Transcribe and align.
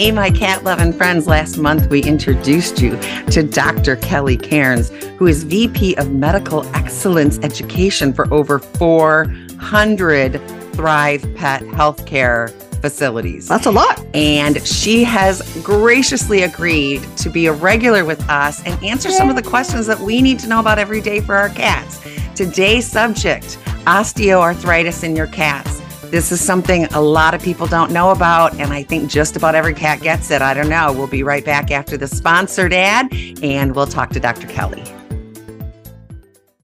Hey, 0.00 0.12
my 0.12 0.30
cat 0.30 0.64
loving 0.64 0.94
friends. 0.94 1.26
Last 1.26 1.58
month, 1.58 1.90
we 1.90 2.02
introduced 2.02 2.80
you 2.80 2.98
to 3.32 3.42
Dr. 3.42 3.96
Kelly 3.96 4.38
Cairns, 4.38 4.88
who 5.18 5.26
is 5.26 5.42
VP 5.42 5.94
of 5.96 6.10
Medical 6.10 6.64
Excellence 6.74 7.38
Education 7.42 8.14
for 8.14 8.32
over 8.32 8.58
400 8.60 10.40
Thrive 10.72 11.20
Pet 11.34 11.60
Healthcare 11.64 12.50
facilities. 12.80 13.46
That's 13.46 13.66
a 13.66 13.70
lot. 13.70 14.02
And 14.14 14.66
she 14.66 15.04
has 15.04 15.42
graciously 15.62 16.44
agreed 16.44 17.02
to 17.18 17.28
be 17.28 17.44
a 17.44 17.52
regular 17.52 18.06
with 18.06 18.26
us 18.30 18.64
and 18.64 18.82
answer 18.82 19.10
some 19.10 19.28
of 19.28 19.36
the 19.36 19.42
questions 19.42 19.86
that 19.86 20.00
we 20.00 20.22
need 20.22 20.38
to 20.38 20.48
know 20.48 20.60
about 20.60 20.78
every 20.78 21.02
day 21.02 21.20
for 21.20 21.34
our 21.34 21.50
cats. 21.50 22.00
Today's 22.34 22.90
subject 22.90 23.58
osteoarthritis 23.84 25.04
in 25.04 25.14
your 25.14 25.26
cats. 25.26 25.82
This 26.10 26.32
is 26.32 26.40
something 26.40 26.86
a 26.86 27.00
lot 27.00 27.34
of 27.34 27.42
people 27.42 27.68
don't 27.68 27.92
know 27.92 28.10
about, 28.10 28.54
and 28.54 28.72
I 28.72 28.82
think 28.82 29.08
just 29.08 29.36
about 29.36 29.54
every 29.54 29.74
cat 29.74 30.00
gets 30.00 30.28
it. 30.32 30.42
I 30.42 30.54
don't 30.54 30.68
know. 30.68 30.92
We'll 30.92 31.06
be 31.06 31.22
right 31.22 31.44
back 31.44 31.70
after 31.70 31.96
the 31.96 32.08
sponsored 32.08 32.72
ad, 32.72 33.14
and 33.44 33.76
we'll 33.76 33.86
talk 33.86 34.10
to 34.10 34.20
Dr. 34.20 34.48
Kelly. 34.48 34.82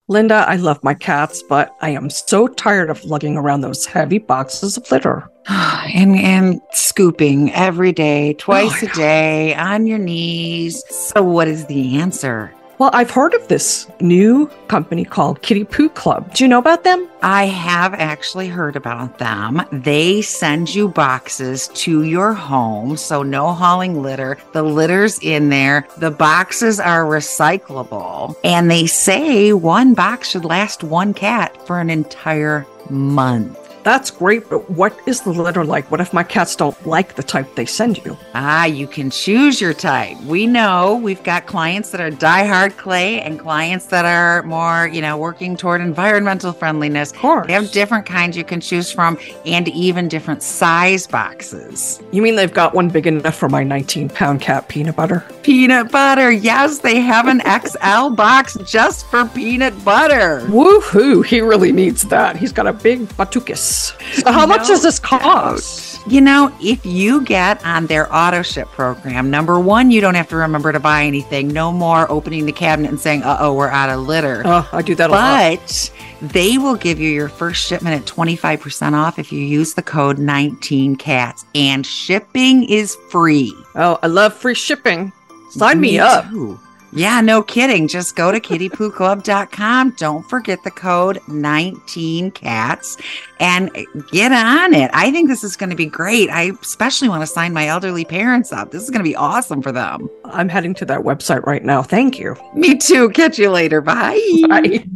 Linda, 0.09 0.45
I 0.49 0.57
love 0.57 0.83
my 0.83 0.95
cats, 0.95 1.45
but 1.49 1.77
I 1.81 1.91
am 1.91 2.11
so 2.11 2.49
tired 2.49 2.91
of 2.91 3.05
lugging 3.05 3.37
around 3.37 3.61
those 3.61 3.87
heavy 3.87 4.19
boxes 4.19 4.77
of 4.77 4.91
litter. 4.91 5.29
and 5.49 6.16
and 6.16 6.60
scooping 6.73 7.53
every 7.53 7.93
day, 7.93 8.31
oh, 8.31 8.38
twice 8.38 8.83
Oh, 8.83 8.87
a 8.87 8.91
day, 8.95 9.55
on 9.55 9.87
your 9.87 9.99
knees. 9.99 10.83
So, 10.91 11.23
what 11.23 11.47
is 11.47 11.66
the 11.66 11.99
answer? 11.99 12.53
Well, 12.79 12.91
I've 12.93 13.10
heard 13.10 13.32
of 13.32 13.49
this 13.49 13.88
new 14.01 14.49
company 14.69 15.07
called 15.07 15.41
Kitty 15.41 15.65
Poo 15.65 15.88
Club. 15.88 16.35
Do 16.35 16.45
you 16.45 16.49
know 16.49 16.59
about 16.59 16.85
them? 16.85 17.09
I 17.23 17.46
have 17.46 17.95
actually 17.95 18.49
heard 18.49 18.77
about 18.77 19.19
them. 19.19 19.63
They 19.73 20.21
send 20.21 20.74
you 20.74 20.88
boxes 20.88 21.69
to 21.69 22.02
your 22.02 22.35
home, 22.35 22.99
so 22.99 23.23
no 23.23 23.52
hauling 23.52 24.02
litter. 24.02 24.37
The 24.52 24.63
litter's 24.63 25.19
in 25.21 25.49
there. 25.49 25.88
The 25.97 26.10
boxes 26.10 26.79
are 26.79 27.04
recyclable, 27.04 28.37
and 28.45 28.71
they 28.71 28.87
say 28.87 29.54
one 29.54 29.95
box 29.95 30.30
should 30.30 30.45
last 30.45 30.85
one 30.85 31.15
cat 31.15 31.66
for 31.66 31.80
an 31.80 31.88
entire 31.88 32.66
month. 32.91 33.66
That's 33.87 34.10
great, 34.10 34.51
but 34.51 34.68
what 34.68 34.98
is 35.06 35.20
the 35.20 35.30
litter 35.30 35.65
like? 35.65 35.88
What 35.92 36.01
if 36.01 36.12
my 36.12 36.24
cats 36.24 36.56
don't 36.56 36.74
like 36.84 37.15
the 37.15 37.23
type 37.23 37.54
they 37.54 37.66
send 37.66 38.04
you? 38.04 38.18
Ah, 38.34 38.65
you 38.65 38.88
can 38.88 39.10
choose 39.10 39.60
your 39.60 39.74
type. 39.74 40.20
We 40.23 40.45
know 40.48 40.96
we've 40.96 41.23
got 41.23 41.46
clients 41.46 41.90
that 41.90 42.01
are 42.01 42.10
diehard 42.10 42.76
clay 42.79 43.20
and 43.20 43.38
clients 43.38 43.87
that 43.87 44.04
are 44.04 44.42
more, 44.42 44.88
you 44.88 45.01
know, 45.01 45.16
working 45.16 45.57
toward 45.57 45.82
environmental 45.82 46.52
friendliness. 46.52 47.12
Of 47.12 47.18
course. 47.18 47.46
They 47.46 47.52
have 47.52 47.70
different 47.70 48.07
kinds 48.07 48.37
you 48.37 48.42
can 48.42 48.60
choose 48.60 48.90
from 48.90 49.20
and 49.45 49.68
even 49.68 50.09
different 50.09 50.42
size 50.42 51.07
boxes. 51.07 52.02
You 52.10 52.23
mean 52.23 52.34
they've 52.34 52.52
got 52.52 52.74
one 52.74 52.88
big 52.88 53.07
enough 53.07 53.37
for 53.37 53.48
my 53.48 53.62
19 53.62 54.09
pound 54.09 54.40
cat 54.40 54.66
peanut 54.66 54.96
butter? 54.96 55.24
Peanut 55.45 55.92
butter. 55.92 56.32
Yes, 56.32 56.80
they 56.80 56.98
have 56.98 57.29
an 57.29 57.40
XL 57.40 58.16
box 58.16 58.59
just 58.66 59.07
for 59.07 59.26
peanut 59.26 59.84
butter. 59.84 60.40
Woohoo! 60.48 61.24
He 61.24 61.40
really 61.40 61.70
needs 61.70 62.02
that. 62.02 62.37
He's 62.37 62.51
got 62.51 62.66
a 62.66 62.73
big 62.73 63.02
batukus. 63.10 63.76
So 64.15 64.32
how 64.32 64.47
much 64.47 64.66
does 64.69 64.82
this 64.82 64.99
cost? 64.99 66.00
You 66.09 66.21
know, 66.21 66.55
if 66.60 66.87
you 66.87 67.22
get 67.22 67.65
on 67.66 67.87
their 67.87 68.15
auto 68.15 68.42
ship 68.42 68.69
program, 68.69 69.28
number 69.28 69.59
one, 69.59 69.91
you 69.91 70.00
don't 70.00 70.14
have 70.14 70.28
to 70.28 70.37
remember 70.37 70.72
to 70.72 70.78
buy 70.78 71.03
anything. 71.04 71.48
No 71.48 71.72
more 71.72 72.10
opening 72.10 72.47
the 72.47 72.53
cabinet 72.53 72.91
and 72.91 73.00
saying, 73.00 73.25
uh 73.25 73.38
oh, 73.41 73.54
we're 73.54 73.69
out 73.69 73.91
of 73.91 74.06
litter. 74.06 74.42
Oh, 74.44 74.69
I 74.72 74.82
do 74.82 74.94
that 74.94 75.10
a 75.10 75.12
lot. 75.12 75.59
But 75.59 75.92
they 76.22 76.59
will 76.59 76.76
give 76.76 77.00
you 77.00 77.10
your 77.10 77.28
first 77.28 77.66
shipment 77.66 78.00
at 78.00 78.06
25% 78.06 78.92
off 78.92 79.19
if 79.19 79.32
you 79.32 79.41
use 79.41 79.75
the 79.75 79.82
code 79.82 80.19
19cats 80.19 81.44
and 81.54 81.84
shipping 81.84 82.69
is 82.70 82.97
free. 83.10 83.53
Oh, 83.75 83.98
I 84.03 84.06
love 84.06 84.32
free 84.32 84.54
shipping. 84.54 85.12
Sign 85.50 85.81
me, 85.81 85.98
up. 85.98 86.31
too. 86.31 86.60
Yeah, 86.96 87.20
no 87.20 87.42
kidding. 87.42 87.88
Just 87.88 88.16
go 88.16 88.32
to 88.32 88.40
kittypooclub.com. 88.40 89.90
Don't 89.98 90.22
forget 90.30 90.64
the 90.64 90.70
code 90.70 91.18
19cats 91.28 92.98
and 93.38 93.70
get 94.10 94.32
on 94.32 94.72
it. 94.72 94.90
I 94.94 95.10
think 95.10 95.28
this 95.28 95.44
is 95.44 95.56
going 95.56 95.68
to 95.68 95.76
be 95.76 95.84
great. 95.84 96.30
I 96.30 96.52
especially 96.62 97.10
want 97.10 97.20
to 97.20 97.26
sign 97.26 97.52
my 97.52 97.66
elderly 97.66 98.06
parents 98.06 98.50
up. 98.50 98.70
This 98.70 98.82
is 98.82 98.88
going 98.88 99.04
to 99.04 99.08
be 99.08 99.14
awesome 99.14 99.60
for 99.60 99.72
them. 99.72 100.08
I'm 100.24 100.48
heading 100.48 100.72
to 100.74 100.86
that 100.86 101.00
website 101.00 101.44
right 101.44 101.62
now. 101.62 101.82
Thank 101.82 102.18
you. 102.18 102.34
Me 102.54 102.78
too. 102.78 103.10
Catch 103.10 103.38
you 103.38 103.50
later. 103.50 103.82
Bye. 103.82 104.18
Bye. 104.48 104.86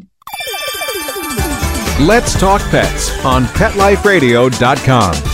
Let's 2.00 2.38
Talk 2.40 2.62
Pets 2.70 3.24
on 3.26 3.44
PetLifeRadio.com. 3.44 5.29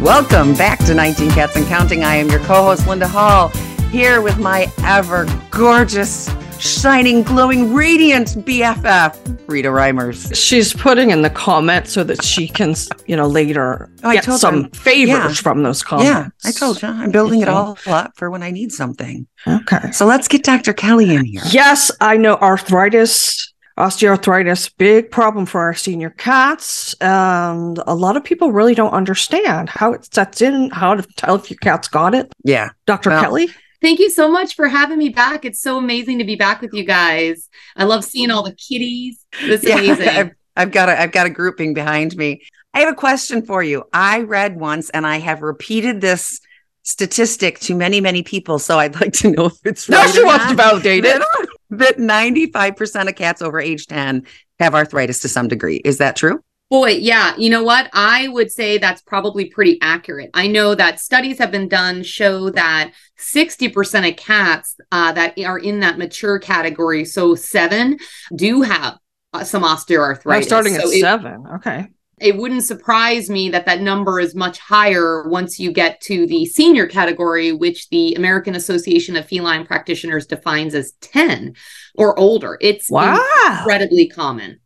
Welcome 0.00 0.54
back 0.54 0.78
to 0.86 0.94
19 0.94 1.30
Cats 1.32 1.56
and 1.56 1.66
Counting. 1.66 2.04
I 2.04 2.14
am 2.16 2.28
your 2.30 2.40
co 2.40 2.54
host, 2.64 2.86
Linda 2.88 3.06
Hall, 3.06 3.48
here 3.90 4.22
with 4.22 4.38
my 4.38 4.72
ever 4.82 5.26
gorgeous, 5.50 6.34
shining, 6.58 7.22
glowing, 7.22 7.74
radiant 7.74 8.28
BFF, 8.46 9.46
Rita 9.46 9.68
Reimers. 9.68 10.34
She's 10.34 10.72
putting 10.72 11.10
in 11.10 11.20
the 11.20 11.28
comments 11.28 11.92
so 11.92 12.02
that 12.04 12.24
she 12.24 12.48
can, 12.48 12.74
you 13.06 13.14
know, 13.14 13.26
later 13.26 13.90
Oh, 14.02 14.12
get 14.12 14.24
some 14.24 14.70
favors 14.70 15.08
Yeah. 15.08 15.32
from 15.34 15.62
those 15.62 15.82
comments. 15.82 16.08
Yeah, 16.10 16.48
I 16.48 16.52
told 16.52 16.80
you. 16.80 16.88
I'm 16.88 17.10
building 17.10 17.42
it 17.42 17.48
all 17.48 17.76
up 17.86 18.12
for 18.16 18.30
when 18.30 18.42
I 18.42 18.50
need 18.52 18.72
something. 18.72 19.26
Okay. 19.46 19.90
So 19.92 20.06
let's 20.06 20.28
get 20.28 20.44
Dr. 20.44 20.72
Kelly 20.72 21.14
in 21.14 21.26
here. 21.26 21.42
Yes, 21.50 21.90
I 22.00 22.16
know 22.16 22.36
arthritis, 22.36 23.52
osteoarthritis, 23.78 24.72
big 24.78 25.10
problem 25.10 25.46
for 25.46 25.60
our 25.60 25.74
senior 25.74 26.10
cats. 26.10 26.94
And 27.00 27.78
a 27.86 27.94
lot 27.94 28.16
of 28.16 28.24
people 28.24 28.52
really 28.52 28.74
don't 28.74 28.92
understand 28.92 29.68
how 29.68 29.92
it 29.92 30.12
sets 30.12 30.42
in, 30.42 30.70
how 30.70 30.94
to 30.94 31.02
tell 31.16 31.34
if 31.36 31.50
your 31.50 31.58
cat's 31.58 31.88
got 31.88 32.14
it. 32.14 32.32
Yeah. 32.44 32.70
Dr. 32.86 33.10
Well- 33.10 33.22
Kelly? 33.22 33.48
Thank 33.82 33.98
you 33.98 34.10
so 34.10 34.30
much 34.30 34.56
for 34.56 34.68
having 34.68 34.98
me 34.98 35.08
back. 35.08 35.46
It's 35.46 35.58
so 35.62 35.78
amazing 35.78 36.18
to 36.18 36.24
be 36.24 36.36
back 36.36 36.60
with 36.60 36.74
you 36.74 36.84
guys. 36.84 37.48
I 37.76 37.84
love 37.84 38.04
seeing 38.04 38.30
all 38.30 38.42
the 38.42 38.52
kitties. 38.54 39.24
This 39.46 39.62
is 39.62 39.70
Yeah, 39.70 39.78
amazing. 39.78 40.08
I've, 40.08 40.30
I've 40.54 40.70
got 40.70 40.90
a 40.90 41.00
I've 41.00 41.12
got 41.12 41.24
a 41.26 41.30
grouping 41.30 41.72
behind 41.72 42.14
me. 42.14 42.42
I 42.74 42.80
have 42.80 42.92
a 42.92 42.94
question 42.94 43.40
for 43.40 43.62
you. 43.62 43.84
I 43.90 44.20
read 44.20 44.60
once 44.60 44.90
and 44.90 45.06
I 45.06 45.16
have 45.20 45.40
repeated 45.40 46.02
this 46.02 46.40
statistic 46.82 47.58
to 47.60 47.74
many, 47.74 48.02
many 48.02 48.22
people. 48.22 48.58
So 48.58 48.78
I'd 48.78 49.00
like 49.00 49.14
to 49.14 49.30
know 49.30 49.46
if 49.46 49.54
it's 49.64 49.88
No, 49.88 49.96
right 49.96 50.10
she 50.14 50.20
or 50.20 50.26
wants 50.26 50.48
to 50.48 50.54
validate 50.54 51.06
it. 51.06 51.22
That 51.70 51.98
95% 51.98 53.08
of 53.08 53.14
cats 53.14 53.42
over 53.42 53.60
age 53.60 53.86
10 53.86 54.26
have 54.58 54.74
arthritis 54.74 55.20
to 55.20 55.28
some 55.28 55.48
degree. 55.48 55.76
Is 55.76 55.98
that 55.98 56.16
true? 56.16 56.42
Boy, 56.70 56.90
yeah. 56.90 57.34
You 57.36 57.50
know 57.50 57.64
what? 57.64 57.90
I 57.92 58.28
would 58.28 58.52
say 58.52 58.78
that's 58.78 59.02
probably 59.02 59.46
pretty 59.46 59.78
accurate. 59.82 60.30
I 60.34 60.46
know 60.46 60.76
that 60.76 61.00
studies 61.00 61.38
have 61.38 61.50
been 61.50 61.68
done 61.68 62.04
show 62.04 62.50
that 62.50 62.92
60% 63.18 64.08
of 64.08 64.16
cats 64.16 64.76
uh, 64.92 65.12
that 65.12 65.36
are 65.40 65.58
in 65.58 65.80
that 65.80 65.98
mature 65.98 66.38
category, 66.38 67.04
so 67.04 67.34
seven, 67.34 67.98
do 68.36 68.62
have 68.62 68.98
uh, 69.32 69.42
some 69.42 69.64
osteoarthritis. 69.64 70.24
We're 70.24 70.42
starting 70.42 70.76
at 70.76 70.84
it- 70.84 71.00
seven. 71.00 71.44
Okay. 71.56 71.88
It 72.20 72.36
wouldn't 72.36 72.64
surprise 72.64 73.30
me 73.30 73.48
that 73.50 73.66
that 73.66 73.80
number 73.80 74.20
is 74.20 74.34
much 74.34 74.58
higher 74.58 75.28
once 75.28 75.58
you 75.58 75.72
get 75.72 76.00
to 76.02 76.26
the 76.26 76.44
senior 76.46 76.86
category, 76.86 77.52
which 77.52 77.88
the 77.90 78.14
American 78.14 78.54
Association 78.54 79.16
of 79.16 79.26
Feline 79.26 79.66
Practitioners 79.66 80.26
defines 80.26 80.74
as 80.74 80.92
10 81.00 81.54
or 81.96 82.18
older. 82.18 82.58
It's 82.60 82.90
Wow. 82.90 83.18
incredibly 83.58 84.08
common. 84.08 84.60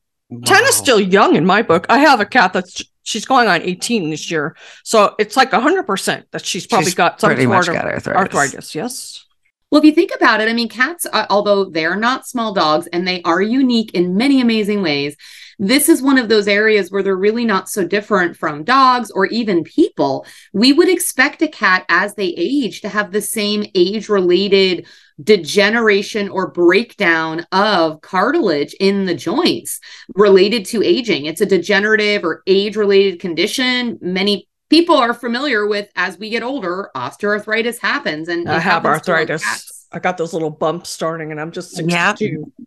10 0.44 0.64
is 0.64 0.74
still 0.74 1.00
young 1.00 1.36
in 1.36 1.46
my 1.46 1.62
book. 1.62 1.86
I 1.88 1.98
have 1.98 2.20
a 2.20 2.26
cat 2.26 2.52
that's 2.52 2.82
she's 3.02 3.26
going 3.26 3.46
on 3.48 3.62
18 3.62 4.10
this 4.10 4.30
year. 4.30 4.56
So 4.82 5.14
it's 5.18 5.36
like 5.36 5.50
100% 5.52 6.24
that 6.32 6.44
she's 6.44 6.66
probably 6.66 6.86
She's 6.86 6.94
got 6.94 7.20
some 7.20 7.28
pretty 7.28 7.44
sort 7.44 7.54
much 7.56 7.68
of 7.68 7.74
got 7.74 7.84
arthritis. 7.84 8.16
arthritis. 8.16 8.74
Yes. 8.74 9.24
Well, 9.70 9.80
if 9.80 9.84
you 9.84 9.92
think 9.92 10.10
about 10.14 10.40
it, 10.40 10.48
I 10.48 10.52
mean, 10.52 10.68
cats, 10.68 11.06
uh, 11.12 11.26
although 11.30 11.64
they're 11.66 11.96
not 11.96 12.26
small 12.26 12.54
dogs 12.54 12.86
and 12.88 13.06
they 13.06 13.22
are 13.22 13.42
unique 13.42 13.92
in 13.92 14.16
many 14.16 14.40
amazing 14.40 14.82
ways, 14.82 15.16
this 15.58 15.88
is 15.88 16.02
one 16.02 16.18
of 16.18 16.28
those 16.28 16.48
areas 16.48 16.90
where 16.90 17.02
they're 17.02 17.16
really 17.16 17.44
not 17.44 17.68
so 17.68 17.86
different 17.86 18.36
from 18.36 18.64
dogs 18.64 19.10
or 19.10 19.26
even 19.26 19.64
people. 19.64 20.26
We 20.52 20.72
would 20.72 20.88
expect 20.88 21.42
a 21.42 21.48
cat 21.48 21.84
as 21.88 22.14
they 22.14 22.34
age 22.36 22.80
to 22.82 22.88
have 22.88 23.12
the 23.12 23.20
same 23.20 23.64
age 23.74 24.08
related 24.08 24.86
degeneration 25.22 26.28
or 26.28 26.50
breakdown 26.50 27.46
of 27.52 28.00
cartilage 28.00 28.74
in 28.80 29.04
the 29.04 29.14
joints 29.14 29.78
related 30.14 30.64
to 30.66 30.82
aging. 30.82 31.26
It's 31.26 31.40
a 31.40 31.46
degenerative 31.46 32.24
or 32.24 32.42
age 32.46 32.76
related 32.76 33.20
condition. 33.20 33.98
Many 34.00 34.48
people 34.70 34.96
are 34.96 35.14
familiar 35.14 35.66
with 35.66 35.88
as 35.94 36.18
we 36.18 36.30
get 36.30 36.42
older, 36.42 36.90
osteoarthritis 36.96 37.78
happens. 37.78 38.28
And 38.28 38.48
I 38.48 38.54
have 38.54 38.82
happens 38.82 39.02
to 39.02 39.12
our 39.12 39.18
arthritis. 39.18 39.83
Cats. 39.94 40.00
I 40.06 40.08
got 40.10 40.18
those 40.18 40.32
little 40.32 40.50
bumps 40.50 40.90
starting, 40.90 41.30
and 41.30 41.40
I'm 41.40 41.50
just 41.52 41.72
62. 41.72 42.24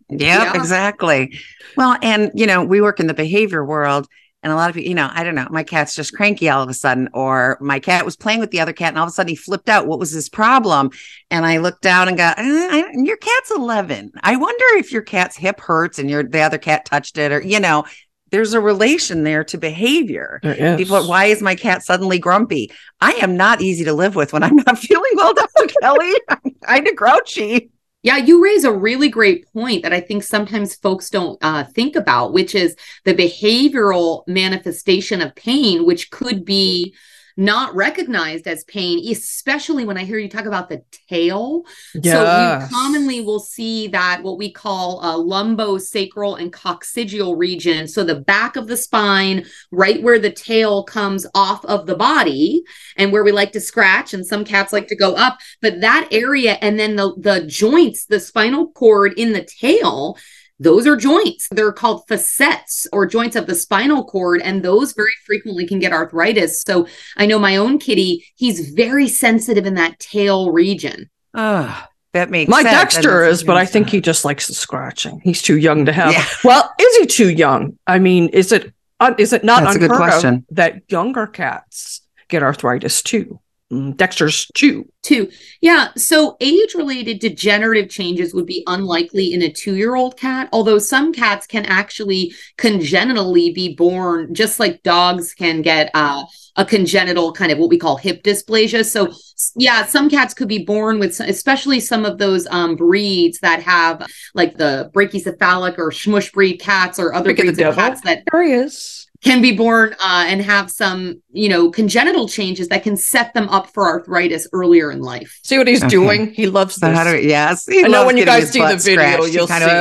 Yep. 0.08 0.20
Yep, 0.20 0.20
Yeah. 0.20 0.56
exactly. 0.56 1.38
Well, 1.76 1.96
and 2.02 2.30
you 2.34 2.46
know, 2.46 2.64
we 2.64 2.80
work 2.80 3.00
in 3.00 3.06
the 3.06 3.14
behavior 3.14 3.64
world, 3.64 4.06
and 4.42 4.52
a 4.52 4.56
lot 4.56 4.70
of 4.70 4.76
people, 4.76 4.88
you 4.88 4.94
know, 4.94 5.08
I 5.12 5.24
don't 5.24 5.34
know, 5.34 5.48
my 5.50 5.62
cat's 5.64 5.94
just 5.94 6.12
cranky 6.14 6.48
all 6.48 6.62
of 6.62 6.68
a 6.68 6.74
sudden, 6.74 7.08
or 7.12 7.58
my 7.60 7.80
cat 7.80 8.04
was 8.04 8.16
playing 8.16 8.40
with 8.40 8.50
the 8.50 8.60
other 8.60 8.72
cat, 8.72 8.88
and 8.90 8.98
all 8.98 9.04
of 9.04 9.08
a 9.10 9.12
sudden 9.12 9.30
he 9.30 9.36
flipped 9.36 9.68
out. 9.68 9.86
What 9.86 9.98
was 9.98 10.10
his 10.10 10.28
problem? 10.28 10.90
And 11.30 11.44
I 11.44 11.58
looked 11.58 11.82
down 11.82 12.08
and 12.08 12.16
go, 12.16 12.24
"Uh, 12.24 12.32
I, 12.38 12.84
"Your 12.94 13.16
cat's 13.16 13.50
11. 13.50 14.12
I 14.22 14.36
wonder 14.36 14.64
if 14.78 14.92
your 14.92 15.02
cat's 15.02 15.36
hip 15.36 15.60
hurts 15.60 15.98
and 15.98 16.08
your 16.08 16.22
the 16.22 16.40
other 16.40 16.58
cat 16.58 16.84
touched 16.84 17.18
it, 17.18 17.32
or 17.32 17.40
you 17.40 17.60
know." 17.60 17.84
There's 18.30 18.54
a 18.54 18.60
relation 18.60 19.24
there 19.24 19.44
to 19.44 19.58
behavior. 19.58 20.40
There 20.42 20.54
is. 20.54 20.76
People, 20.76 21.06
why 21.06 21.26
is 21.26 21.42
my 21.42 21.54
cat 21.54 21.82
suddenly 21.82 22.18
grumpy? 22.18 22.70
I 23.00 23.12
am 23.12 23.36
not 23.36 23.60
easy 23.60 23.84
to 23.84 23.92
live 23.92 24.14
with 24.14 24.32
when 24.32 24.42
I'm 24.42 24.56
not 24.56 24.78
feeling 24.78 25.12
well, 25.14 25.34
Dr. 25.34 25.66
Kelly. 25.80 26.12
I'm 26.28 26.54
kind 26.62 26.88
of 26.88 26.96
grouchy. 26.96 27.70
Yeah, 28.02 28.16
you 28.16 28.42
raise 28.42 28.64
a 28.64 28.72
really 28.72 29.08
great 29.08 29.52
point 29.52 29.82
that 29.82 29.92
I 29.92 30.00
think 30.00 30.22
sometimes 30.22 30.76
folks 30.76 31.10
don't 31.10 31.36
uh, 31.42 31.64
think 31.64 31.96
about, 31.96 32.32
which 32.32 32.54
is 32.54 32.76
the 33.04 33.14
behavioral 33.14 34.22
manifestation 34.28 35.20
of 35.20 35.34
pain, 35.34 35.84
which 35.84 36.10
could 36.10 36.44
be 36.44 36.94
not 37.38 37.72
recognized 37.76 38.48
as 38.48 38.64
pain, 38.64 39.08
especially 39.08 39.84
when 39.84 39.96
I 39.96 40.04
hear 40.04 40.18
you 40.18 40.28
talk 40.28 40.44
about 40.44 40.68
the 40.68 40.82
tail. 41.08 41.64
So 41.92 42.00
Yes. 42.02 42.68
you 42.68 42.76
commonly 42.76 43.20
will 43.20 43.38
see 43.38 43.86
that 43.88 44.24
what 44.24 44.38
we 44.38 44.50
call 44.50 45.00
a 45.00 45.16
lumbosacral 45.22 46.40
and 46.40 46.52
coccygeal 46.52 47.38
region. 47.38 47.86
So 47.86 48.02
the 48.02 48.16
back 48.16 48.56
of 48.56 48.66
the 48.66 48.76
spine, 48.76 49.46
right 49.70 50.02
where 50.02 50.18
the 50.18 50.32
tail 50.32 50.82
comes 50.82 51.28
off 51.32 51.64
of 51.64 51.86
the 51.86 51.94
body, 51.94 52.64
and 52.96 53.12
where 53.12 53.22
we 53.22 53.30
like 53.30 53.52
to 53.52 53.60
scratch, 53.60 54.12
and 54.12 54.26
some 54.26 54.44
cats 54.44 54.72
like 54.72 54.88
to 54.88 54.96
go 54.96 55.14
up. 55.14 55.38
But 55.62 55.80
that 55.80 56.08
area, 56.10 56.58
and 56.60 56.76
then 56.78 56.96
the 56.96 57.14
the 57.16 57.46
joints, 57.46 58.06
the 58.06 58.18
spinal 58.18 58.72
cord 58.72 59.14
in 59.16 59.32
the 59.32 59.44
tail. 59.44 60.18
Those 60.60 60.86
are 60.86 60.96
joints. 60.96 61.48
They're 61.50 61.72
called 61.72 62.02
facets 62.08 62.86
or 62.92 63.06
joints 63.06 63.36
of 63.36 63.46
the 63.46 63.54
spinal 63.54 64.04
cord, 64.04 64.40
and 64.42 64.64
those 64.64 64.92
very 64.92 65.12
frequently 65.24 65.66
can 65.66 65.78
get 65.78 65.92
arthritis. 65.92 66.62
So 66.66 66.86
I 67.16 67.26
know 67.26 67.38
my 67.38 67.56
own 67.56 67.78
kitty, 67.78 68.26
he's 68.34 68.70
very 68.70 69.08
sensitive 69.08 69.66
in 69.66 69.74
that 69.74 69.98
tail 69.98 70.50
region. 70.50 71.08
Oh, 71.34 71.86
that 72.12 72.30
makes 72.30 72.48
My 72.50 72.62
sense. 72.62 72.74
Dexter 72.94 73.24
is, 73.24 73.44
but 73.44 73.56
I 73.56 73.66
think 73.66 73.88
he 73.90 74.00
just 74.00 74.24
likes 74.24 74.46
the 74.48 74.54
scratching. 74.54 75.20
He's 75.22 75.42
too 75.42 75.58
young 75.58 75.84
to 75.86 75.92
have. 75.92 76.12
Yeah. 76.12 76.24
Well, 76.42 76.70
is 76.80 76.96
he 76.96 77.06
too 77.06 77.30
young? 77.30 77.78
I 77.86 77.98
mean, 77.98 78.28
is 78.30 78.50
it 78.50 78.72
uh, 79.00 79.14
is 79.18 79.32
it 79.32 79.44
not 79.44 79.62
That's 79.62 79.76
a 79.76 79.78
good 79.78 79.90
unheard 79.90 80.08
of 80.08 80.12
question. 80.12 80.46
that 80.50 80.90
younger 80.90 81.26
cats 81.26 82.00
get 82.28 82.42
arthritis 82.42 83.02
too? 83.02 83.40
Mm, 83.72 83.96
Dexter's 83.96 84.46
two. 84.54 84.90
Two. 85.02 85.30
Yeah. 85.60 85.88
So 85.96 86.36
age 86.40 86.74
related 86.74 87.18
degenerative 87.18 87.90
changes 87.90 88.32
would 88.32 88.46
be 88.46 88.62
unlikely 88.66 89.32
in 89.32 89.42
a 89.42 89.52
two 89.52 89.76
year 89.76 89.94
old 89.94 90.16
cat, 90.16 90.48
although 90.52 90.78
some 90.78 91.12
cats 91.12 91.46
can 91.46 91.66
actually 91.66 92.32
congenitally 92.56 93.52
be 93.52 93.74
born, 93.74 94.34
just 94.34 94.58
like 94.58 94.82
dogs 94.82 95.34
can 95.34 95.60
get 95.60 95.90
uh, 95.92 96.24
a 96.56 96.64
congenital 96.64 97.32
kind 97.32 97.52
of 97.52 97.58
what 97.58 97.68
we 97.68 97.78
call 97.78 97.96
hip 97.96 98.22
dysplasia. 98.22 98.84
So, 98.84 99.12
yeah, 99.54 99.84
some 99.84 100.08
cats 100.08 100.32
could 100.32 100.48
be 100.48 100.64
born 100.64 100.98
with, 100.98 101.20
especially 101.20 101.78
some 101.78 102.06
of 102.06 102.18
those 102.18 102.46
um, 102.48 102.74
breeds 102.74 103.38
that 103.40 103.62
have 103.62 104.06
like 104.34 104.56
the 104.56 104.90
brachycephalic 104.94 105.78
or 105.78 105.92
smush 105.92 106.32
breed 106.32 106.56
cats 106.56 106.98
or 106.98 107.14
other 107.14 107.34
breeds 107.34 107.58
of 107.58 107.74
cats 107.74 108.00
that 108.02 108.24
is. 108.34 109.07
Can 109.24 109.42
be 109.42 109.50
born 109.56 109.94
uh, 110.00 110.24
and 110.28 110.40
have 110.42 110.70
some, 110.70 111.20
you 111.30 111.48
know, 111.48 111.70
congenital 111.70 112.28
changes 112.28 112.68
that 112.68 112.84
can 112.84 112.96
set 112.96 113.34
them 113.34 113.48
up 113.48 113.66
for 113.68 113.84
arthritis 113.86 114.48
earlier 114.52 114.92
in 114.92 115.00
life. 115.00 115.40
See 115.42 115.58
what 115.58 115.66
he's 115.66 115.80
Okay. 115.82 115.88
doing? 115.90 116.32
He 116.34 116.46
loves 116.46 116.76
So 116.76 116.86
this. 116.88 116.96
how 116.96 117.04
do 117.04 117.12
we, 117.12 117.28
yes. 117.28 117.66
he 117.66 117.84
I 117.84 117.88
know 117.88 118.06
when 118.06 118.16
you 118.16 118.24
guys 118.24 118.50
see 118.50 118.60
the 118.60 118.76
video, 118.76 119.16
scratched. 119.16 119.34
You'll 119.34 119.46
kind 119.48 119.64
see 119.64 119.70
of, 119.70 119.76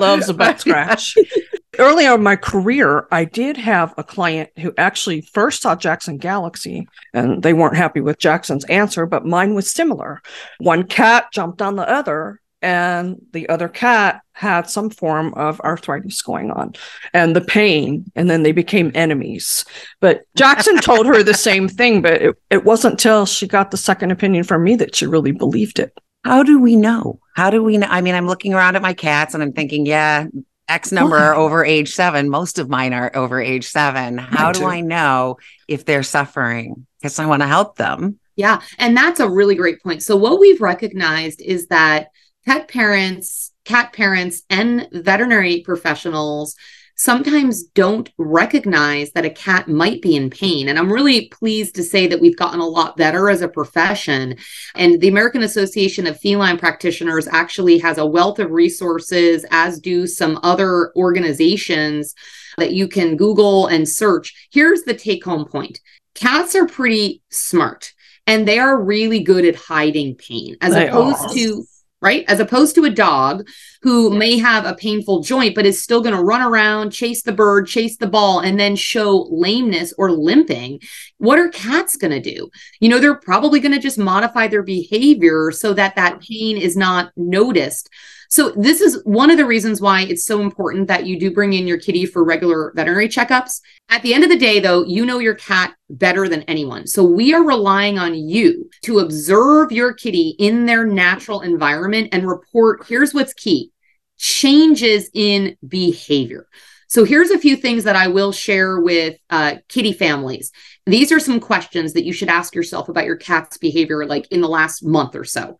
he 0.00 0.04
loves 0.04 0.28
a 0.28 0.34
butt 0.34 0.60
scratch. 0.60 1.14
Earlier 1.78 2.14
in 2.16 2.22
my 2.22 2.36
career, 2.36 3.06
I 3.10 3.24
did 3.24 3.56
have 3.56 3.94
a 3.96 4.04
client 4.04 4.50
who 4.58 4.74
actually 4.76 5.22
first 5.22 5.62
saw 5.62 5.74
Jackson 5.74 6.18
Galaxy, 6.18 6.86
and 7.14 7.42
they 7.42 7.54
weren't 7.54 7.76
happy 7.76 8.02
with 8.02 8.18
Jackson's 8.18 8.64
answer, 8.66 9.06
but 9.06 9.24
mine 9.24 9.54
was 9.54 9.70
similar. 9.70 10.20
One 10.58 10.82
cat 10.84 11.28
jumped 11.32 11.62
on 11.62 11.76
the 11.76 11.88
other, 11.88 12.41
and 12.62 13.20
the 13.32 13.48
other 13.48 13.68
cat 13.68 14.22
had 14.32 14.68
some 14.70 14.88
form 14.90 15.34
of 15.34 15.60
arthritis 15.60 16.22
going 16.22 16.50
on 16.50 16.74
and 17.12 17.36
the 17.36 17.40
pain, 17.40 18.10
and 18.14 18.30
then 18.30 18.42
they 18.42 18.52
became 18.52 18.92
enemies. 18.94 19.64
But 20.00 20.22
Jackson 20.36 20.76
told 20.80 21.06
her 21.06 21.22
the 21.22 21.34
same 21.34 21.68
thing, 21.68 22.02
but 22.02 22.14
it, 22.14 22.36
it 22.50 22.64
wasn't 22.64 22.98
till 22.98 23.26
she 23.26 23.46
got 23.46 23.70
the 23.70 23.76
second 23.76 24.10
opinion 24.10 24.44
from 24.44 24.64
me 24.64 24.76
that 24.76 24.94
she 24.94 25.06
really 25.06 25.32
believed 25.32 25.78
it. 25.78 25.96
How 26.24 26.42
do 26.42 26.60
we 26.60 26.76
know? 26.76 27.20
How 27.34 27.50
do 27.50 27.62
we 27.62 27.78
know? 27.78 27.88
I 27.90 28.00
mean, 28.00 28.14
I'm 28.14 28.28
looking 28.28 28.54
around 28.54 28.76
at 28.76 28.82
my 28.82 28.94
cats 28.94 29.34
and 29.34 29.42
I'm 29.42 29.52
thinking, 29.52 29.86
yeah, 29.86 30.26
X 30.68 30.92
number 30.92 31.16
are 31.16 31.34
over 31.34 31.64
age 31.64 31.92
seven. 31.92 32.30
Most 32.30 32.58
of 32.58 32.68
mine 32.68 32.92
are 32.94 33.10
over 33.14 33.40
age 33.40 33.66
seven. 33.66 34.18
How 34.18 34.52
do 34.52 34.60
too. 34.60 34.66
I 34.66 34.80
know 34.80 35.38
if 35.66 35.84
they're 35.84 36.04
suffering? 36.04 36.86
Because 37.00 37.18
I 37.18 37.26
want 37.26 37.42
to 37.42 37.48
help 37.48 37.76
them. 37.76 38.20
Yeah. 38.36 38.62
And 38.78 38.96
that's 38.96 39.20
a 39.20 39.28
really 39.28 39.54
great 39.54 39.82
point. 39.82 40.02
So, 40.02 40.16
what 40.16 40.40
we've 40.40 40.60
recognized 40.60 41.42
is 41.42 41.66
that 41.66 42.08
pet 42.46 42.68
parents, 42.68 43.52
cat 43.64 43.92
parents, 43.92 44.42
and 44.50 44.88
veterinary 44.92 45.60
professionals 45.60 46.56
sometimes 46.96 47.64
don't 47.64 48.10
recognize 48.18 49.10
that 49.12 49.24
a 49.24 49.30
cat 49.30 49.66
might 49.66 50.00
be 50.02 50.14
in 50.14 50.30
pain. 50.30 50.68
And 50.68 50.78
I'm 50.78 50.92
really 50.92 51.28
pleased 51.28 51.74
to 51.74 51.82
say 51.82 52.06
that 52.06 52.20
we've 52.20 52.36
gotten 52.36 52.60
a 52.60 52.66
lot 52.66 52.96
better 52.96 53.28
as 53.28 53.42
a 53.42 53.48
profession. 53.48 54.36
And 54.76 55.00
the 55.00 55.08
American 55.08 55.42
Association 55.42 56.06
of 56.06 56.20
Feline 56.20 56.58
Practitioners 56.58 57.26
actually 57.26 57.78
has 57.78 57.98
a 57.98 58.06
wealth 58.06 58.38
of 58.38 58.50
resources, 58.50 59.44
as 59.50 59.80
do 59.80 60.06
some 60.06 60.38
other 60.42 60.92
organizations 60.94 62.14
that 62.58 62.72
you 62.72 62.86
can 62.86 63.16
Google 63.16 63.66
and 63.66 63.88
search. 63.88 64.48
Here's 64.52 64.82
the 64.82 64.94
take 64.94 65.24
home 65.24 65.46
point 65.46 65.80
cats 66.14 66.54
are 66.54 66.66
pretty 66.66 67.22
smart 67.30 67.94
and 68.26 68.46
they 68.46 68.58
are 68.58 68.80
really 68.80 69.20
good 69.20 69.44
at 69.44 69.56
hiding 69.56 70.14
pain 70.14 70.56
as 70.60 70.74
They 70.74 70.88
opposed 70.88 71.30
are. 71.30 71.34
to 71.34 71.64
right? 72.02 72.24
As 72.28 72.40
opposed 72.40 72.74
to 72.74 72.84
a 72.84 72.90
dog 72.90 73.48
who 73.82 74.10
may 74.10 74.36
have 74.36 74.66
a 74.66 74.74
painful 74.74 75.22
joint 75.22 75.54
but 75.54 75.64
is 75.64 75.82
still 75.82 76.02
going 76.02 76.14
to 76.14 76.22
run 76.22 76.42
around 76.42 76.90
chase 76.90 77.22
the 77.22 77.32
bird 77.32 77.66
chase 77.66 77.96
the 77.96 78.06
ball 78.06 78.40
and 78.40 78.60
then 78.60 78.76
show 78.76 79.28
lameness 79.30 79.94
or 79.96 80.10
limping 80.10 80.80
what 81.18 81.38
are 81.38 81.48
cats 81.48 81.96
going 81.96 82.10
to 82.10 82.20
do? 82.20 82.50
You 82.80 82.88
know 82.88 82.98
they're 82.98 83.14
probably 83.14 83.60
going 83.60 83.72
to 83.72 83.78
just 83.78 83.98
modify 83.98 84.48
their 84.48 84.64
behavior 84.64 85.52
so 85.52 85.72
that 85.74 85.96
that 85.96 86.20
pain 86.20 86.56
is 86.56 86.76
not 86.76 87.12
noticed 87.16 87.88
so 88.32 88.48
this 88.52 88.80
is 88.80 88.98
one 89.04 89.30
of 89.30 89.36
the 89.36 89.44
reasons 89.44 89.82
why 89.82 90.04
it's 90.04 90.24
so 90.24 90.40
important 90.40 90.88
that 90.88 91.04
you 91.04 91.20
do 91.20 91.30
bring 91.30 91.52
in 91.52 91.66
your 91.66 91.76
kitty 91.76 92.06
for 92.06 92.24
regular 92.24 92.72
veterinary 92.74 93.06
checkups. 93.06 93.60
At 93.90 94.00
the 94.00 94.14
end 94.14 94.24
of 94.24 94.30
the 94.30 94.38
day 94.38 94.58
though, 94.58 94.86
you 94.86 95.04
know 95.04 95.18
your 95.18 95.34
cat 95.34 95.74
better 95.90 96.26
than 96.30 96.40
anyone. 96.44 96.86
So 96.86 97.04
we 97.04 97.34
are 97.34 97.44
relying 97.44 97.98
on 97.98 98.14
you 98.14 98.70
to 98.84 99.00
observe 99.00 99.70
your 99.70 99.92
kitty 99.92 100.34
in 100.38 100.64
their 100.64 100.86
natural 100.86 101.42
environment 101.42 102.08
and 102.12 102.26
report 102.26 102.86
here's 102.88 103.12
what's 103.12 103.34
key. 103.34 103.70
Changes 104.16 105.10
in 105.12 105.58
behavior. 105.68 106.46
So 106.88 107.04
here's 107.04 107.30
a 107.30 107.38
few 107.38 107.54
things 107.54 107.84
that 107.84 107.96
I 107.96 108.08
will 108.08 108.32
share 108.32 108.80
with 108.80 109.18
uh, 109.28 109.56
kitty 109.68 109.92
families. 109.92 110.52
These 110.86 111.12
are 111.12 111.20
some 111.20 111.38
questions 111.38 111.92
that 111.92 112.06
you 112.06 112.14
should 112.14 112.30
ask 112.30 112.54
yourself 112.54 112.88
about 112.88 113.04
your 113.04 113.16
cat's 113.16 113.58
behavior 113.58 114.06
like 114.06 114.26
in 114.32 114.40
the 114.40 114.48
last 114.48 114.82
month 114.82 115.16
or 115.16 115.24
so. 115.24 115.58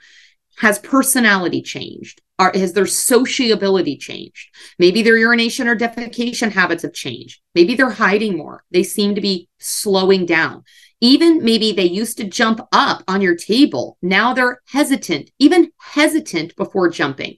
Has 0.59 0.79
personality 0.79 1.63
changed? 1.63 2.21
Are, 2.39 2.53
has 2.55 2.73
their 2.73 2.87
sociability 2.87 3.97
changed? 3.97 4.49
Maybe 4.79 5.03
their 5.03 5.17
urination 5.17 5.69
or 5.69 5.77
defecation 5.77 6.51
habits 6.51 6.83
have 6.83 6.93
changed. 6.93 7.41
Maybe 7.55 7.75
they're 7.75 7.91
hiding 7.91 8.37
more. 8.37 8.65
They 8.71 8.83
seem 8.83 9.15
to 9.15 9.21
be 9.21 9.49
slowing 9.59 10.27
down. 10.27 10.65
Even 11.01 11.43
maybe 11.43 11.73
they 11.73 11.85
used 11.85 12.17
to 12.19 12.25
jump 12.25 12.61
up 12.73 13.03
on 13.09 13.21
your 13.21 13.35
table. 13.35 13.99
Now 14.03 14.35
they're 14.35 14.61
hesitant, 14.69 15.31
even 15.39 15.71
hesitant 15.81 16.55
before 16.57 16.89
jumping. 16.91 17.37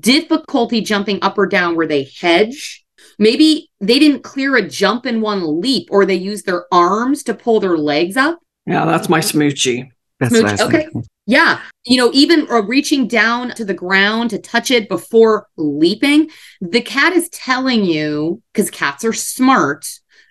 Difficulty 0.00 0.80
jumping 0.80 1.18
up 1.22 1.36
or 1.36 1.46
down 1.46 1.76
where 1.76 1.86
they 1.86 2.08
hedge. 2.20 2.84
Maybe 3.18 3.70
they 3.80 3.98
didn't 3.98 4.24
clear 4.24 4.56
a 4.56 4.66
jump 4.66 5.06
in 5.06 5.20
one 5.20 5.60
leap 5.60 5.88
or 5.90 6.06
they 6.06 6.14
use 6.14 6.42
their 6.42 6.66
arms 6.72 7.22
to 7.24 7.34
pull 7.34 7.60
their 7.60 7.76
legs 7.76 8.16
up. 8.16 8.38
Yeah, 8.66 8.84
that's 8.86 9.08
my 9.08 9.20
smoochie. 9.20 9.90
That's 10.22 10.38
Smooch, 10.38 10.44
what 10.44 10.60
okay. 10.60 10.82
thinking. 10.84 11.04
Yeah. 11.26 11.60
You 11.84 11.96
know, 11.98 12.10
even 12.12 12.48
uh, 12.50 12.62
reaching 12.62 13.08
down 13.08 13.50
to 13.50 13.64
the 13.64 13.74
ground 13.74 14.30
to 14.30 14.38
touch 14.38 14.70
it 14.70 14.88
before 14.88 15.48
leaping, 15.56 16.30
the 16.60 16.80
cat 16.80 17.12
is 17.12 17.28
telling 17.30 17.84
you, 17.84 18.40
because 18.52 18.70
cats 18.70 19.04
are 19.04 19.12
smart, 19.12 19.88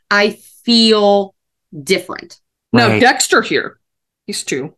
I 0.09 0.37
feel 0.63 1.35
different. 1.83 2.39
Now, 2.73 2.99
Dexter 2.99 3.41
here, 3.41 3.79
he's 4.27 4.43
two. 4.45 4.75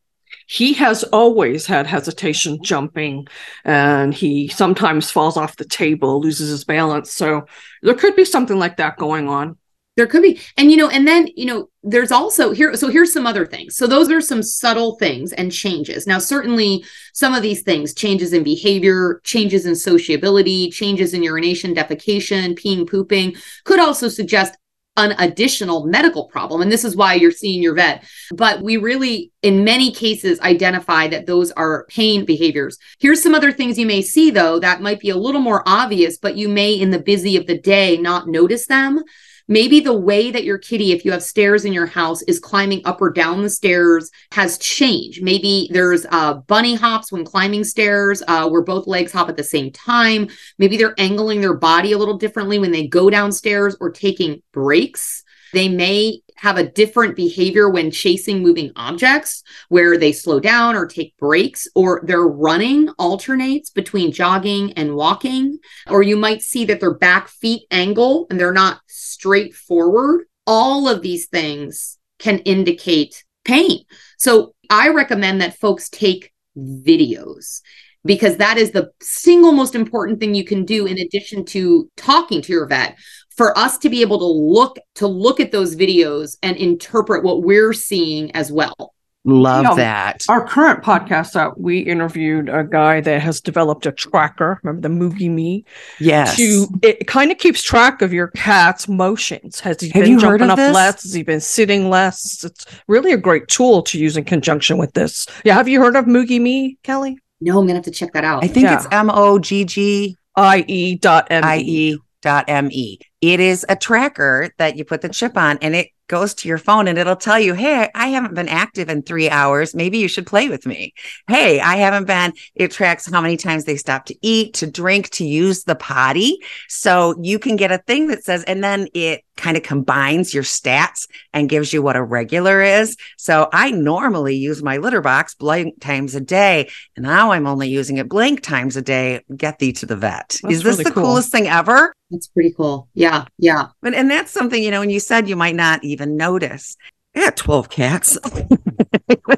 He 0.48 0.74
has 0.74 1.04
always 1.04 1.68
had 1.68 1.86
hesitation 1.86 2.64
jumping, 2.64 3.28
and 3.64 4.14
he 4.14 4.48
sometimes 4.48 5.12
falls 5.12 5.38
off 5.38 5.58
the 5.58 5.66
table, 5.66 6.20
loses 6.20 6.50
his 6.50 6.64
balance. 6.64 7.12
So 7.12 7.46
there 7.84 7.94
could 7.94 8.16
be 8.16 8.26
something 8.26 8.58
like 8.58 8.78
that 8.78 8.98
going 8.98 9.30
on. 9.30 9.58
There 9.96 10.08
could 10.08 10.24
be. 10.24 10.40
And 10.58 10.72
you 10.72 10.78
know, 10.78 10.90
and 10.90 11.08
then, 11.08 11.28
you 11.36 11.46
know, 11.46 11.70
there's 11.84 12.12
also 12.12 12.52
here 12.52 12.76
so 12.76 12.90
here's 12.90 13.14
some 13.14 13.28
other 13.28 13.46
things. 13.46 13.76
So 13.76 13.86
those 13.86 14.10
are 14.10 14.22
some 14.22 14.42
subtle 14.42 14.96
things 14.96 15.34
and 15.34 15.52
changes. 15.52 16.08
Now, 16.08 16.18
certainly 16.18 16.84
some 17.14 17.36
of 17.36 17.44
these 17.44 17.62
things, 17.62 17.94
changes 17.94 18.34
in 18.34 18.44
behavior, 18.44 19.22
changes 19.24 19.66
in 19.66 19.76
sociability, 19.76 20.72
changes 20.72 21.14
in 21.14 21.22
urination, 21.22 21.76
defecation, 21.76 22.58
peeing, 22.58 22.90
pooping 22.90 23.36
could 23.66 23.80
also 23.80 24.08
suggest 24.08 24.58
an 24.96 25.16
additional 25.18 25.86
medical 25.86 26.26
problem. 26.26 26.62
And 26.62 26.72
this 26.72 26.86
is 26.86 26.96
why 26.96 27.16
you're 27.16 27.32
seeing 27.32 27.64
your 27.64 27.74
vet. 27.74 28.04
But 28.32 28.62
we 28.62 28.78
really, 28.78 29.32
in 29.42 29.64
many 29.64 29.92
cases, 29.92 30.40
identify 30.42 31.08
that 31.08 31.26
those 31.26 31.52
are 31.52 31.86
pain 31.90 32.26
behaviors. 32.26 32.78
Here's 33.00 33.22
some 33.22 33.34
other 33.34 33.52
things 33.52 33.80
you 33.80 33.88
may 33.88 34.04
see, 34.04 34.30
though, 34.30 34.60
that 34.60 34.82
might 34.82 35.00
be 35.00 35.10
a 35.10 35.18
little 35.18 35.42
more 35.42 35.64
obvious, 35.66 36.18
but 36.18 36.38
you 36.38 36.48
may, 36.48 36.74
in 36.74 36.92
the 36.92 37.00
busy 37.00 37.38
of 37.38 37.48
the 37.48 37.58
day, 37.58 37.98
not 37.98 38.28
notice 38.28 38.68
them. 38.68 39.04
Maybe 39.48 39.80
the 39.80 39.98
way 39.98 40.32
that 40.32 40.46
your 40.46 40.58
kitty, 40.58 40.92
if 40.92 41.04
you 41.04 41.12
have 41.12 41.24
stairs 41.24 41.66
in 41.66 41.74
your 41.74 41.86
house, 41.86 42.22
is 42.24 42.40
climbing 42.40 42.82
up 42.86 43.02
or 43.02 43.12
down 43.12 43.42
the 43.42 43.50
stairs 43.50 44.10
has 44.32 44.58
changed. 44.58 45.22
Maybe 45.22 45.70
there's 45.72 46.06
uh, 46.12 46.36
bunny 46.36 46.76
hops 46.76 47.12
when 47.12 47.26
climbing 47.26 47.64
stairs 47.64 48.24
uh, 48.28 48.50
where 48.50 48.62
both 48.62 48.88
legs 48.88 49.12
hop 49.12 49.30
at 49.30 49.38
the 49.38 49.44
same 49.44 49.72
time. 49.72 50.30
Maybe 50.58 50.78
they're 50.78 50.96
angling 50.98 51.42
their 51.42 51.56
body 51.56 51.92
a 51.92 51.98
little 51.98 52.18
differently 52.18 52.58
when 52.58 52.72
they 52.72 52.88
go 52.88 53.10
downstairs 53.10 53.76
or 53.82 53.92
taking 53.92 54.42
breaks. 54.54 55.23
They 55.54 55.70
may 55.70 56.20
have 56.38 56.58
a 56.58 56.68
different 56.70 57.16
behavior 57.16 57.70
when 57.70 57.92
chasing 57.92 58.42
moving 58.42 58.72
objects, 58.76 59.44
where 59.70 59.98
they 59.98 60.12
slow 60.12 60.40
down 60.40 60.76
or 60.76 60.88
take 60.88 61.16
breaks, 61.18 61.68
or 61.76 62.02
their 62.04 62.24
running 62.24 62.90
alternates 63.00 63.70
between 63.70 64.12
jogging 64.12 64.74
and 64.74 64.96
walking. 64.96 65.60
Or 65.88 66.04
you 66.04 66.18
might 66.18 66.42
see 66.42 66.66
that 66.66 66.80
their 66.80 66.94
back 66.94 67.30
feet 67.30 67.64
angle 67.72 68.28
and 68.30 68.40
they're 68.40 68.52
not 68.52 68.82
straight 68.88 69.56
forward. 69.56 70.26
All 70.46 70.90
of 70.90 71.02
these 71.02 71.28
things 71.28 71.98
can 72.20 72.40
indicate 72.40 73.24
pain. 73.46 73.86
So 74.18 74.56
I 74.70 74.90
recommend 74.90 75.42
that 75.42 75.60
folks 75.60 75.90
take 75.90 76.34
videos 76.58 77.62
because 78.06 78.38
that 78.38 78.58
is 78.58 78.72
the 78.72 78.92
single 79.02 79.52
most 79.52 79.76
important 79.76 80.20
thing 80.20 80.36
you 80.36 80.44
can 80.44 80.66
do 80.66 80.86
in 80.86 80.98
addition 80.98 81.46
to 81.46 81.90
talking 81.98 82.42
to 82.42 82.52
your 82.52 82.68
vet 82.68 82.98
for 83.30 83.58
us 83.58 83.78
to 83.80 83.90
be 83.90 84.02
able 84.02 84.20
to 84.20 84.26
look 84.26 84.78
to 84.96 85.08
look 85.08 85.40
at 85.40 85.52
those 85.52 85.76
videos 85.76 86.38
and 86.44 86.58
interpret 86.58 87.24
what 87.24 87.44
we're 87.44 87.74
seeing 87.74 88.32
as 88.36 88.52
well 88.52 88.94
Love 89.26 89.64
You 89.64 89.70
know, 89.70 89.76
that. 89.78 90.26
Our 90.28 90.46
current 90.46 90.84
podcast 90.84 91.32
that 91.32 91.58
we 91.58 91.80
interviewed 91.80 92.50
a 92.50 92.66
guy 92.66 93.00
that 93.00 93.22
has 93.22 93.40
developed 93.40 93.86
a 93.86 93.94
tracker. 93.94 94.60
Remember 94.64 94.82
the 94.82 94.94
Moggie 94.94 95.30
Me? 95.30 95.64
Yes. 96.00 96.36
To 96.36 96.68
it 96.82 97.08
kind 97.08 97.32
of 97.32 97.38
keeps 97.38 97.64
track 97.64 98.02
of 98.02 98.12
your 98.12 98.28
cat's 98.30 98.90
motions. 98.90 99.62
Has 99.62 99.80
he 99.80 99.90
Have 99.92 100.04
been 100.04 100.12
you 100.12 100.20
heard 100.20 100.40
jumping 100.40 100.44
of 100.44 100.50
up 100.52 100.58
this? 100.58 100.76
less? 100.76 101.04
Has 101.04 101.14
he 101.14 101.24
been 101.24 101.40
sitting 101.40 101.90
less? 101.90 102.44
It's 102.44 102.66
really 102.90 103.14
a 103.14 103.18
great 103.18 103.48
tool 103.48 103.82
to 103.84 103.98
use 103.98 104.18
in 104.18 104.26
conjunction 104.26 104.78
with 104.78 104.92
this. 104.92 105.26
Yeah, 105.46 105.54
have 105.54 105.70
you 105.70 105.80
heard 105.80 105.96
of 105.96 106.06
Moggie 106.06 106.40
Me, 106.40 106.78
Kelly? 106.84 107.18
No 107.44 107.60
i'm 107.60 107.66
gonna 107.68 107.76
have 107.76 107.84
to 107.86 107.92
check 107.92 108.14
that 108.14 108.24
out 108.24 108.44
I 108.44 108.48
think 108.48 108.66
Yeah. 108.66 108.76
it's 108.76 108.88
M 108.92 109.10
O 109.10 109.40
G 109.40 109.66
G 109.66 110.18
IE 110.38 110.96
dot 110.96 111.28
M 111.30 111.44
I 111.44 111.60
E 111.60 111.98
dot 112.22 112.46
M 112.48 112.70
E. 112.72 113.00
It 113.22 113.40
is 113.40 113.66
a 113.70 113.76
tracker 113.76 114.50
that 114.58 114.76
you 114.78 114.86
put 114.86 115.02
the 115.02 115.10
chip 115.10 115.38
on 115.38 115.58
and 115.62 115.76
it 115.76 115.90
goes 116.08 116.34
to 116.34 116.48
your 116.48 116.58
phone 116.58 116.88
and 116.88 116.98
it'll 116.98 117.16
tell 117.16 117.40
you, 117.40 117.54
Hey, 117.54 117.90
I 117.96 118.08
haven't 118.08 118.34
been 118.34 118.50
active 118.50 118.90
in 118.90 119.02
three 119.04 119.30
hours. 119.30 119.74
Maybe 119.76 119.98
you 120.00 120.08
should 120.08 120.26
play 120.28 120.50
with 120.50 120.66
me. 120.66 120.94
Hey, 121.28 121.60
I 121.60 121.76
haven't 121.78 122.06
been. 122.06 122.34
It 122.56 122.72
tracks 122.72 123.10
how 123.10 123.22
many 123.22 123.38
times 123.38 123.66
they 123.66 123.78
stop 123.78 124.06
to 124.08 124.16
eat, 124.22 124.54
to 124.56 124.68
drink, 124.70 125.10
to 125.12 125.26
use 125.26 125.64
the 125.64 125.76
potty. 125.76 126.38
So 126.68 127.16
you 127.22 127.40
can 127.40 127.56
get 127.56 127.72
a 127.72 127.78
thing 127.78 128.08
that 128.08 128.24
says, 128.24 128.44
and 128.44 128.64
then 128.64 128.88
it 128.94 129.24
kind 129.36 129.58
of 129.58 129.64
combines 129.64 130.34
your 130.34 130.44
stats 130.44 131.08
and 131.34 131.50
gives 131.50 131.74
you 131.74 131.82
what 131.82 131.96
a 131.96 132.04
regular 132.04 132.62
is. 132.62 132.96
So 133.18 133.50
I 133.52 133.72
normally 133.72 134.36
use 134.36 134.62
my 134.62 134.78
litter 134.78 135.02
box 135.02 135.36
blank 135.36 135.80
times 135.82 136.16
a 136.16 136.22
day. 136.22 136.70
And 136.96 137.04
now 137.04 137.32
I'm 137.32 137.48
only 137.48 137.68
using 137.70 137.98
it 137.98 138.10
blank 138.10 138.42
times 138.42 138.78
a 138.78 138.82
day. 138.82 139.22
Get 139.36 139.60
thee 139.60 139.74
to 139.74 139.86
the 139.86 139.96
vet. 139.96 140.38
That's 140.42 140.56
is 140.56 140.64
this 140.64 140.78
really 140.78 140.84
the 140.84 140.92
cool. 140.92 141.04
coolest 141.04 141.32
thing 141.32 141.48
ever? 141.48 141.94
that's 142.12 142.28
pretty 142.28 142.54
cool 142.56 142.88
yeah 142.94 143.26
yeah 143.40 143.70
But 143.82 143.96
and 143.96 144.12
that's 144.12 144.32
something, 144.32 144.62
you 144.62 144.70
know, 144.70 144.82
when 144.82 144.92
you 144.92 145.00
said 145.00 145.28
you 145.28 145.36
might 145.36 145.56
not 145.56 145.84
even 145.84 146.16
notice. 146.16 146.78
I 147.16 147.22
got 147.22 147.38
12 147.38 147.70
cats. 147.70 148.18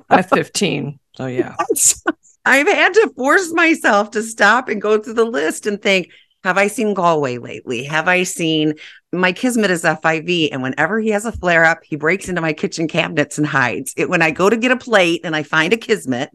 I 0.09 0.17
have 0.17 0.29
15. 0.29 0.99
So 1.15 1.25
yeah. 1.27 1.55
I've 2.45 2.67
had 2.67 2.93
to 2.93 3.11
force 3.15 3.51
myself 3.53 4.11
to 4.11 4.21
stop 4.21 4.69
and 4.69 4.81
go 4.81 4.99
through 4.99 5.13
the 5.13 5.25
list 5.25 5.65
and 5.65 5.81
think, 5.81 6.09
have 6.45 6.59
I 6.59 6.67
seen 6.67 6.93
Galway 6.93 7.39
lately? 7.39 7.83
Have 7.85 8.07
I 8.07 8.21
seen 8.21 8.75
my 9.11 9.31
Kismet 9.31 9.71
is 9.71 9.83
FIV? 9.83 10.49
And 10.51 10.61
whenever 10.61 10.99
he 10.99 11.09
has 11.09 11.25
a 11.25 11.31
flare 11.31 11.65
up, 11.65 11.83
he 11.83 11.95
breaks 11.95 12.29
into 12.29 12.39
my 12.39 12.53
kitchen 12.53 12.87
cabinets 12.87 13.39
and 13.39 13.47
hides. 13.47 13.95
It 13.97 14.11
when 14.11 14.21
I 14.21 14.29
go 14.29 14.47
to 14.49 14.55
get 14.55 14.71
a 14.71 14.77
plate 14.77 15.21
and 15.23 15.35
I 15.35 15.41
find 15.41 15.73
a 15.73 15.77
Kismet, 15.77 16.29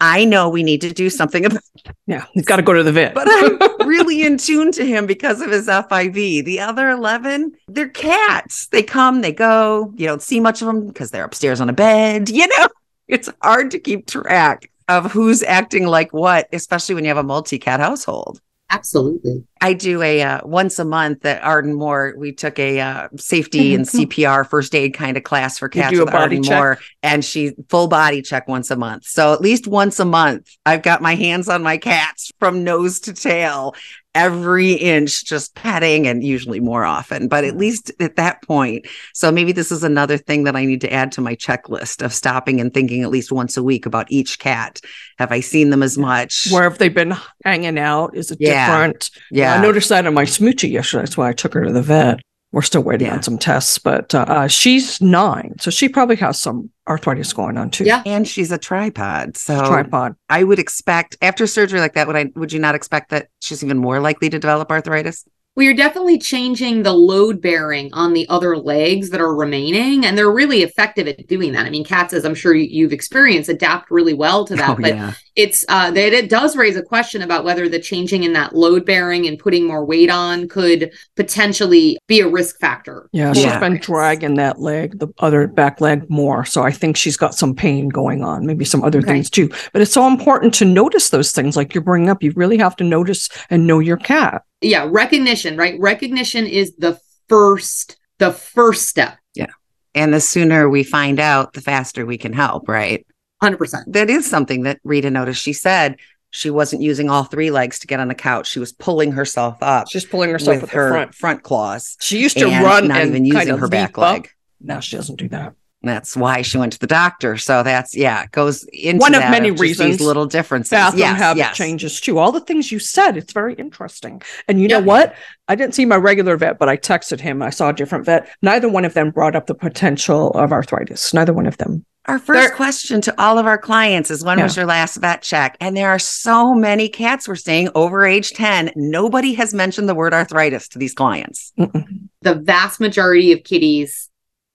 I 0.00 0.24
know 0.24 0.48
we 0.48 0.62
need 0.62 0.82
to 0.82 0.92
do 0.92 1.10
something 1.10 1.44
about 1.44 1.62
it. 1.84 1.96
Yeah. 2.06 2.26
he's 2.32 2.44
got 2.44 2.56
to 2.56 2.62
go 2.62 2.74
to 2.74 2.84
the 2.84 2.92
vet. 2.92 3.12
but 3.12 3.26
I'm 3.28 3.58
really 3.88 4.22
in 4.22 4.38
tune 4.38 4.70
to 4.72 4.86
him 4.86 5.04
because 5.04 5.40
of 5.40 5.50
his 5.50 5.66
FIV. 5.66 6.44
The 6.44 6.60
other 6.60 6.88
11, 6.88 7.52
they're 7.66 7.88
cats. 7.88 8.68
They 8.68 8.84
come, 8.84 9.20
they 9.20 9.32
go. 9.32 9.92
You 9.96 10.06
don't 10.06 10.22
see 10.22 10.38
much 10.38 10.62
of 10.62 10.68
them 10.68 10.86
because 10.86 11.10
they're 11.10 11.24
upstairs 11.24 11.60
on 11.60 11.68
a 11.68 11.72
bed. 11.74 12.30
You 12.36 12.46
know, 12.46 12.68
it's 13.08 13.28
hard 13.42 13.72
to 13.72 13.80
keep 13.80 14.06
track 14.06 14.70
of 14.88 15.10
who's 15.10 15.42
acting 15.42 15.86
like 15.86 16.12
what, 16.12 16.48
especially 16.52 16.94
when 16.94 17.02
you 17.02 17.08
have 17.08 17.16
a 17.16 17.24
multi 17.24 17.58
cat 17.58 17.80
household. 17.80 18.40
Absolutely 18.70 19.44
I 19.60 19.72
do 19.72 20.02
a 20.02 20.22
uh, 20.22 20.40
once 20.44 20.78
a 20.78 20.84
month 20.84 21.24
at 21.24 21.42
Arden 21.42 21.74
Moore. 21.74 22.14
We 22.16 22.32
took 22.32 22.58
a 22.58 22.78
uh, 22.78 23.08
safety 23.16 23.74
and 23.74 23.84
CPR 23.86 24.48
first 24.48 24.74
aid 24.74 24.94
kind 24.94 25.16
of 25.16 25.22
class 25.22 25.58
for 25.58 25.68
cats 25.68 25.98
with 25.98 26.12
Arden 26.12 26.42
check? 26.42 26.56
Moore, 26.56 26.78
and 27.02 27.24
she 27.24 27.52
full 27.68 27.88
body 27.88 28.20
check 28.20 28.48
once 28.48 28.70
a 28.70 28.76
month. 28.76 29.04
So 29.06 29.32
at 29.32 29.40
least 29.40 29.66
once 29.66 29.98
a 29.98 30.04
month, 30.04 30.50
I've 30.66 30.82
got 30.82 31.00
my 31.00 31.14
hands 31.14 31.48
on 31.48 31.62
my 31.62 31.78
cats 31.78 32.30
from 32.38 32.64
nose 32.64 33.00
to 33.00 33.14
tail, 33.14 33.74
every 34.16 34.72
inch, 34.72 35.26
just 35.26 35.54
petting, 35.54 36.06
and 36.06 36.24
usually 36.24 36.58
more 36.58 36.84
often. 36.84 37.28
But 37.28 37.44
at 37.44 37.54
mm. 37.54 37.60
least 37.60 37.92
at 38.00 38.16
that 38.16 38.42
point, 38.42 38.86
so 39.12 39.30
maybe 39.30 39.52
this 39.52 39.70
is 39.70 39.84
another 39.84 40.16
thing 40.16 40.44
that 40.44 40.56
I 40.56 40.64
need 40.64 40.80
to 40.80 40.92
add 40.92 41.12
to 41.12 41.20
my 41.20 41.36
checklist 41.36 42.02
of 42.02 42.14
stopping 42.14 42.58
and 42.58 42.72
thinking 42.72 43.02
at 43.02 43.10
least 43.10 43.30
once 43.30 43.56
a 43.56 43.62
week 43.62 43.84
about 43.84 44.10
each 44.10 44.38
cat. 44.38 44.80
Have 45.18 45.32
I 45.32 45.40
seen 45.40 45.68
them 45.70 45.82
as 45.82 45.98
much? 45.98 46.48
Where 46.50 46.64
have 46.64 46.78
they 46.78 46.88
been 46.88 47.14
hanging 47.44 47.78
out? 47.78 48.16
Is 48.16 48.30
it 48.30 48.38
Yeah. 48.40 48.66
different? 48.66 49.10
yeah, 49.30 49.54
I 49.54 49.62
noticed 49.62 49.90
that 49.90 50.06
in 50.06 50.14
my 50.14 50.24
smoochie 50.24 50.70
yesterday. 50.70 51.02
That's 51.02 51.16
why 51.16 51.28
I 51.28 51.32
took 51.34 51.52
her 51.52 51.64
to 51.64 51.72
the 51.72 51.82
vet. 51.82 52.20
We're 52.56 52.62
still 52.62 52.82
waiting 52.82 53.08
Yeah. 53.08 53.16
on 53.16 53.22
some 53.22 53.36
tests, 53.36 53.76
but 53.76 54.14
uh, 54.14 54.24
uh, 54.26 54.48
she's 54.48 54.98
nine, 55.02 55.56
so 55.60 55.70
she 55.70 55.90
probably 55.90 56.16
has 56.16 56.40
some 56.40 56.70
arthritis 56.88 57.34
going 57.34 57.58
on 57.58 57.70
too. 57.70 57.84
Yeah. 57.84 58.02
and 58.06 58.26
she's 58.26 58.50
a 58.50 58.56
tripod. 58.56 59.36
So 59.36 59.62
tripod. 59.66 60.16
I 60.30 60.42
would 60.42 60.58
expect 60.58 61.18
after 61.20 61.46
surgery 61.46 61.80
like 61.80 61.92
that, 61.92 62.06
would 62.06 62.16
I 62.16 62.30
would 62.34 62.54
you 62.54 62.58
not 62.58 62.74
expect 62.74 63.10
that 63.10 63.28
she's 63.42 63.62
even 63.62 63.76
more 63.76 64.00
likely 64.00 64.30
to 64.30 64.38
develop 64.38 64.70
arthritis? 64.70 65.26
Well 65.56 65.64
you're 65.64 65.74
definitely 65.74 66.18
changing 66.18 66.82
the 66.82 66.92
load 66.92 67.40
bearing 67.40 67.92
on 67.92 68.12
the 68.12 68.28
other 68.28 68.56
legs 68.56 69.10
that 69.10 69.20
are 69.20 69.34
remaining 69.34 70.04
and 70.04 70.16
they're 70.16 70.30
really 70.30 70.62
effective 70.62 71.08
at 71.08 71.26
doing 71.26 71.52
that 71.52 71.66
i 71.66 71.70
mean 71.70 71.84
cats 71.84 72.12
as 72.12 72.24
i'm 72.24 72.34
sure 72.34 72.54
you, 72.54 72.64
you've 72.64 72.92
experienced 72.92 73.48
adapt 73.48 73.90
really 73.90 74.14
well 74.14 74.44
to 74.44 74.54
that 74.54 74.76
but 74.80 74.94
yeah. 74.94 75.12
it's 75.34 75.64
uh 75.68 75.90
that 75.90 76.12
it 76.12 76.28
does 76.30 76.56
raise 76.56 76.76
a 76.76 76.82
question 76.82 77.22
about 77.22 77.44
whether 77.44 77.68
the 77.68 77.78
changing 77.80 78.22
in 78.22 78.32
that 78.32 78.54
load 78.54 78.84
bearing 78.84 79.26
and 79.26 79.38
putting 79.38 79.66
more 79.66 79.84
weight 79.84 80.10
on 80.10 80.46
could 80.48 80.92
potentially 81.16 81.98
be 82.06 82.20
a 82.20 82.28
risk 82.28 82.58
factor 82.60 83.08
Yeah, 83.12 83.30
for 83.30 83.34
she's 83.36 83.44
Yeah. 83.44 83.58
been 83.58 83.78
dragging 83.78 84.34
that 84.34 84.60
leg, 84.60 84.98
the 84.98 85.08
other 85.18 85.46
back 85.46 85.80
leg 85.80 86.08
more. 86.10 86.44
So 86.44 86.62
I 86.62 86.70
think 86.70 86.96
she's 86.96 87.16
got 87.16 87.34
some 87.34 87.54
pain 87.54 87.88
going 87.88 88.22
on, 88.22 88.44
maybe 88.46 88.64
some 88.64 88.84
other 88.84 88.98
Okay. 88.98 89.08
things 89.08 89.30
too. 89.30 89.48
But 89.72 89.82
it's 89.82 89.92
so 89.92 90.06
important 90.06 90.52
to 90.54 90.64
notice 90.64 91.10
those 91.10 91.32
things 91.32 91.56
like 91.56 91.74
you're 91.74 91.82
bringing 91.84 92.08
up. 92.10 92.22
You 92.22 92.32
really 92.36 92.58
have 92.58 92.76
to 92.76 92.84
notice 92.84 93.28
and 93.50 93.66
know 93.66 93.78
your 93.78 93.96
cat. 93.96 94.42
Yeah 94.60 94.86
recognition 94.90 95.56
right 95.56 95.78
recognition 95.80 96.46
is 96.46 96.74
the 96.76 96.98
first 97.28 97.96
the 98.18 98.32
first 98.32 98.88
step 98.88 99.18
yeah 99.34 99.46
And 99.94 100.12
the 100.14 100.20
sooner 100.20 100.68
we 100.68 100.82
find 100.84 101.18
out, 101.20 101.52
the 101.54 101.60
faster 101.60 102.04
we 102.06 102.18
can 102.18 102.32
help, 102.32 102.68
right? 102.68 103.06
100% 103.42 103.92
That 103.92 104.08
is 104.10 104.28
something 104.28 104.62
that 104.62 104.78
Rita 104.84 105.10
noticed. 105.10 105.42
She 105.42 105.52
said 105.52 105.96
she 106.30 106.50
wasn't 106.50 106.82
using 106.82 107.08
all 107.10 107.24
three 107.24 107.50
legs 107.50 107.78
to 107.80 107.86
get 107.86 108.00
on 108.00 108.08
the 108.08 108.14
couch. 108.14 108.48
She 108.48 108.58
was 108.58 108.72
pulling 108.72 109.12
herself 109.12 109.56
up 109.62 109.88
She's 109.90 110.04
pulling 110.06 110.30
herself 110.30 110.56
with 110.56 110.62
with 110.62 110.70
her 110.70 110.88
front. 110.88 111.14
front 111.14 111.42
claws. 111.42 111.96
She 112.00 112.18
used 112.18 112.38
to 112.38 112.48
and 112.48 112.64
run 112.64 112.88
not 112.88 113.00
and 113.00 113.10
even 113.10 113.30
kind 113.30 113.34
using 113.48 113.54
of 113.54 113.60
her 113.60 113.68
back 113.68 113.96
leap 113.96 114.04
up. 114.04 114.12
leg. 114.14 114.30
Now 114.60 114.80
she 114.80 114.96
doesn't 114.96 115.16
do 115.16 115.28
that. 115.28 115.54
That's 115.86 116.16
why 116.16 116.42
she 116.42 116.58
went 116.58 116.72
to 116.74 116.78
the 116.78 116.86
doctor. 116.86 117.36
So 117.36 117.62
that's 117.62 117.96
yeah, 117.96 118.24
it 118.24 118.32
goes 118.32 118.64
into 118.64 119.00
One 119.00 119.14
of 119.14 119.22
that 119.22 119.30
many 119.30 119.50
just 119.50 119.62
reasons. 119.62 119.98
These 119.98 120.06
little 120.06 120.26
differences. 120.26 120.70
Bathroom 120.70 121.00
yes, 121.00 121.18
habit 121.18 121.38
yes. 121.38 121.56
changes 121.56 122.00
too. 122.00 122.18
All 122.18 122.32
the 122.32 122.40
things 122.40 122.70
you 122.70 122.78
said, 122.78 123.16
it's 123.16 123.32
very 123.32 123.54
interesting. 123.54 124.22
And 124.48 124.60
you 124.60 124.68
know 124.68 124.80
what? 124.80 125.14
I 125.48 125.54
didn't 125.54 125.74
see 125.74 125.84
my 125.84 125.96
regular 125.96 126.36
vet, 126.36 126.58
but 126.58 126.68
I 126.68 126.76
texted 126.76 127.20
him. 127.20 127.40
I 127.42 127.50
saw 127.50 127.70
a 127.70 127.72
different 127.72 128.04
vet. 128.04 128.28
Neither 128.42 128.68
one 128.68 128.84
of 128.84 128.94
them 128.94 129.10
brought 129.10 129.36
up 129.36 129.46
the 129.46 129.54
potential 129.54 130.30
of 130.32 130.52
arthritis. 130.52 131.14
Neither 131.14 131.32
one 131.32 131.46
of 131.46 131.56
them. 131.58 131.84
Our 132.06 132.20
first 132.20 132.40
There- 132.40 132.50
question 132.54 133.00
to 133.00 133.14
all 133.20 133.36
of 133.36 133.46
our 133.46 133.58
clients 133.58 134.12
is 134.12 134.22
when 134.24 134.38
Yeah. 134.38 134.44
was 134.44 134.56
your 134.56 134.66
last 134.66 134.96
vet 134.96 135.22
check? 135.22 135.56
And 135.60 135.76
there 135.76 135.90
are 135.90 135.98
so 135.98 136.54
many 136.54 136.88
cats 136.88 137.26
we're 137.26 137.34
seeing 137.34 137.68
over 137.74 138.06
age 138.06 138.32
10. 138.32 138.70
Nobody 138.76 139.34
has 139.34 139.52
mentioned 139.52 139.88
the 139.88 139.94
word 139.94 140.14
arthritis 140.14 140.68
to 140.68 140.78
these 140.78 140.94
clients. 140.94 141.52
Mm-mm. 141.58 141.84
the 142.22 142.34
vast 142.34 142.80
majority 142.80 143.32
of 143.32 143.44
kitties 143.44 144.08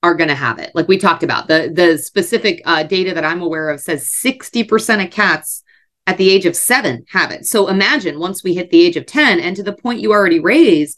are 0.04 0.16
going 0.16 0.30
to 0.30 0.36
have 0.36 0.60
it. 0.60 0.72
Like 0.74 0.88
we 0.88 0.98
talked 0.98 1.24
about, 1.24 1.48
the 1.48 1.72
the 1.74 1.98
specific 1.98 2.62
uh, 2.66 2.84
data 2.84 3.14
that 3.14 3.26
I'm 3.26 3.42
aware 3.42 3.70
of 3.70 3.80
says 3.80 4.12
60% 4.24 5.06
of 5.06 5.12
cats 5.12 5.64
at 6.08 6.18
the 6.18 6.30
age 6.30 6.46
of 6.46 6.56
seven 6.56 7.06
have 7.10 7.32
it. 7.32 7.46
So 7.46 7.68
imagine 7.68 8.20
once 8.20 8.44
we 8.44 8.56
hit 8.56 8.72
the 8.72 8.82
age 8.82 8.98
of 8.98 9.06
10, 9.06 9.40
and 9.40 9.56
to 9.56 9.64
the 9.64 9.74
point 9.74 10.00
you 10.00 10.12
already 10.12 10.40
raised, 10.40 10.98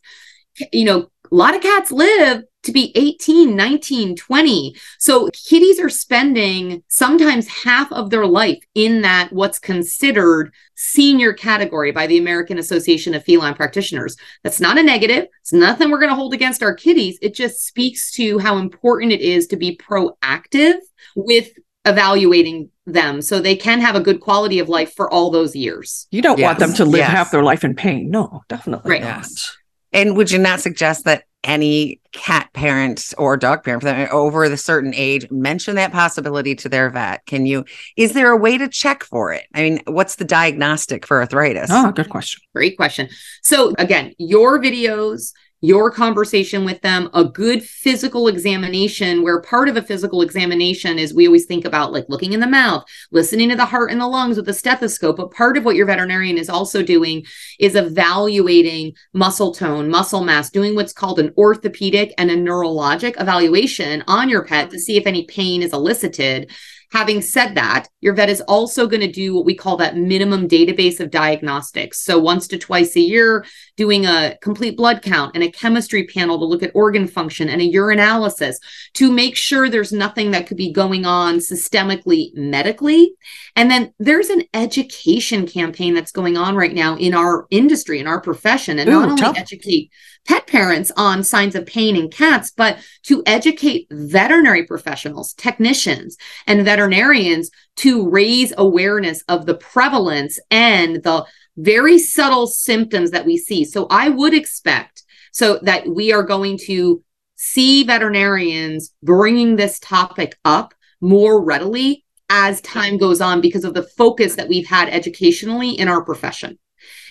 you 0.71 0.85
know, 0.85 1.09
a 1.31 1.35
lot 1.35 1.55
of 1.55 1.61
cats 1.61 1.91
live 1.91 2.43
to 2.63 2.71
be 2.71 2.91
18, 2.95 3.55
19, 3.55 4.15
20. 4.15 4.75
So 4.99 5.29
kitties 5.47 5.79
are 5.79 5.89
spending 5.89 6.83
sometimes 6.87 7.47
half 7.47 7.91
of 7.91 8.09
their 8.09 8.25
life 8.25 8.63
in 8.73 9.01
that 9.01 9.31
what's 9.31 9.59
considered 9.59 10.53
senior 10.75 11.33
category 11.33 11.91
by 11.91 12.07
the 12.07 12.17
American 12.17 12.57
Association 12.57 13.13
of 13.13 13.23
Feline 13.23 13.53
Practitioners. 13.53 14.15
That's 14.43 14.59
not 14.59 14.77
a 14.77 14.83
negative. 14.83 15.27
It's 15.41 15.53
nothing 15.53 15.91
we're 15.91 15.99
going 15.99 16.09
to 16.09 16.15
hold 16.15 16.33
against 16.33 16.63
our 16.63 16.73
kitties. 16.73 17.19
It 17.21 17.33
just 17.33 17.65
speaks 17.65 18.11
to 18.13 18.39
how 18.39 18.57
important 18.57 19.11
it 19.11 19.21
is 19.21 19.47
to 19.47 19.57
be 19.57 19.77
proactive 19.77 20.75
with 21.15 21.51
evaluating 21.85 22.69
them 22.85 23.21
so 23.21 23.39
they 23.39 23.55
can 23.55 23.79
have 23.79 23.95
a 23.95 23.99
good 23.99 24.19
quality 24.19 24.59
of 24.59 24.69
life 24.69 24.93
for 24.93 25.11
all 25.11 25.29
those 25.31 25.55
years. 25.55 26.07
You 26.11 26.21
don't 26.21 26.39
want 26.39 26.59
them 26.59 26.73
to 26.73 26.85
live 26.85 26.99
yes. 26.99 27.09
half 27.09 27.31
their 27.31 27.43
life 27.43 27.63
in 27.63 27.75
pain. 27.75 28.09
No, 28.09 28.43
definitely 28.47 28.91
Right. 28.91 29.01
not. 29.01 29.17
Yes. 29.17 29.57
And 29.91 30.17
would 30.17 30.31
you 30.31 30.39
not 30.39 30.59
suggest 30.59 31.05
that 31.05 31.23
any 31.43 31.99
cat 32.11 32.49
parent 32.53 33.13
or 33.17 33.35
dog 33.37 33.63
parent 33.63 33.81
for 33.81 33.87
that 33.87 34.11
over 34.11 34.47
the 34.47 34.57
certain 34.57 34.93
age 34.95 35.29
mention 35.31 35.75
that 35.75 35.91
possibility 35.91 36.55
to 36.55 36.69
their 36.69 36.89
vet? 36.89 37.25
Can 37.25 37.45
you, 37.45 37.65
is 37.97 38.13
there 38.13 38.31
a 38.31 38.37
way 38.37 38.57
to 38.57 38.67
check 38.67 39.03
for 39.03 39.33
it? 39.33 39.43
I 39.53 39.61
mean, 39.61 39.81
what's 39.85 40.15
the 40.15 40.25
diagnostic 40.25 41.05
for 41.05 41.21
arthritis? 41.21 41.69
Oh, 41.71 41.91
good 41.91 42.09
question. 42.09 42.41
Great 42.53 42.77
question. 42.77 43.09
So, 43.41 43.73
again, 43.77 44.13
your 44.17 44.59
videos, 44.59 45.33
your 45.63 45.89
conversation 45.89 46.65
with 46.65 46.81
them, 46.81 47.09
a 47.13 47.23
good 47.23 47.63
physical 47.63 48.27
examination, 48.27 49.23
where 49.23 49.41
part 49.41 49.69
of 49.69 49.77
a 49.77 49.81
physical 49.81 50.21
examination 50.21 50.99
is 50.99 51.13
we 51.13 51.25
always 51.25 51.45
think 51.45 51.63
about 51.63 51.93
like 51.93 52.03
looking 52.09 52.33
in 52.33 52.41
the 52.41 52.47
mouth, 52.47 52.83
listening 53.11 53.47
to 53.47 53.55
the 53.55 53.65
heart 53.65 53.89
and 53.89 54.01
the 54.01 54.05
lungs 54.05 54.35
with 54.35 54.49
a 54.49 54.53
stethoscope. 54.53 55.15
But 55.15 55.31
part 55.31 55.55
of 55.55 55.63
what 55.63 55.77
your 55.77 55.85
veterinarian 55.85 56.37
is 56.37 56.49
also 56.49 56.83
doing 56.83 57.25
is 57.61 57.75
evaluating 57.75 58.91
muscle 59.13 59.53
tone, 59.53 59.89
muscle 59.89 60.25
mass, 60.25 60.49
doing 60.49 60.75
what's 60.75 60.91
called 60.91 61.17
an 61.17 61.33
orthopedic 61.37 62.13
and 62.17 62.29
a 62.29 62.35
neurologic 62.35 63.19
evaluation 63.21 64.03
on 64.09 64.27
your 64.27 64.43
pet 64.43 64.69
to 64.69 64.75
mm-hmm. 64.75 64.81
see 64.81 64.97
if 64.97 65.07
any 65.07 65.25
pain 65.27 65.63
is 65.63 65.71
elicited. 65.71 66.51
Having 66.93 67.23
said 67.23 67.55
that, 67.55 67.87
your 68.01 68.13
vet 68.13 68.29
is 68.29 68.41
also 68.41 68.85
going 68.85 69.01
to 69.01 69.11
do 69.11 69.33
what 69.33 69.45
we 69.45 69.55
call 69.55 69.77
that 69.77 69.97
minimum 69.97 70.47
database 70.47 70.99
of 70.99 71.09
diagnostics. 71.09 71.99
So, 71.99 72.19
once 72.19 72.47
to 72.49 72.59
twice 72.59 72.95
a 72.95 72.99
year, 72.99 73.45
doing 73.77 74.05
a 74.05 74.37
complete 74.43 74.77
blood 74.77 75.01
count 75.01 75.31
and 75.33 75.43
a 75.43 75.49
chemistry 75.49 76.05
panel 76.05 76.37
to 76.37 76.45
look 76.45 76.61
at 76.61 76.69
organ 76.75 77.07
function 77.07 77.49
and 77.49 77.63
a 77.63 77.71
urinalysis 77.71 78.57
to 78.93 79.11
make 79.11 79.35
sure 79.35 79.69
there's 79.69 79.91
nothing 79.91 80.29
that 80.31 80.45
could 80.45 80.57
be 80.57 80.71
going 80.71 81.03
on 81.03 81.39
systemically 81.39 82.31
medically. 82.35 83.15
And 83.55 83.71
then 83.71 83.91
there's 83.97 84.29
an 84.29 84.43
education 84.53 85.47
campaign 85.47 85.95
that's 85.95 86.11
going 86.11 86.37
on 86.37 86.55
right 86.55 86.75
now 86.75 86.95
in 86.95 87.15
our 87.15 87.47
industry, 87.49 88.01
in 88.01 88.05
our 88.05 88.21
profession, 88.21 88.77
and 88.77 88.87
not 88.87 89.07
Ooh, 89.07 89.09
only 89.09 89.21
tell- 89.21 89.35
educate 89.35 89.89
pet 90.25 90.47
parents 90.47 90.91
on 90.95 91.23
signs 91.23 91.55
of 91.55 91.65
pain 91.65 91.95
in 91.95 92.09
cats, 92.09 92.51
but 92.55 92.77
to 93.03 93.23
educate 93.25 93.87
veterinary 93.91 94.63
professionals, 94.65 95.33
technicians, 95.33 96.17
and 96.47 96.65
veterinarians 96.65 97.49
to 97.77 98.09
raise 98.09 98.53
awareness 98.57 99.23
of 99.27 99.45
the 99.45 99.55
prevalence 99.55 100.39
and 100.49 101.03
the 101.03 101.25
very 101.57 101.99
subtle 101.99 102.47
symptoms 102.47 103.11
that 103.11 103.25
we 103.25 103.37
see. 103.37 103.65
So 103.65 103.87
I 103.89 104.09
would 104.09 104.33
expect 104.33 105.03
so 105.31 105.59
that 105.63 105.87
we 105.87 106.13
are 106.13 106.23
going 106.23 106.57
to 106.65 107.03
see 107.35 107.83
veterinarians 107.83 108.93
bringing 109.03 109.55
this 109.55 109.79
topic 109.79 110.37
up 110.45 110.73
more 111.01 111.43
readily 111.43 112.05
as 112.29 112.61
time 112.61 112.97
goes 112.97 113.21
on 113.21 113.41
because 113.41 113.65
of 113.65 113.73
the 113.73 113.83
focus 113.83 114.35
that 114.35 114.47
we've 114.47 114.67
had 114.67 114.89
educationally 114.89 115.71
in 115.71 115.87
our 115.87 116.03
profession. 116.03 116.57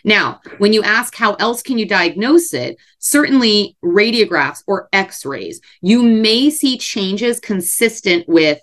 Now, 0.05 0.41
when 0.59 0.73
you 0.73 0.83
ask 0.83 1.15
how 1.15 1.35
else 1.35 1.63
can 1.63 1.79
you 1.79 1.87
diagnose 1.87 2.53
it, 2.55 2.77
certainly 2.99 3.77
radiographs 3.85 4.63
or 4.67 4.89
x-rays, 4.93 5.61
you 5.81 6.03
may 6.03 6.51
see 6.51 6.79
changes 6.79 7.39
consistent 7.39 8.29
with 8.29 8.61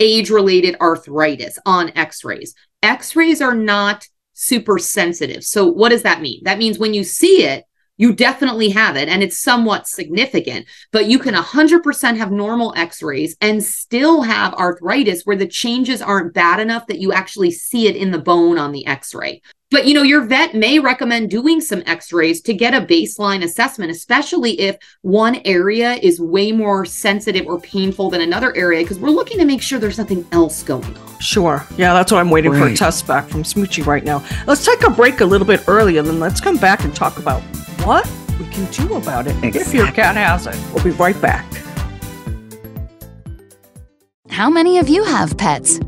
age-related 0.00 0.76
arthritis 0.80 1.58
on 1.66 1.90
x-rays. 1.96 2.54
X-rays 2.82 3.42
are 3.42 3.54
not 3.54 4.06
super 4.34 4.78
sensitive. 4.78 5.42
So 5.42 5.66
what 5.66 5.88
does 5.88 6.02
that 6.02 6.20
mean? 6.20 6.42
That 6.44 6.58
means 6.58 6.78
when 6.78 6.94
you 6.94 7.02
see 7.02 7.44
it, 7.44 7.64
you 7.98 8.12
definitely 8.12 8.68
have 8.70 8.96
it 8.96 9.08
and 9.08 9.24
it's 9.24 9.42
somewhat 9.42 9.88
significant, 9.88 10.66
but 10.92 11.06
you 11.06 11.18
can 11.18 11.34
100% 11.34 12.16
have 12.16 12.30
normal 12.30 12.72
x 12.76 13.02
rays 13.02 13.36
and 13.40 13.62
still 13.62 14.22
have 14.22 14.54
arthritis 14.54 15.22
where 15.24 15.36
the 15.36 15.48
changes 15.48 16.00
aren't 16.00 16.32
bad 16.32 16.60
enough 16.60 16.86
that 16.86 17.00
you 17.00 17.12
actually 17.12 17.50
see 17.50 17.88
it 17.88 17.96
in 17.96 18.12
the 18.12 18.18
bone 18.18 18.56
on 18.56 18.70
the 18.70 18.86
x 18.86 19.14
ray. 19.14 19.42
But 19.70 19.86
you 19.86 19.92
know, 19.92 20.02
your 20.02 20.22
vet 20.22 20.54
may 20.54 20.78
recommend 20.78 21.30
doing 21.30 21.60
some 21.60 21.82
x 21.84 22.10
rays 22.10 22.40
to 22.42 22.54
get 22.54 22.72
a 22.72 22.86
baseline 22.86 23.44
assessment, 23.44 23.90
especially 23.90 24.58
if 24.58 24.78
one 25.02 25.42
area 25.44 25.94
is 25.96 26.18
way 26.20 26.52
more 26.52 26.86
sensitive 26.86 27.46
or 27.46 27.60
painful 27.60 28.08
than 28.08 28.22
another 28.22 28.56
area, 28.56 28.82
because 28.82 28.98
we're 28.98 29.10
looking 29.10 29.36
to 29.38 29.44
make 29.44 29.60
sure 29.60 29.78
there's 29.78 29.98
nothing 29.98 30.26
else 30.32 30.62
going 30.62 30.96
on. 30.96 31.20
Sure. 31.20 31.66
Yeah, 31.76 31.92
that's 31.92 32.10
what 32.10 32.18
I'm 32.18 32.30
waiting 32.30 32.54
for 32.54 32.66
a 32.66 32.74
test 32.74 33.06
back 33.06 33.28
from 33.28 33.42
Smoochie 33.42 33.84
right 33.84 34.04
now. 34.04 34.24
Let's 34.46 34.64
take 34.64 34.82
a 34.84 34.90
break 34.90 35.20
a 35.20 35.26
little 35.26 35.46
bit 35.46 35.62
earlier, 35.68 36.00
then 36.00 36.18
let's 36.18 36.40
come 36.40 36.56
back 36.56 36.84
and 36.84 36.96
talk 36.96 37.18
about 37.18 37.42
what 37.84 38.10
we 38.38 38.46
can 38.46 38.64
do 38.70 38.94
about 38.94 39.26
it 39.26 39.36
if 39.54 39.74
your 39.74 39.92
cat 39.92 40.16
has 40.16 40.46
it. 40.46 40.56
We'll 40.72 40.84
be 40.84 40.90
right 40.92 41.20
back. 41.20 41.44
How 44.30 44.48
many 44.48 44.78
of 44.78 44.88
you 44.88 45.04
have 45.04 45.36
pets? 45.36 45.78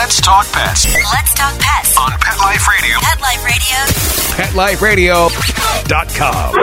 Let's 0.00 0.16
talk 0.18 0.50
pets 0.50 0.86
Let's 0.86 1.34
talk 1.34 1.58
pets. 1.58 1.94
on 1.98 2.10
Pet 2.12 2.38
Life 2.38 2.66
Radio. 2.66 2.96
Pet 3.00 3.20
Life 3.20 3.44
Radio. 4.80 5.28
PetLifeRadio.com. 5.28 6.54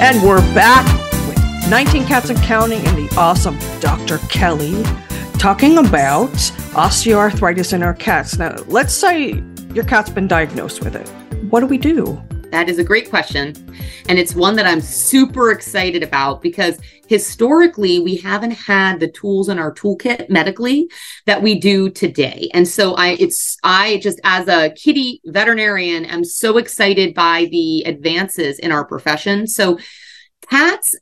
And 0.00 0.22
we're 0.22 0.40
back 0.54 0.86
with 1.28 1.68
19 1.68 2.06
Cats 2.06 2.30
and 2.30 2.40
Counting 2.40 2.80
and 2.86 2.96
the 2.96 3.14
awesome 3.18 3.58
Dr. 3.80 4.16
Kelly 4.30 4.82
talking 5.38 5.76
about 5.76 6.30
osteoarthritis 6.72 7.74
in 7.74 7.82
our 7.82 7.92
cats. 7.92 8.38
Now, 8.38 8.56
let's 8.68 8.94
say 8.94 9.44
your 9.74 9.84
cat's 9.84 10.08
been 10.08 10.28
diagnosed 10.28 10.82
with 10.82 10.96
it. 10.96 11.06
What 11.50 11.60
do 11.60 11.66
we 11.66 11.76
do? 11.76 12.22
That 12.50 12.68
is 12.68 12.78
a 12.78 12.84
great 12.84 13.08
question. 13.08 13.54
And 14.08 14.18
it's 14.18 14.34
one 14.34 14.56
that 14.56 14.66
I'm 14.66 14.80
super 14.80 15.50
excited 15.50 16.02
about 16.02 16.42
because 16.42 16.80
historically 17.06 17.98
we 17.98 18.16
haven't 18.16 18.52
had 18.52 19.00
the 19.00 19.10
tools 19.10 19.48
in 19.48 19.58
our 19.58 19.74
toolkit 19.74 20.30
medically 20.30 20.88
that 21.26 21.42
we 21.42 21.58
do 21.58 21.90
today. 21.90 22.48
And 22.54 22.66
so 22.66 22.94
I 22.94 23.10
it's 23.20 23.56
I 23.62 23.98
just 23.98 24.20
as 24.24 24.48
a 24.48 24.70
kitty 24.70 25.20
veterinarian 25.26 26.04
am 26.04 26.24
so 26.24 26.58
excited 26.58 27.14
by 27.14 27.48
the 27.50 27.82
advances 27.82 28.58
in 28.58 28.72
our 28.72 28.84
profession. 28.84 29.46
So 29.46 29.78
cats 30.48 30.94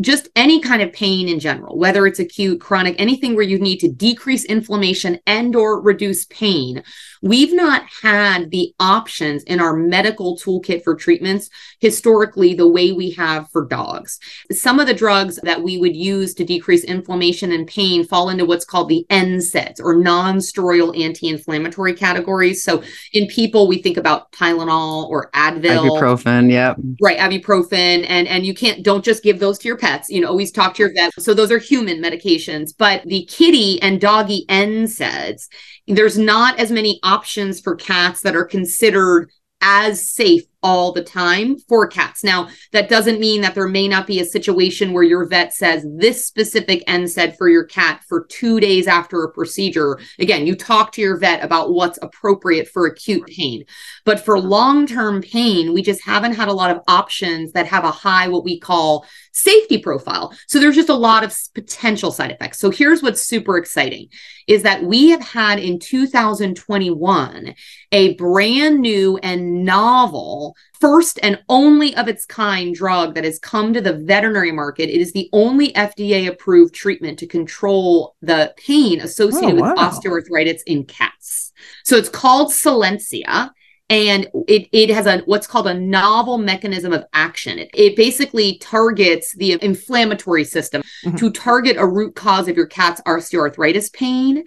just 0.00 0.28
any 0.36 0.60
kind 0.60 0.82
of 0.82 0.92
pain 0.92 1.28
in 1.28 1.38
general 1.38 1.76
whether 1.76 2.06
it's 2.06 2.18
acute 2.18 2.60
chronic 2.60 2.94
anything 2.98 3.34
where 3.34 3.44
you 3.44 3.58
need 3.58 3.78
to 3.78 3.88
decrease 3.88 4.44
inflammation 4.44 5.18
and 5.26 5.54
or 5.54 5.80
reduce 5.80 6.24
pain 6.26 6.82
we've 7.22 7.52
not 7.52 7.84
had 8.02 8.50
the 8.50 8.74
options 8.80 9.42
in 9.44 9.60
our 9.60 9.74
medical 9.74 10.36
toolkit 10.36 10.82
for 10.82 10.94
treatments 10.94 11.50
historically 11.78 12.54
the 12.54 12.68
way 12.68 12.92
we 12.92 13.10
have 13.10 13.50
for 13.50 13.66
dogs. 13.66 14.18
Some 14.52 14.80
of 14.80 14.86
the 14.86 14.94
drugs 14.94 15.38
that 15.42 15.62
we 15.62 15.78
would 15.78 15.96
use 15.96 16.34
to 16.34 16.44
decrease 16.44 16.84
inflammation 16.84 17.52
and 17.52 17.66
pain 17.66 18.04
fall 18.04 18.28
into 18.30 18.44
what's 18.44 18.64
called 18.64 18.88
the 18.88 19.06
NSAIDs 19.10 19.80
or 19.80 19.94
non-steroidal 19.94 20.98
anti-inflammatory 20.98 21.94
categories. 21.94 22.62
So 22.62 22.82
in 23.12 23.26
people 23.26 23.68
we 23.68 23.82
think 23.82 23.96
about 23.96 24.32
Tylenol 24.32 25.08
or 25.08 25.30
Advil. 25.32 25.90
Ibuprofen 25.90 26.50
yep. 26.50 26.76
Right 27.00 27.18
ibuprofen 27.18 28.04
and 28.08 28.26
and 28.28 28.46
you 28.46 28.54
can't 28.54 28.82
don't 28.82 29.04
just 29.04 29.22
give 29.22 29.38
those 29.40 29.58
to 29.58 29.68
your 29.68 29.76
pets 29.90 30.08
you 30.08 30.20
know 30.20 30.28
always 30.28 30.52
talk 30.52 30.74
to 30.74 30.82
your 30.82 30.92
vet. 30.94 31.12
So 31.18 31.34
those 31.34 31.50
are 31.50 31.58
human 31.58 31.98
medications 31.98 32.70
but 32.76 33.02
the 33.04 33.24
kitty 33.26 33.80
and 33.82 34.00
doggy 34.00 34.44
NSAIDs 34.48 35.48
there's 35.86 36.18
not 36.18 36.58
as 36.58 36.70
many 36.70 37.00
options 37.02 37.60
for 37.60 37.74
cats 37.74 38.20
that 38.22 38.36
are 38.36 38.44
considered 38.44 39.30
as 39.60 40.08
safe 40.08 40.44
all 40.62 40.92
the 40.92 41.02
time 41.02 41.58
for 41.58 41.86
cats. 41.86 42.22
Now, 42.22 42.48
that 42.72 42.88
doesn't 42.88 43.20
mean 43.20 43.40
that 43.40 43.54
there 43.54 43.68
may 43.68 43.88
not 43.88 44.06
be 44.06 44.20
a 44.20 44.24
situation 44.24 44.92
where 44.92 45.02
your 45.02 45.24
vet 45.24 45.54
says 45.54 45.86
this 45.96 46.26
specific 46.26 46.84
NSAID 46.86 47.36
for 47.36 47.48
your 47.48 47.64
cat 47.64 48.02
for 48.08 48.24
two 48.26 48.60
days 48.60 48.86
after 48.86 49.22
a 49.22 49.32
procedure. 49.32 49.98
Again, 50.18 50.46
you 50.46 50.54
talk 50.54 50.92
to 50.92 51.00
your 51.00 51.16
vet 51.16 51.42
about 51.42 51.72
what's 51.72 51.98
appropriate 52.02 52.68
for 52.68 52.86
acute 52.86 53.26
pain. 53.26 53.64
But 54.04 54.20
for 54.20 54.38
long 54.38 54.86
term 54.86 55.22
pain, 55.22 55.72
we 55.72 55.82
just 55.82 56.04
haven't 56.04 56.34
had 56.34 56.48
a 56.48 56.54
lot 56.54 56.70
of 56.70 56.82
options 56.88 57.52
that 57.52 57.66
have 57.66 57.84
a 57.84 57.90
high, 57.90 58.28
what 58.28 58.44
we 58.44 58.58
call 58.58 59.06
safety 59.32 59.78
profile. 59.78 60.34
So 60.46 60.58
there's 60.58 60.76
just 60.76 60.88
a 60.88 60.94
lot 60.94 61.24
of 61.24 61.36
potential 61.54 62.10
side 62.10 62.30
effects. 62.30 62.58
So 62.58 62.70
here's 62.70 63.02
what's 63.02 63.22
super 63.22 63.56
exciting 63.56 64.08
is 64.46 64.62
that 64.64 64.82
we 64.82 65.10
have 65.10 65.20
had 65.20 65.58
in 65.58 65.78
2021 65.78 67.54
a 67.92 68.14
brand 68.14 68.80
new 68.80 69.16
and 69.18 69.64
novel 69.64 70.49
first 70.80 71.18
and 71.22 71.42
only 71.48 71.94
of 71.96 72.08
its 72.08 72.26
kind 72.26 72.74
drug 72.74 73.14
that 73.14 73.24
has 73.24 73.38
come 73.38 73.72
to 73.72 73.80
the 73.80 73.94
veterinary 73.94 74.52
market. 74.52 74.88
It 74.88 75.00
is 75.00 75.12
the 75.12 75.28
only 75.32 75.72
FDA 75.72 76.28
approved 76.28 76.74
treatment 76.74 77.18
to 77.20 77.26
control 77.26 78.16
the 78.22 78.54
pain 78.56 79.00
associated 79.00 79.58
oh, 79.58 79.62
wow. 79.62 79.70
with 79.70 79.78
osteoarthritis 79.78 80.60
in 80.66 80.84
cats. 80.84 81.52
So 81.84 81.96
it's 81.96 82.08
called 82.08 82.50
Solensia 82.50 83.50
and 83.90 84.28
it, 84.46 84.68
it 84.72 84.88
has 84.88 85.06
a 85.06 85.18
what's 85.26 85.48
called 85.48 85.66
a 85.66 85.74
novel 85.74 86.38
mechanism 86.38 86.92
of 86.92 87.04
action 87.12 87.58
it, 87.58 87.68
it 87.74 87.96
basically 87.96 88.56
targets 88.58 89.34
the 89.34 89.58
inflammatory 89.60 90.44
system 90.44 90.82
mm-hmm. 91.04 91.16
to 91.16 91.30
target 91.30 91.76
a 91.76 91.86
root 91.86 92.14
cause 92.14 92.48
of 92.48 92.56
your 92.56 92.66
cat's 92.66 93.00
osteoarthritis 93.02 93.92
pain 93.92 94.44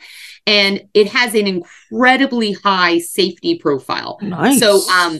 and 0.47 0.81
it 0.93 1.07
has 1.07 1.35
an 1.35 1.45
incredibly 1.45 2.53
high 2.53 2.97
safety 2.97 3.59
profile 3.59 4.17
nice. 4.21 4.59
so 4.59 4.81
um 4.89 5.19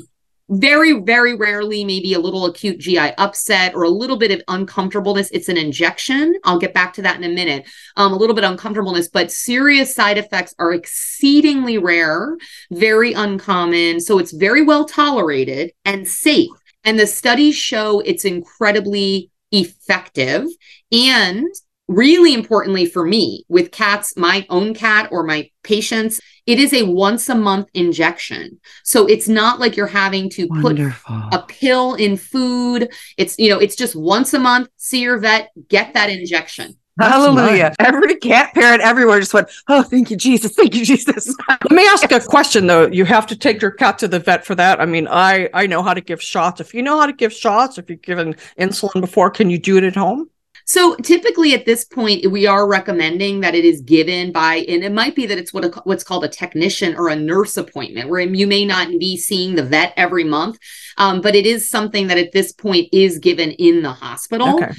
very 0.60 0.94
very 1.02 1.36
rarely 1.36 1.84
maybe 1.84 2.14
a 2.14 2.20
little 2.20 2.46
acute 2.46 2.80
gi 2.80 2.98
upset 2.98 3.74
or 3.76 3.84
a 3.84 3.90
little 3.90 4.18
bit 4.18 4.32
of 4.32 4.42
uncomfortableness. 4.48 5.30
It's 5.32 5.50
an 5.50 5.58
injection. 5.58 6.36
I'll 6.44 6.60
get 6.60 6.74
back 6.74 6.94
to 6.94 7.02
that 7.04 7.18
in 7.18 7.24
a 7.24 7.34
minute. 7.34 7.68
Um, 7.96 8.14
a 8.14 8.18
little 8.18 8.36
bit 8.36 8.44
uncomfortableness 8.44 9.10
but 9.10 9.32
serious 9.32 9.94
side 9.94 10.18
effects 10.18 10.54
are 10.60 10.74
exceedingly 10.74 11.78
rare 11.78 12.38
very 12.72 13.14
uncommon. 13.14 14.00
So 14.00 14.20
it's 14.20 14.32
very 14.32 14.62
well 14.62 14.86
tolerated 14.86 15.72
and 15.86 16.08
safe. 16.08 16.50
And 16.84 17.00
the 17.00 17.08
studies 17.08 17.56
show 17.56 18.02
it's 18.02 18.26
incredibly 18.26 19.32
effective. 19.52 20.46
And 20.92 21.48
really 21.88 22.34
importantly 22.34 22.86
for 22.86 23.06
me 23.06 23.44
with 23.50 23.72
cats 23.72 24.16
my 24.16 24.46
own 24.50 24.74
cat 24.74 25.10
or 25.12 25.24
my 25.24 25.50
patients 25.64 26.22
it 26.46 26.58
is 26.60 26.74
a 26.74 26.84
once 26.84 27.28
a 27.28 27.36
month 27.36 27.68
injection 27.74 28.60
so 28.84 29.06
it's 29.06 29.28
not 29.28 29.60
like 29.60 29.76
you're 29.76 29.88
having 29.88 30.30
to 30.30 30.48
Wonderful. 30.48 31.22
put 31.30 31.34
a 31.34 31.44
pill 31.44 31.96
in 31.96 32.16
food 32.16 32.90
it's 33.18 33.38
you 33.38 33.50
know 33.50 33.60
it's 33.60 33.76
just 33.76 33.96
once 33.96 34.34
a 34.34 34.40
month 34.40 34.70
see 34.78 35.02
your 35.02 35.18
vet 35.18 35.50
get 35.68 35.94
that 35.94 36.10
injection 36.10 36.76
Hallelujah. 37.00 37.74
Every 37.80 38.16
cat 38.18 38.54
parent 38.54 38.84
everywhere 38.84 39.20
just 39.20 39.34
went, 39.34 39.50
Oh, 39.68 39.82
thank 39.82 40.12
you, 40.12 40.16
Jesus. 40.16 40.54
Thank 40.54 40.76
you, 40.76 40.86
Jesus. 40.86 41.36
Let 41.50 41.72
me 41.72 41.84
ask 41.88 42.12
a 42.12 42.20
question 42.20 42.68
though. 42.68 42.86
You 42.86 43.04
have 43.06 43.26
to 43.28 43.36
take 43.36 43.62
your 43.64 43.72
cat 43.72 43.98
to 44.00 44.08
the 44.08 44.20
vet 44.20 44.46
for 44.46 44.54
that. 44.56 44.80
I 44.80 44.86
mean, 44.86 45.08
I 45.08 45.50
I 45.56 45.66
know 45.66 45.82
how 45.82 45.96
to 45.96 46.02
give 46.02 46.22
shots. 46.22 46.62
If 46.62 46.74
you 46.74 46.84
know 46.84 47.00
how 47.00 47.08
to 47.08 47.14
give 47.14 47.34
shots, 47.34 47.80
if 47.80 47.90
you've 47.90 48.04
given 48.04 48.36
insulin 48.60 49.02
before, 49.02 49.32
can 49.32 49.50
you 49.50 49.58
do 49.58 49.78
it 49.78 49.84
at 49.84 49.96
home? 49.96 50.30
So 50.66 50.96
typically 50.96 51.54
at 51.54 51.66
this 51.66 51.84
point, 51.86 52.32
we 52.32 52.48
are 52.48 52.68
recommending 52.68 53.42
that 53.42 53.56
it 53.56 53.66
is 53.66 53.82
given 53.82 54.32
by, 54.32 54.66
and 54.68 54.84
it 54.84 54.92
might 54.92 55.16
be 55.16 55.26
that 55.26 55.38
it's 55.38 55.54
what 55.54 55.66
a, 55.66 55.70
what's 55.84 56.04
called 56.04 56.24
a 56.24 56.30
technician 56.30 56.96
or 56.96 57.10
a 57.10 57.16
nurse 57.16 57.58
appointment, 57.58 58.10
where 58.10 58.22
you 58.22 58.48
may 58.48 58.66
not 58.66 58.88
be 58.88 59.18
seeing 59.18 59.56
the 59.56 59.64
vet 59.64 59.94
every 59.98 60.24
month, 60.24 60.58
um, 60.98 61.22
but 61.22 61.36
it 61.36 61.46
is 61.46 61.70
something 61.70 62.08
that 62.08 62.18
at 62.18 62.32
this 62.32 62.52
point 62.52 62.88
is 62.92 63.20
given 63.20 63.52
in 63.52 63.82
the 63.82 63.92
hospital. 63.92 64.56
Okay. 64.56 64.72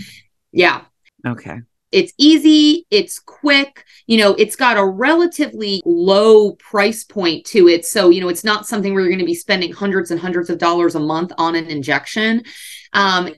Yeah. 0.53 0.83
Okay. 1.27 1.61
It's 1.93 2.13
easy, 2.19 2.87
it's 2.91 3.21
quick, 3.21 3.85
you 4.09 4.19
know, 4.19 4.35
it's 4.35 4.57
got 4.57 4.77
a 4.77 4.85
relatively 4.85 5.81
low 5.85 6.53
price 6.55 7.05
point 7.05 7.47
to 7.47 7.69
it. 7.69 7.87
So, 7.87 8.11
you 8.11 8.21
know, 8.21 8.29
it's 8.29 8.43
not 8.43 8.67
something 8.67 8.93
where 8.93 9.03
you're 9.03 9.13
going 9.13 9.21
to 9.21 9.25
be 9.25 9.35
spending 9.35 9.73
hundreds 9.73 10.11
and 10.11 10.19
hundreds 10.19 10.51
of 10.51 10.59
dollars 10.59 10.97
a 10.97 11.01
month 11.01 11.31
on 11.39 11.55
an 11.55 11.67
injection. 11.67 12.43
Um, 12.95 13.29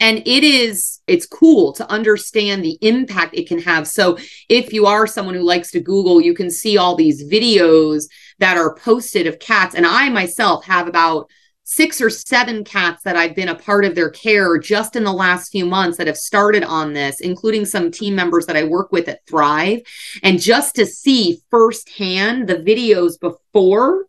and 0.00 0.18
it 0.18 0.44
is 0.44 1.00
it's 1.06 1.26
cool 1.26 1.72
to 1.72 1.90
understand 1.90 2.64
the 2.64 2.78
impact 2.80 3.34
it 3.34 3.48
can 3.48 3.60
have. 3.60 3.86
So 3.86 4.18
if 4.48 4.72
you 4.72 4.86
are 4.86 5.06
someone 5.06 5.34
who 5.34 5.42
likes 5.42 5.70
to 5.72 5.80
google 5.80 6.20
you 6.20 6.34
can 6.34 6.50
see 6.50 6.76
all 6.76 6.96
these 6.96 7.24
videos 7.24 8.04
that 8.38 8.56
are 8.56 8.74
posted 8.74 9.26
of 9.26 9.38
cats. 9.38 9.74
And 9.74 9.86
i 9.86 10.08
myself 10.08 10.64
have 10.64 10.88
about 10.88 11.28
six 11.68 12.00
or 12.00 12.10
seven 12.10 12.62
cats 12.62 13.02
that 13.02 13.16
i've 13.16 13.34
been 13.34 13.48
a 13.48 13.54
part 13.54 13.84
of 13.84 13.96
their 13.96 14.10
care 14.10 14.56
just 14.56 14.94
in 14.94 15.02
the 15.02 15.12
last 15.12 15.50
few 15.50 15.66
months 15.66 15.98
that 15.98 16.06
have 16.06 16.16
started 16.16 16.62
on 16.62 16.92
this 16.92 17.18
including 17.18 17.64
some 17.64 17.90
team 17.90 18.14
members 18.14 18.46
that 18.46 18.54
i 18.54 18.62
work 18.62 18.92
with 18.92 19.08
at 19.08 19.26
thrive. 19.26 19.80
And 20.22 20.40
just 20.40 20.74
to 20.76 20.86
see 20.86 21.40
firsthand 21.50 22.48
the 22.48 22.56
videos 22.56 23.18
before 23.18 24.06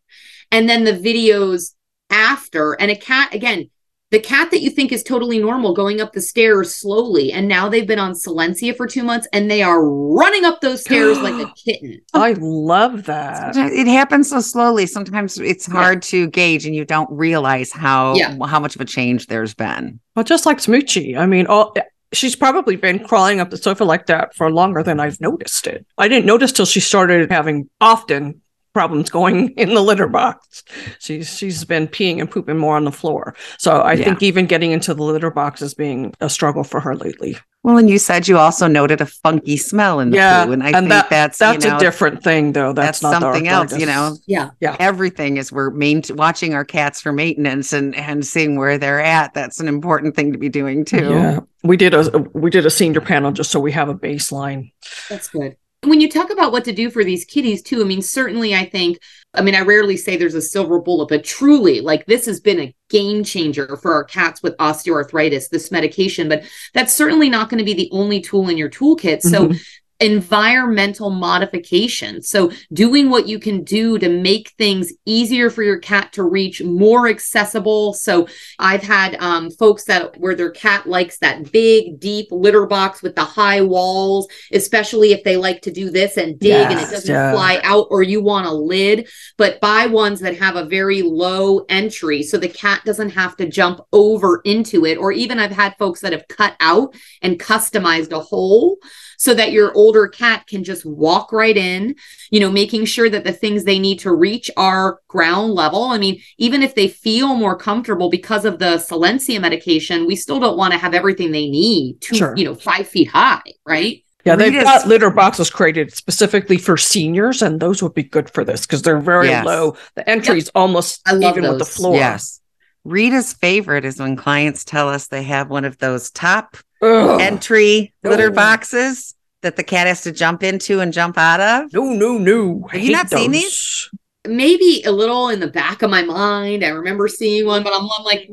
and 0.52 0.69
then 0.69 0.84
the 0.84 0.93
videos 0.93 1.73
after. 2.10 2.73
And 2.73 2.91
a 2.91 2.95
cat 2.95 3.34
again 3.34 3.69
the 4.10 4.20
cat 4.20 4.52
that 4.52 4.62
you 4.62 4.70
think 4.70 4.91
is 4.91 5.04
totally 5.04 5.39
normal 5.39 5.74
going 5.74 6.00
up 6.00 6.13
the 6.13 6.22
stairs 6.22 6.74
slowly 6.74 7.32
and 7.32 7.48
now 7.48 7.67
they've 7.67 7.88
been 7.88 8.00
on 8.00 8.13
Solensia 8.13 8.76
for 8.76 8.88
two 8.88 9.04
months 9.04 9.28
and 9.34 9.52
they 9.52 9.62
are 9.62 9.84
running 9.84 10.46
up 10.46 10.62
those 10.62 10.82
stairs 10.82 11.20
like 11.20 11.36
a 11.46 11.52
kitten 11.65 12.00
i 12.13 12.34
love 12.39 13.06
that 13.06 13.56
it 13.56 13.88
happens 13.88 14.30
so 14.30 14.39
slowly 14.39 14.86
sometimes 14.86 15.38
it's 15.39 15.65
hard 15.65 15.98
yeah. 15.98 16.10
to 16.10 16.28
gauge 16.28 16.65
and 16.65 16.76
you 16.76 16.86
don't 16.86 17.10
realize 17.12 17.72
how 17.72 18.15
yeah. 18.15 18.36
how 18.46 18.60
much 18.60 18.76
of 18.76 18.82
a 18.82 18.86
change 18.86 19.28
there's 19.28 19.54
been 19.54 20.00
well 20.15 20.24
just 20.24 20.46
like 20.46 20.58
smoochie 20.58 21.17
i 21.17 21.26
mean 21.26 21.46
all 21.48 21.74
she's 22.13 22.36
probably 22.36 22.76
been 22.76 23.00
crawling 23.00 23.39
up 23.39 23.50
the 23.50 23.58
sofa 23.58 23.84
like 23.84 24.06
that 24.06 24.34
for 24.36 24.52
longer 24.52 24.82
than 24.84 25.00
I've 25.00 25.20
noticed 25.20 25.67
it. 25.67 25.86
I 25.98 26.08
didn't 26.08 26.26
notice 26.26 26.52
till 26.52 26.65
she 26.65 26.80
started 26.80 27.32
having 27.32 27.70
often 27.82 28.41
problems 28.78 29.10
going 29.10 29.50
in 29.58 29.74
the 29.74 29.82
litter 29.82 30.08
box. 30.08 30.63
She's 31.00 31.36
she's 31.36 31.66
been 31.66 31.88
peeing 31.88 32.20
and 32.20 32.30
pooping 32.30 32.60
more 32.60 32.76
on 32.76 32.84
the 32.86 32.92
floor. 32.92 33.36
So 33.58 33.82
I 33.82 33.94
yeah. 33.94 34.06
think 34.06 34.22
even 34.22 34.46
getting 34.46 34.72
into 34.72 34.94
the 34.94 35.02
litter 35.02 35.32
box 35.32 35.63
is 35.63 35.74
being 35.74 36.13
a 36.22 36.30
struggle 36.30 36.63
for 36.63 36.80
her 36.80 36.96
lately. 36.96 37.38
Well, 37.63 37.80
and 37.80 37.90
you 37.90 37.98
said 37.98 38.28
you 38.28 38.38
also 38.38 38.68
noted 38.68 39.02
a 39.02 39.08
funky 39.08 39.58
smell 39.58 40.00
in 40.00 40.12
the 40.12 40.18
yeah, 40.18 40.46
poo, 40.46 40.52
and 40.52 40.62
I 40.62 40.68
and 40.68 40.76
think 40.76 40.90
that, 40.90 41.10
that's 41.10 41.40
that's 41.40 41.66
you 41.66 41.72
know, 41.72 41.78
a 41.78 41.80
different 41.80 42.24
thing, 42.24 42.52
though. 42.52 42.72
That's, 42.72 43.00
that's 43.00 43.20
something 43.20 43.48
else. 43.48 43.76
You 43.76 43.88
know, 43.88 44.16
yeah, 44.28 44.52
yeah. 44.60 44.76
Everything 44.80 45.38
is 45.38 45.52
we're 45.52 45.72
main 45.72 46.04
watching 46.12 46.54
our 46.54 46.63
cats 46.63 47.02
for 47.02 47.12
maintenance 47.12 47.74
and 47.74 47.96
and 47.96 48.24
seeing 48.26 48.58
where 48.58 48.78
they're 48.78 49.02
at. 49.02 49.34
That's 49.34 49.60
an 49.60 49.68
important 49.68 50.16
thing 50.16 50.34
to 50.34 50.38
be 50.38 50.50
doing 50.50 50.86
too. 50.86 51.10
Yeah, 51.10 51.40
we 51.63 51.78
did 51.78 51.96
a 51.96 52.20
we 52.34 52.52
did 52.52 52.68
a 52.68 52.70
senior 52.70 53.02
panel 53.02 53.32
just 53.32 53.50
so 53.50 53.60
we 53.60 53.72
have 53.72 53.90
a 53.90 53.96
baseline. 53.96 54.72
That's 55.10 55.30
good 55.30 55.58
when 55.84 56.02
you 56.02 56.10
talk 56.10 56.32
about 56.32 56.52
what 56.52 56.66
to 56.66 56.72
do 56.72 56.90
for 56.90 57.04
these 57.04 57.24
kitties 57.24 57.62
too 57.62 57.82
i 57.82 57.84
mean 57.84 58.02
certainly 58.02 58.56
i 58.56 58.66
think 58.66 58.98
i 59.34 59.42
mean 59.42 59.54
i 59.54 59.62
rarely 59.62 59.96
say 59.96 60.18
there's 60.18 60.34
a 60.34 60.42
silver 60.42 60.80
bullet 60.80 61.08
but 61.08 61.24
truly 61.24 61.82
like 61.82 62.06
this 62.08 62.26
has 62.26 62.40
been 62.40 62.60
a 62.60 62.76
game 62.90 63.24
changer 63.24 63.78
for 63.78 63.94
our 63.94 64.04
cats 64.04 64.42
with 64.42 64.58
osteoarthritis 64.58 65.50
this 65.50 65.72
medication 65.72 66.28
but 66.28 66.44
that's 66.74 66.94
certainly 66.94 67.30
not 67.30 67.50
going 67.50 67.60
to 67.60 67.63
be 67.63 67.74
the 67.74 67.90
only 67.92 68.20
tool 68.20 68.50
in 68.50 68.58
your 68.58 68.70
toolkit 68.70 69.22
so 69.22 69.48
mm-hmm. 69.48 69.58
Environmental 69.99 71.10
modification. 71.10 72.21
So, 72.21 72.51
doing 72.71 73.10
what 73.10 73.27
you 73.27 73.39
can 73.39 73.63
do 73.63 73.97
to 73.99 74.10
make 74.10 74.49
things 74.51 74.93
easier 75.05 75.49
for 75.49 75.63
your 75.63 75.79
cat 75.79 76.13
to 76.13 76.23
reach, 76.23 76.62
more 76.63 77.07
accessible. 77.07 77.93
So, 77.93 78.27
I've 78.60 78.83
had 78.83 79.15
um, 79.15 79.49
folks 79.51 79.86
that 79.86 80.17
where 80.17 80.36
their 80.36 80.51
cat 80.51 80.88
likes 80.88 81.17
that 81.19 81.51
big, 81.51 81.99
deep 81.99 82.27
litter 82.31 82.65
box 82.65 83.01
with 83.01 83.15
the 83.15 83.23
high 83.23 83.62
walls, 83.62 84.27
especially 84.51 85.12
if 85.12 85.23
they 85.23 85.38
like 85.38 85.62
to 85.63 85.71
do 85.71 85.89
this 85.89 86.17
and 86.17 86.39
dig 86.39 86.49
yes, 86.49 86.71
and 86.71 86.79
it 86.79 86.91
doesn't 86.91 87.13
yeah. 87.13 87.31
fly 87.31 87.60
out, 87.63 87.88
or 87.89 88.03
you 88.03 88.21
want 88.21 88.47
a 88.47 88.53
lid, 88.53 89.10
but 89.38 89.60
buy 89.62 89.88
ones 89.88 90.19
that 90.19 90.38
have 90.38 90.55
a 90.55 90.65
very 90.65 91.01
low 91.01 91.65
entry 91.69 92.23
so 92.23 92.38
the 92.38 92.49
cat 92.49 92.81
doesn't 92.86 93.10
have 93.10 93.36
to 93.38 93.47
jump 93.47 93.81
over 93.91 94.41
into 94.43 94.86
it. 94.86 94.97
Or 94.97 95.12
even 95.12 95.39
I've 95.39 95.51
had 95.51 95.75
folks 95.77 96.01
that 96.01 96.13
have 96.13 96.27
cut 96.27 96.55
out 96.60 96.95
and 97.21 97.39
customized 97.39 98.12
a 98.12 98.19
hole 98.19 98.77
so 99.17 99.34
that 99.34 99.51
your 99.51 99.73
older 99.73 100.08
cat 100.08 100.47
can 100.47 100.63
just 100.63 100.86
walk 100.86 101.32
right 101.32 101.58
in, 101.58 101.95
you 102.30 102.39
know, 102.39 102.51
making 102.51 102.86
sure 102.86 103.10
that 103.10 103.23
the 103.23 103.34
things 103.34 103.63
they 103.63 103.80
need 103.80 103.99
to 103.99 104.13
reach 104.13 104.49
are 104.56 104.99
ground 105.08 105.53
level. 105.53 105.86
I 105.86 105.97
mean, 105.97 106.21
even 106.38 106.63
if 106.63 106.75
they 106.75 106.88
feel 106.88 107.36
more 107.36 107.58
comfortable 107.58 108.10
because 108.10 108.45
of 108.45 108.60
the 108.60 108.77
Solensia 108.77 109.41
medication, 109.41 110.06
we 110.06 110.15
still 110.15 110.39
don't 110.39 110.58
want 110.58 110.71
to 110.73 110.80
have 110.80 110.93
everything 110.93 111.32
they 111.32 111.49
need 111.49 111.99
to, 112.01 112.15
sure. 112.15 112.38
you 112.38 112.45
know, 112.45 112.56
five 112.56 112.88
feet 112.88 113.10
high, 113.10 113.41
right? 113.65 114.03
Yeah, 114.23 114.36
they've 114.36 114.51
Rita's, 114.51 114.65
got 114.65 114.88
litter 114.88 115.10
boxes 115.10 115.49
created 115.49 115.93
specifically 115.93 116.58
for 116.58 116.75
seniors, 116.75 117.41
and 117.41 117.60
those 117.60 117.82
would 117.82 117.93
be 117.93 118.03
good 118.03 118.30
for 118.30 118.43
this 118.43 118.65
because 118.65 118.82
they're 118.82 118.99
very 118.99 119.27
yes. 119.27 119.45
low. 119.45 119.77
The 119.95 120.08
entry 120.08 120.38
is 120.38 120.45
yep. 120.47 120.51
almost 120.56 121.01
even 121.10 121.43
those. 121.43 121.51
with 121.51 121.60
the 121.60 121.65
floor. 121.65 121.95
Yes. 121.95 122.41
Rita's 122.84 123.34
favorite 123.34 123.86
is 123.86 123.99
when 123.99 124.15
clients 124.15 124.63
tell 124.63 124.89
us 124.89 125.08
they 125.08 125.23
have 125.23 125.49
one 125.49 125.65
of 125.65 125.77
those 125.77 126.12
top 126.12 126.58
Ugh. 126.82 127.22
entry 127.22 127.94
litter 128.04 128.32
boxes 128.32 129.16
that 129.42 129.56
the 129.56 129.63
cat 129.63 129.88
has 129.88 130.02
to 130.02 130.12
jump 130.12 130.44
into 130.44 130.80
and 130.80 130.94
jump 130.94 131.18
out 131.18 131.40
of? 131.40 131.74
No, 131.74 131.86
no, 131.94 132.18
no. 132.18 132.68
Have 132.72 132.82
you 132.82 132.92
not 132.92 133.10
those. 133.10 133.20
seen 133.20 133.32
these? 133.32 133.90
Maybe 134.28 134.84
a 134.86 134.92
little 134.92 135.30
in 135.30 135.40
the 135.40 135.48
back 135.48 135.82
of 135.82 135.90
my 135.90 136.04
mind. 136.04 136.63
I 136.63 136.70
remember 136.70 137.08
seeing 137.08 137.46
one, 137.46 137.63
but 137.63 137.74
I'm, 137.74 137.88
I'm 137.98 138.04
like, 138.04 138.30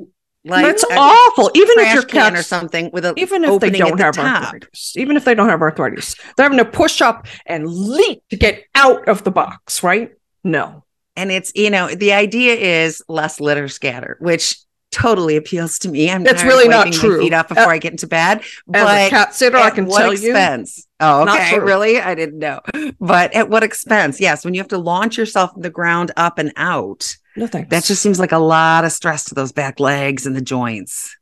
like 0.46 0.64
that's 0.64 0.84
awful. 0.90 1.50
Even 1.54 1.78
if 1.78 1.94
your 1.94 2.02
cat 2.02 2.34
or 2.34 2.42
something 2.42 2.90
with 2.92 3.04
a 3.04 3.14
even 3.16 3.44
if 3.44 3.60
they 3.60 3.70
don't 3.70 3.98
have 3.98 4.18
arthritis, 4.18 4.94
even 4.96 5.16
if 5.16 5.24
they 5.24 5.34
don't 5.34 5.48
have 5.48 5.62
arthritis, 5.62 6.16
they're 6.36 6.44
having 6.44 6.58
to 6.58 6.64
push 6.66 7.00
up 7.00 7.26
and 7.46 7.66
leap 7.66 8.22
to 8.28 8.36
get 8.36 8.64
out 8.74 9.08
of 9.08 9.24
the 9.24 9.30
box, 9.30 9.82
right? 9.82 10.12
No. 10.42 10.84
And 11.16 11.30
it's 11.30 11.52
you 11.54 11.70
know 11.70 11.94
the 11.94 12.12
idea 12.12 12.54
is 12.54 13.02
less 13.08 13.40
litter 13.40 13.68
scatter, 13.68 14.18
which 14.20 14.56
totally 14.94 15.36
appeals 15.36 15.78
to 15.80 15.88
me. 15.88 16.10
I'm 16.10 16.26
it's 16.26 16.44
really 16.44 16.68
not 16.68 16.92
true. 16.92 17.20
feet 17.20 17.34
off 17.34 17.48
before 17.48 17.64
uh, 17.64 17.70
I 17.70 17.78
get 17.78 17.92
into 17.92 18.06
bed. 18.06 18.42
But 18.66 18.86
as 18.86 19.06
a 19.08 19.10
cat 19.10 19.34
sitter, 19.34 19.56
I 19.56 19.70
can 19.70 19.88
tell 19.88 20.12
expense? 20.12 20.78
you. 20.78 20.84
Oh, 21.00 21.22
okay. 21.22 21.58
Really? 21.58 22.00
I 22.00 22.14
didn't 22.14 22.38
know. 22.38 22.60
But 23.00 23.34
at 23.34 23.50
what 23.50 23.62
expense? 23.62 24.20
Yes, 24.20 24.44
when 24.44 24.54
you 24.54 24.60
have 24.60 24.68
to 24.68 24.78
launch 24.78 25.18
yourself 25.18 25.52
from 25.52 25.62
the 25.62 25.70
ground 25.70 26.12
up 26.16 26.38
and 26.38 26.52
out. 26.56 27.16
No 27.36 27.46
thanks. 27.46 27.70
That 27.70 27.84
just 27.84 28.00
seems 28.00 28.18
like 28.18 28.32
a 28.32 28.38
lot 28.38 28.84
of 28.84 28.92
stress 28.92 29.24
to 29.24 29.34
those 29.34 29.52
back 29.52 29.80
legs 29.80 30.26
and 30.26 30.36
the 30.36 30.40
joints. 30.40 31.16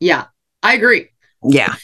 Yeah, 0.00 0.26
I 0.62 0.74
agree. 0.74 1.08
Yeah. 1.44 1.74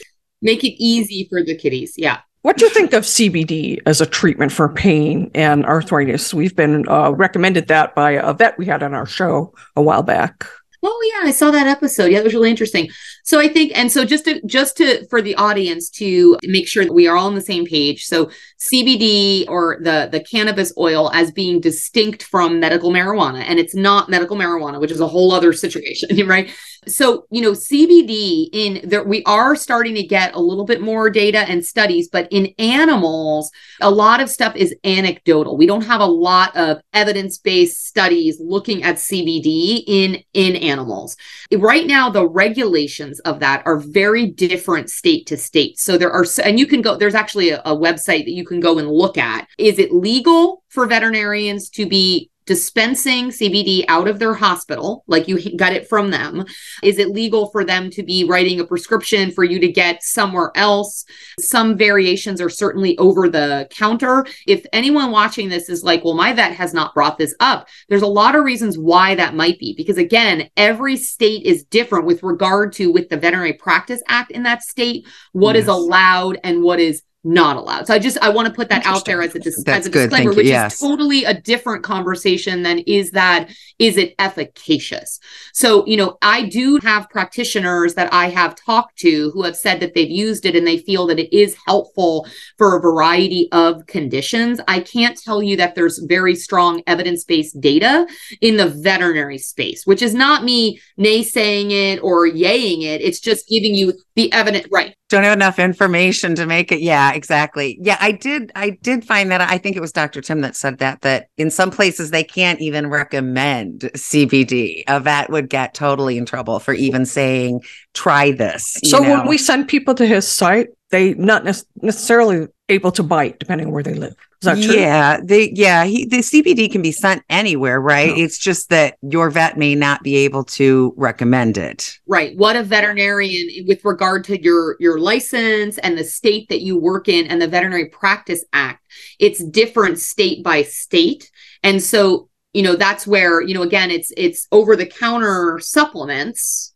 Make 0.43 0.65
it 0.65 0.83
easy 0.83 1.27
for 1.29 1.43
the 1.43 1.57
kitties. 1.57 1.95
Yeah. 1.97 2.21
What 2.47 2.59
do 2.59 2.65
you 2.65 2.71
think 2.71 2.93
of 2.93 3.03
CBD 3.03 3.81
as 3.87 4.01
a 4.01 4.07
treatment 4.07 4.53
for 4.53 4.69
pain 4.69 5.33
and 5.35 5.67
arthritis? 5.67 6.33
We've 6.33 6.55
been 6.55 6.89
uh, 6.89 7.11
recommended 7.11 7.67
that 7.69 7.97
by 7.97 8.13
a 8.13 8.33
vet 8.33 8.57
we 8.57 8.67
had 8.67 8.85
on 8.85 8.95
our 8.95 9.05
show 9.05 9.53
a 9.75 9.83
while 9.83 10.05
back. 10.05 10.47
Oh 10.83 11.13
yeah, 11.15 11.29
I 11.29 11.33
saw 11.33 11.51
that 11.51 11.67
episode. 11.67 12.13
Yeah, 12.13 12.19
it 12.19 12.25
was 12.25 12.35
really 12.35 12.51
interesting. 12.51 12.89
So 13.25 13.41
I 13.41 13.49
think, 13.49 13.77
and 13.77 13.91
so 13.91 14.05
just 14.05 14.25
to 14.27 14.41
just 14.47 14.77
to 14.77 15.07
for 15.07 15.21
the 15.21 15.35
audience 15.37 15.89
to 15.91 16.37
make 16.45 16.69
sure 16.69 16.85
that 16.85 16.93
we 16.93 17.09
are 17.09 17.17
all 17.17 17.27
on 17.27 17.35
the 17.35 17.41
same 17.41 17.67
page. 17.67 18.05
So 18.05 18.31
CBD 18.61 19.47
or 19.49 19.79
the 19.81 20.09
the 20.11 20.21
cannabis 20.21 20.73
oil 20.79 21.11
as 21.13 21.31
being 21.31 21.61
distinct 21.61 22.23
from 22.23 22.61
medical 22.61 22.91
marijuana, 22.91 23.43
and 23.47 23.59
it's 23.59 23.75
not 23.75 24.09
medical 24.09 24.37
marijuana, 24.37 24.81
which 24.81 24.91
is 24.91 25.01
a 25.01 25.09
whole 25.09 25.33
other 25.33 25.53
situation, 25.53 26.09
right? 26.27 26.51
So 26.87 27.27
you 27.31 27.43
know 27.43 27.53
cbd 27.53 28.49
in 28.53 28.89
there 28.89 29.05
we 29.05 29.23
are 29.25 29.57
starting 29.57 29.95
to 29.95 30.03
get 30.03 30.35
a 30.35 30.41
little 30.41 30.65
bit 30.65 30.81
more 30.81 31.11
data 31.11 31.39
and 31.39 31.65
studies 31.65 32.09
but 32.09 32.29
in 32.31 32.47
animals 32.59 33.51
a 33.81 33.91
lot 33.91 34.21
of 34.21 34.31
stuff 34.31 34.55
is 34.57 34.75
anecdotal. 34.85 35.57
We 35.57 35.67
don't 35.67 35.85
have 35.85 36.01
a 36.01 36.07
lot 36.07 36.57
of 36.57 36.81
evidence-based 36.93 37.87
studies 37.87 38.39
looking 38.41 38.83
at 38.83 38.97
cbd 38.97 39.85
in 39.87 40.23
in 40.35 40.57
animals. 40.57 41.17
Right 41.53 41.87
now 41.87 42.11
the 42.11 42.29
regulations 42.29 43.21
of 43.21 43.41
that 43.41 43.63
are 43.67 43.79
very 43.79 44.27
different 44.27 44.91
state 44.91 45.27
to 45.27 45.37
state. 45.37 45.79
So 45.79 45.99
there 45.99 46.13
are 46.13 46.25
and 46.45 46.59
you 46.59 46.67
can 46.67 46.83
go 46.83 46.97
there's 46.97 47.15
actually 47.15 47.51
a, 47.51 47.61
a 47.61 47.77
website 47.77 48.25
that 48.25 48.33
you 48.33 48.45
can 48.45 48.61
go 48.61 48.79
and 48.79 48.91
look 48.91 49.19
at. 49.19 49.49
Is 49.59 49.79
it 49.79 49.93
legal 49.93 50.63
for 50.69 50.87
veterinarians 50.87 51.71
to 51.71 51.87
be 51.87 52.31
dispensing 52.47 53.29
CBD 53.29 53.85
out 53.89 54.09
of 54.09 54.19
their 54.19 54.35
hospital, 54.35 55.05
like 55.07 55.29
you 55.29 55.57
got 55.57 55.73
it 55.73 55.89
from 55.89 56.11
them? 56.11 56.45
Is 56.83 56.99
it 56.99 57.11
legal 57.11 57.51
for 57.51 57.65
them 57.65 57.91
to 57.91 58.03
be 58.03 58.25
writing 58.25 58.61
a 58.61 58.65
prescription 58.65 59.33
for 59.33 59.45
you 59.45 59.59
to 59.59 59.71
get 59.71 60.03
somewhere 60.03 60.53
else? 60.55 61.05
Some 61.41 61.77
variations 61.77 62.41
are 62.41 62.49
certainly 62.49 62.97
over 62.99 63.29
the 63.29 63.67
counter. 63.71 64.27
If 64.47 64.65
anyone 64.73 65.11
watching 65.11 65.49
this 65.49 65.69
is 65.69 65.83
like, 65.83 66.05
well, 66.05 66.15
my 66.15 66.33
vet 66.33 66.53
has 66.53 66.73
not 66.73 66.95
brought 66.95 67.19
this 67.19 67.35
up, 67.41 67.69
there's 67.89 68.03
a 68.03 68.07
lot 68.07 68.37
of 68.37 68.45
reasons 68.45 68.79
why 68.79 69.17
that 69.17 69.35
might 69.35 69.59
be. 69.59 69.75
Because 69.77 69.99
again, 69.99 70.49
every 70.57 70.97
state 70.97 71.45
is 71.45 71.65
different 71.65 72.07
with 72.07 72.23
regard 72.23 72.73
to, 72.75 72.93
with 72.93 73.09
the 73.09 73.17
Veterinary 73.17 73.55
Practice 73.55 74.03
Act 74.09 74.31
in 74.31 74.45
that 74.45 74.63
state, 74.63 75.07
what 75.33 75.57
yes. 75.57 75.65
is 75.65 75.69
allowed 75.69 76.39
and 76.45 76.63
what 76.63 76.79
is 76.79 77.03
not 77.27 77.57
allowed. 77.57 77.89
So 77.89 77.95
I 77.95 77.99
just 77.99 78.17
I 78.23 78.29
want 78.29 78.47
to 78.47 78.55
put 78.55 78.69
that 78.69 78.87
out 78.87 79.05
there 79.05 79.21
as 79.21 79.35
a 79.35 79.41
dis- 79.41 79.63
as 79.67 79.87
a 79.87 79.91
disclaimer, 79.91 80.33
which 80.33 80.47
yes. 80.47 80.75
is 80.75 80.81
totally 80.81 81.25
a 81.25 81.35
different 81.35 81.83
conversation 81.83 82.63
than 82.63 82.79
is 82.81 83.11
that 83.11 83.51
is 83.81 83.97
it 83.97 84.15
efficacious? 84.21 85.19
So 85.53 85.85
you 85.87 85.97
know 85.97 86.19
I 86.23 86.45
do 86.45 86.79
have 86.83 87.11
practitioners 87.11 87.95
that 87.95 88.13
I 88.13 88.29
have 88.29 88.55
talked 88.55 88.99
to 89.01 89.33
who 89.33 89.43
have 89.43 89.57
said 89.57 89.81
that 89.81 89.95
they've 89.95 90.09
used 90.09 90.47
it 90.47 90.55
and 90.55 90.65
they 90.65 90.79
feel 90.79 91.07
that 91.09 91.19
it 91.19 91.37
is 91.37 91.57
helpful 91.67 92.29
for 92.59 92.77
a 92.77 92.81
variety 92.81 93.49
of 93.51 93.85
conditions. 93.87 94.61
I 94.69 94.81
can't 94.81 95.21
tell 95.21 95.43
you 95.43 95.57
that 95.57 95.75
there's 95.75 95.99
very 95.99 96.37
strong 96.37 96.83
evidence 96.87 97.25
based 97.25 97.61
data 97.61 98.07
in 98.41 98.57
the 98.57 98.69
veterinary 98.69 99.39
space, 99.39 99.85
which 99.85 100.01
is 100.01 100.15
not 100.15 100.45
me 100.45 100.81
naysaying 100.97 101.73
it 101.73 101.99
or 102.05 102.29
yaying 102.29 102.83
it. 102.83 103.01
It's 103.01 103.21
just 103.21 103.49
giving 103.49 103.75
you 103.75 103.95
the 104.15 104.33
evidence 104.33 104.67
right 104.73 104.95
don't 105.09 105.23
have 105.23 105.35
enough 105.35 105.59
information 105.59 106.35
to 106.35 106.47
make 106.47 106.73
it 106.73 106.81
yeah 106.81 107.13
exactly 107.17 107.79
yeah 107.81 107.97
i 108.01 108.13
did 108.13 108.53
i 108.55 108.71
did 108.83 109.05
find 109.05 109.31
that 109.31 109.41
i 109.41 109.57
think 109.57 109.75
it 109.75 109.81
was 109.81 109.91
dr 109.91 110.21
tim 110.21 110.43
that 110.43 110.55
said 110.55 110.79
that 110.79 111.01
that 111.01 111.29
in 111.39 111.51
some 111.51 111.71
places 111.71 112.11
they 112.11 112.23
can't 112.23 112.61
even 112.61 112.89
recommend 112.89 113.81
cbd 113.95 114.83
a 114.87 115.01
vet 115.01 115.31
would 115.31 115.49
get 115.49 115.73
totally 115.73 116.19
in 116.19 116.27
trouble 116.27 116.59
for 116.59 116.75
even 116.75 117.07
saying 117.07 117.61
try 117.95 118.31
this 118.31 118.79
so 118.85 118.99
know? 118.99 119.11
when 119.11 119.27
we 119.27 119.39
send 119.39 119.67
people 119.67 119.95
to 119.95 120.07
his 120.07 120.29
site 120.29 120.69
they 120.91 121.15
not 121.15 121.45
ne- 121.45 121.53
necessarily 121.81 122.47
able 122.69 122.91
to 122.93 123.03
bite 123.03 123.39
depending 123.39 123.69
on 123.69 123.73
where 123.73 123.83
they 123.83 123.95
live 123.95 124.15
Is 124.43 124.47
that 124.47 124.63
true? 124.63 124.75
yeah, 124.75 125.21
the 125.23 125.51
yeah, 125.55 125.85
he, 125.85 126.05
the 126.05 126.19
CBD 126.19 126.71
can 126.71 126.83
be 126.83 126.91
sent 126.91 127.23
anywhere, 127.31 127.81
right? 127.81 128.11
Oh. 128.11 128.17
It's 128.17 128.39
just 128.39 128.71
that 128.71 128.97
your 129.03 129.31
vet 129.31 129.57
may 129.57 129.75
not 129.75 130.03
be 130.03 130.17
able 130.17 130.45
to 130.45 130.93
recommend 130.97 131.59
it. 131.59 131.99
Right. 132.07 132.37
What 132.37 132.57
a 132.57 132.63
veterinarian 132.63 133.67
with 133.67 133.85
regard 133.85 134.25
to 134.25 134.43
your 134.43 134.77
your 134.81 134.99
license 134.99 135.79
and 135.79 135.97
the 135.97 136.05
state 136.05 136.49
that 136.49 136.61
you 136.61 136.79
work 136.79 137.09
in 137.09 137.27
and 137.27 137.41
the 137.41 137.49
Veterinary 137.49 137.87
Practice 137.87 138.45
Act, 138.53 138.85
it's 139.19 139.45
different 139.45 139.99
state 139.99 140.43
by 140.43 140.63
state. 140.63 141.31
And 141.63 141.83
so, 141.83 142.29
you 142.53 142.63
know, 142.63 142.75
that's 142.75 143.07
where, 143.07 143.41
you 143.41 143.55
know, 143.55 143.63
again, 143.63 143.91
it's 143.91 144.13
it's 144.17 144.49
over 144.51 144.75
the 144.75 144.87
counter 144.87 145.61
supplements 145.61 146.75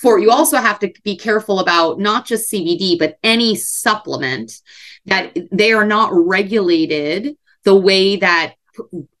for 0.00 0.18
you 0.18 0.30
also 0.30 0.58
have 0.58 0.78
to 0.80 0.92
be 1.04 1.16
careful 1.16 1.58
about 1.58 1.98
not 1.98 2.26
just 2.26 2.52
CBD, 2.52 2.98
but 2.98 3.18
any 3.22 3.54
supplement 3.54 4.60
that 5.06 5.36
they 5.50 5.72
are 5.72 5.86
not 5.86 6.10
regulated 6.12 7.36
the 7.64 7.74
way 7.74 8.16
that 8.16 8.54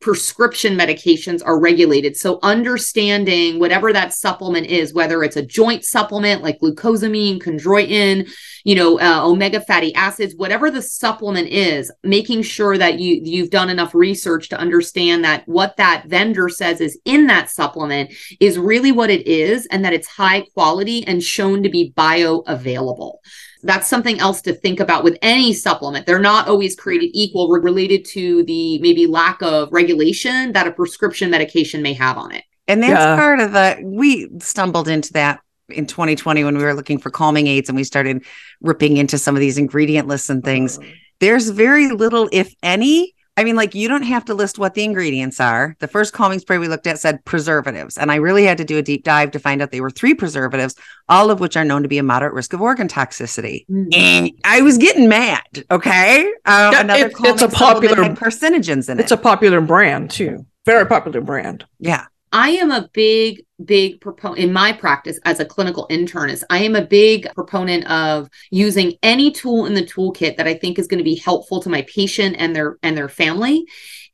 prescription 0.00 0.76
medications 0.76 1.42
are 1.44 1.58
regulated. 1.58 2.16
So 2.16 2.38
understanding 2.42 3.58
whatever 3.58 3.92
that 3.92 4.12
supplement 4.12 4.66
is, 4.66 4.94
whether 4.94 5.22
it's 5.22 5.36
a 5.36 5.44
joint 5.44 5.84
supplement 5.84 6.42
like 6.42 6.60
glucosamine, 6.60 7.42
chondroitin, 7.42 8.30
you 8.64 8.74
know, 8.74 8.98
uh, 9.00 9.22
omega 9.24 9.60
fatty 9.60 9.94
acids, 9.94 10.34
whatever 10.36 10.70
the 10.70 10.82
supplement 10.82 11.48
is, 11.48 11.92
making 12.02 12.42
sure 12.42 12.76
that 12.78 12.98
you 12.98 13.20
you've 13.22 13.50
done 13.50 13.70
enough 13.70 13.94
research 13.94 14.48
to 14.48 14.58
understand 14.58 15.24
that 15.24 15.46
what 15.46 15.76
that 15.76 16.04
vendor 16.06 16.48
says 16.48 16.80
is 16.80 16.98
in 17.04 17.26
that 17.26 17.50
supplement 17.50 18.12
is 18.40 18.58
really 18.58 18.92
what 18.92 19.10
it 19.10 19.26
is 19.26 19.66
and 19.66 19.84
that 19.84 19.92
it's 19.92 20.08
high 20.08 20.42
quality 20.54 21.06
and 21.06 21.22
shown 21.22 21.62
to 21.62 21.68
be 21.68 21.92
bioavailable 21.96 23.18
that's 23.66 23.88
something 23.88 24.18
else 24.20 24.40
to 24.42 24.54
think 24.54 24.80
about 24.80 25.04
with 25.04 25.18
any 25.22 25.52
supplement. 25.52 26.06
They're 26.06 26.18
not 26.18 26.48
always 26.48 26.76
created 26.76 27.10
equal 27.12 27.48
related 27.48 28.04
to 28.06 28.44
the 28.44 28.78
maybe 28.78 29.06
lack 29.06 29.42
of 29.42 29.72
regulation 29.72 30.52
that 30.52 30.66
a 30.66 30.72
prescription 30.72 31.30
medication 31.30 31.82
may 31.82 31.92
have 31.94 32.16
on 32.18 32.32
it. 32.32 32.44
And 32.68 32.82
that's 32.82 32.92
yeah. 32.92 33.16
part 33.16 33.40
of 33.40 33.52
the, 33.52 33.80
we 33.84 34.28
stumbled 34.40 34.88
into 34.88 35.12
that 35.14 35.40
in 35.68 35.86
2020 35.86 36.44
when 36.44 36.56
we 36.56 36.64
were 36.64 36.74
looking 36.74 36.98
for 36.98 37.10
calming 37.10 37.46
aids 37.46 37.68
and 37.68 37.76
we 37.76 37.84
started 37.84 38.24
ripping 38.60 38.96
into 38.96 39.18
some 39.18 39.34
of 39.34 39.40
these 39.40 39.58
ingredient 39.58 40.08
lists 40.08 40.30
and 40.30 40.44
things. 40.44 40.78
Uh-huh. 40.78 40.88
there's 41.20 41.50
very 41.50 41.90
little, 41.90 42.28
if 42.32 42.54
any. 42.62 43.14
I 43.38 43.44
mean, 43.44 43.54
like 43.54 43.74
you 43.74 43.86
don't 43.88 44.02
have 44.02 44.24
to 44.26 44.34
list 44.34 44.58
what 44.58 44.72
the 44.74 44.82
ingredients 44.82 45.40
are. 45.40 45.76
The 45.80 45.88
first 45.88 46.14
calming 46.14 46.38
spray 46.38 46.56
we 46.56 46.68
looked 46.68 46.86
at 46.86 46.98
said 46.98 47.22
preservatives, 47.26 47.98
and 47.98 48.10
I 48.10 48.16
really 48.16 48.44
had 48.44 48.56
to 48.58 48.64
do 48.64 48.78
a 48.78 48.82
deep 48.82 49.04
dive 49.04 49.30
to 49.32 49.38
find 49.38 49.60
out 49.60 49.70
they 49.72 49.82
were 49.82 49.90
three 49.90 50.14
preservatives, 50.14 50.74
all 51.08 51.30
of 51.30 51.38
which 51.38 51.56
are 51.56 51.64
known 51.64 51.82
to 51.82 51.88
be 51.88 51.98
a 51.98 52.02
moderate 52.02 52.32
risk 52.32 52.54
of 52.54 52.62
organ 52.62 52.88
toxicity. 52.88 53.66
Mm. 53.70 53.94
And 53.94 54.30
I 54.44 54.62
was 54.62 54.78
getting 54.78 55.08
mad. 55.08 55.42
Okay, 55.70 56.24
um, 56.46 56.72
Yeah, 56.72 56.80
another 56.80 57.06
it- 57.06 57.12
it's 57.20 57.42
a 57.42 57.48
popular- 57.48 58.02
had 58.02 58.16
carcinogens 58.16 58.88
in 58.88 58.98
it. 58.98 59.02
It's 59.02 59.12
a 59.12 59.16
popular 59.18 59.60
brand 59.60 60.10
too. 60.10 60.46
Very 60.64 60.86
popular 60.86 61.20
brand. 61.20 61.64
yeah. 61.78 62.06
I 62.32 62.50
am 62.50 62.70
a 62.70 62.88
big, 62.92 63.44
big 63.64 64.00
proponent 64.00 64.40
in 64.40 64.52
my 64.52 64.72
practice 64.72 65.18
as 65.24 65.40
a 65.40 65.44
clinical 65.44 65.86
internist. 65.90 66.42
I 66.50 66.58
am 66.58 66.74
a 66.74 66.84
big 66.84 67.28
proponent 67.34 67.88
of 67.90 68.28
using 68.50 68.94
any 69.02 69.30
tool 69.30 69.66
in 69.66 69.74
the 69.74 69.82
toolkit 69.84 70.36
that 70.36 70.46
I 70.46 70.54
think 70.54 70.78
is 70.78 70.86
going 70.86 70.98
to 70.98 71.04
be 71.04 71.16
helpful 71.16 71.62
to 71.62 71.68
my 71.68 71.82
patient 71.82 72.36
and 72.38 72.54
their 72.54 72.78
and 72.82 72.96
their 72.96 73.08
family. 73.08 73.66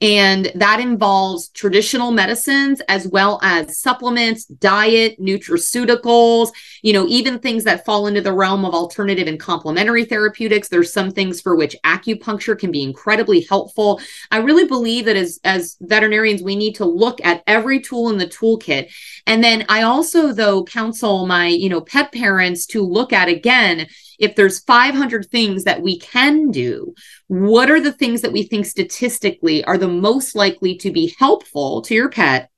And 0.02 0.50
that 0.56 0.80
involves 0.80 1.48
traditional 1.50 2.10
medicines 2.10 2.82
as 2.88 3.06
well 3.06 3.38
as 3.40 3.78
supplements, 3.78 4.46
diet, 4.46 5.20
nutraceuticals, 5.20 6.50
you 6.82 6.92
know, 6.92 7.06
even 7.06 7.38
things 7.38 7.62
that 7.64 7.84
fall 7.86 8.08
into 8.08 8.20
the 8.20 8.32
realm 8.32 8.64
of 8.64 8.74
alternative 8.74 9.28
and 9.28 9.38
complementary 9.38 10.04
therapeutics. 10.04 10.68
There's 10.68 10.92
some 10.92 11.12
things 11.12 11.40
for 11.40 11.54
which 11.54 11.76
acupuncture 11.86 12.58
can 12.58 12.72
be 12.72 12.82
incredibly 12.82 13.42
helpful. 13.42 14.00
I 14.32 14.38
really 14.38 14.66
believe 14.66 15.04
that 15.04 15.16
as 15.16 15.38
as 15.44 15.76
veterinarians, 15.80 16.42
we 16.42 16.56
need 16.56 16.74
to 16.76 16.84
look 16.84 17.24
at 17.24 17.44
every 17.46 17.78
tool 17.78 18.10
in 18.10 18.18
the 18.18 18.26
toolkit. 18.26 18.92
And 19.28 19.42
then 19.44 19.64
I 19.68 19.82
also, 19.82 20.32
though, 20.32 20.64
counsel 20.64 21.26
my, 21.26 21.46
you 21.46 21.68
know, 21.68 21.80
pet 21.80 22.10
parents 22.10 22.66
to 22.66 22.82
look 22.82 23.12
at 23.12 23.28
again 23.28 23.86
if 24.18 24.36
there's 24.36 24.60
500 24.64 25.28
things 25.30 25.64
that 25.64 25.82
we 25.82 25.98
can 25.98 26.50
do, 26.50 26.94
what 27.28 27.70
are 27.70 27.80
the 27.80 27.92
things 27.92 28.22
that 28.22 28.32
we 28.32 28.42
think 28.44 28.66
statistically 28.66 29.64
are 29.64 29.78
the 29.78 29.88
most 29.88 30.34
likely 30.34 30.76
to 30.78 30.90
be 30.90 31.14
helpful 31.18 31.82
to 31.82 31.94
your 31.94 32.08
pet? 32.08 32.48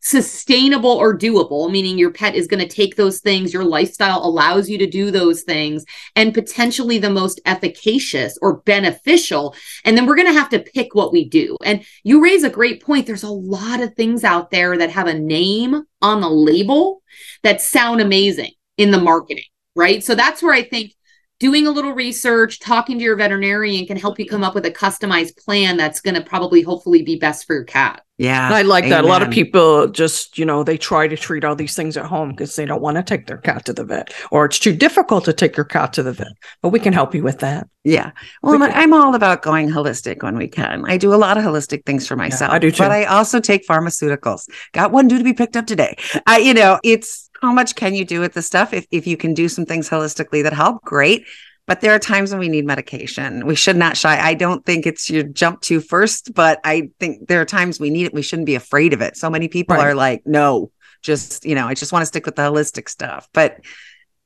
Sustainable 0.00 0.92
or 0.92 1.18
doable, 1.18 1.70
meaning 1.72 1.98
your 1.98 2.12
pet 2.12 2.36
is 2.36 2.46
going 2.46 2.66
to 2.66 2.72
take 2.72 2.94
those 2.94 3.18
things, 3.18 3.52
your 3.52 3.64
lifestyle 3.64 4.24
allows 4.24 4.70
you 4.70 4.78
to 4.78 4.86
do 4.86 5.10
those 5.10 5.42
things, 5.42 5.84
and 6.14 6.32
potentially 6.32 6.98
the 6.98 7.10
most 7.10 7.40
efficacious 7.46 8.38
or 8.40 8.58
beneficial. 8.60 9.56
And 9.84 9.96
then 9.96 10.06
we're 10.06 10.14
going 10.14 10.28
to 10.28 10.38
have 10.38 10.50
to 10.50 10.60
pick 10.60 10.94
what 10.94 11.12
we 11.12 11.28
do. 11.28 11.56
And 11.64 11.84
you 12.04 12.22
raise 12.22 12.44
a 12.44 12.50
great 12.50 12.80
point. 12.80 13.06
There's 13.06 13.24
a 13.24 13.28
lot 13.28 13.80
of 13.80 13.94
things 13.94 14.22
out 14.22 14.52
there 14.52 14.78
that 14.78 14.90
have 14.90 15.08
a 15.08 15.18
name 15.18 15.82
on 16.00 16.20
the 16.20 16.30
label 16.30 17.02
that 17.42 17.60
sound 17.60 18.00
amazing 18.00 18.52
in 18.76 18.92
the 18.92 19.00
marketing, 19.00 19.44
right? 19.74 20.04
So 20.04 20.14
that's 20.14 20.42
where 20.42 20.54
I 20.54 20.62
think 20.62 20.92
doing 21.38 21.66
a 21.66 21.70
little 21.70 21.92
research, 21.92 22.58
talking 22.58 22.98
to 22.98 23.04
your 23.04 23.16
veterinarian 23.16 23.86
can 23.86 23.96
help 23.96 24.18
you 24.18 24.26
come 24.26 24.42
up 24.42 24.54
with 24.54 24.66
a 24.66 24.70
customized 24.70 25.36
plan 25.36 25.76
that's 25.76 26.00
going 26.00 26.14
to 26.14 26.22
probably 26.22 26.62
hopefully 26.62 27.02
be 27.02 27.16
best 27.16 27.46
for 27.46 27.54
your 27.54 27.64
cat. 27.64 28.02
Yeah. 28.18 28.46
And 28.46 28.54
I 28.54 28.62
like 28.62 28.88
that. 28.88 29.04
A 29.04 29.06
lot 29.06 29.22
of 29.22 29.30
people 29.30 29.86
just, 29.86 30.38
you 30.38 30.44
know, 30.44 30.64
they 30.64 30.76
try 30.76 31.06
to 31.06 31.16
treat 31.16 31.44
all 31.44 31.54
these 31.54 31.76
things 31.76 31.96
at 31.96 32.04
home 32.04 32.30
because 32.30 32.56
they 32.56 32.64
don't 32.66 32.82
want 32.82 32.96
to 32.96 33.02
take 33.04 33.28
their 33.28 33.38
cat 33.38 33.64
to 33.66 33.72
the 33.72 33.84
vet 33.84 34.12
or 34.32 34.44
it's 34.44 34.58
too 34.58 34.74
difficult 34.74 35.24
to 35.26 35.32
take 35.32 35.56
your 35.56 35.64
cat 35.64 35.92
to 35.92 36.02
the 36.02 36.12
vet. 36.12 36.32
But 36.60 36.70
we 36.70 36.80
can 36.80 36.92
help 36.92 37.14
you 37.14 37.22
with 37.22 37.38
that. 37.38 37.68
Yeah. 37.84 38.10
Well, 38.42 38.58
We 38.58 38.66
I'm- 38.66 38.92
all 38.92 39.14
about 39.14 39.42
going 39.42 39.70
holistic 39.70 40.24
when 40.24 40.36
we 40.36 40.48
can. 40.48 40.84
I 40.88 40.96
do 40.96 41.14
a 41.14 41.16
lot 41.16 41.38
of 41.38 41.44
holistic 41.44 41.86
things 41.86 42.08
for 42.08 42.16
myself. 42.16 42.52
I 42.52 42.58
do 42.58 42.72
too. 42.72 42.82
But 42.82 42.90
I 42.90 43.04
also 43.04 43.38
take 43.38 43.66
pharmaceuticals. 43.66 44.48
Got 44.72 44.90
one 44.90 45.06
due 45.06 45.18
to 45.18 45.24
be 45.24 45.32
picked 45.32 45.56
up 45.56 45.66
today. 45.66 45.96
I, 46.26 46.38
you 46.38 46.54
know, 46.54 46.80
it's 46.82 47.30
how 47.40 47.52
much 47.52 47.76
can 47.76 47.94
you 47.94 48.04
do 48.04 48.18
with 48.20 48.32
the 48.34 48.42
stuff? 48.42 48.72
If, 48.72 48.84
if 48.90 49.06
you 49.06 49.16
can 49.16 49.32
do 49.32 49.48
some 49.48 49.64
things 49.64 49.88
holistically 49.88 50.42
that 50.42 50.52
help, 50.52 50.82
great. 50.82 51.24
But 51.68 51.82
there 51.82 51.94
are 51.94 51.98
times 52.00 52.30
when 52.30 52.40
we 52.40 52.48
need 52.48 52.64
medication. 52.66 53.46
We 53.46 53.54
should 53.54 53.76
not 53.76 53.96
shy. 53.96 54.18
I 54.18 54.34
don't 54.34 54.64
think 54.64 54.86
it's 54.86 55.08
your 55.08 55.22
jump 55.22 55.60
to 55.62 55.80
first, 55.80 56.34
but 56.34 56.58
I 56.64 56.90
think 56.98 57.28
there 57.28 57.40
are 57.40 57.44
times 57.44 57.78
we 57.78 57.90
need 57.90 58.06
it. 58.06 58.14
We 58.14 58.22
shouldn't 58.22 58.46
be 58.46 58.54
afraid 58.56 58.94
of 58.94 59.02
it. 59.02 59.16
So 59.16 59.28
many 59.30 59.46
people 59.48 59.76
Right. 59.76 59.88
are 59.88 59.94
like, 59.94 60.22
no, 60.26 60.72
just, 61.02 61.44
you 61.44 61.54
know, 61.54 61.68
I 61.68 61.74
just 61.74 61.92
want 61.92 62.02
to 62.02 62.06
stick 62.06 62.24
with 62.26 62.36
the 62.36 62.42
holistic 62.42 62.88
stuff. 62.88 63.28
But 63.34 63.60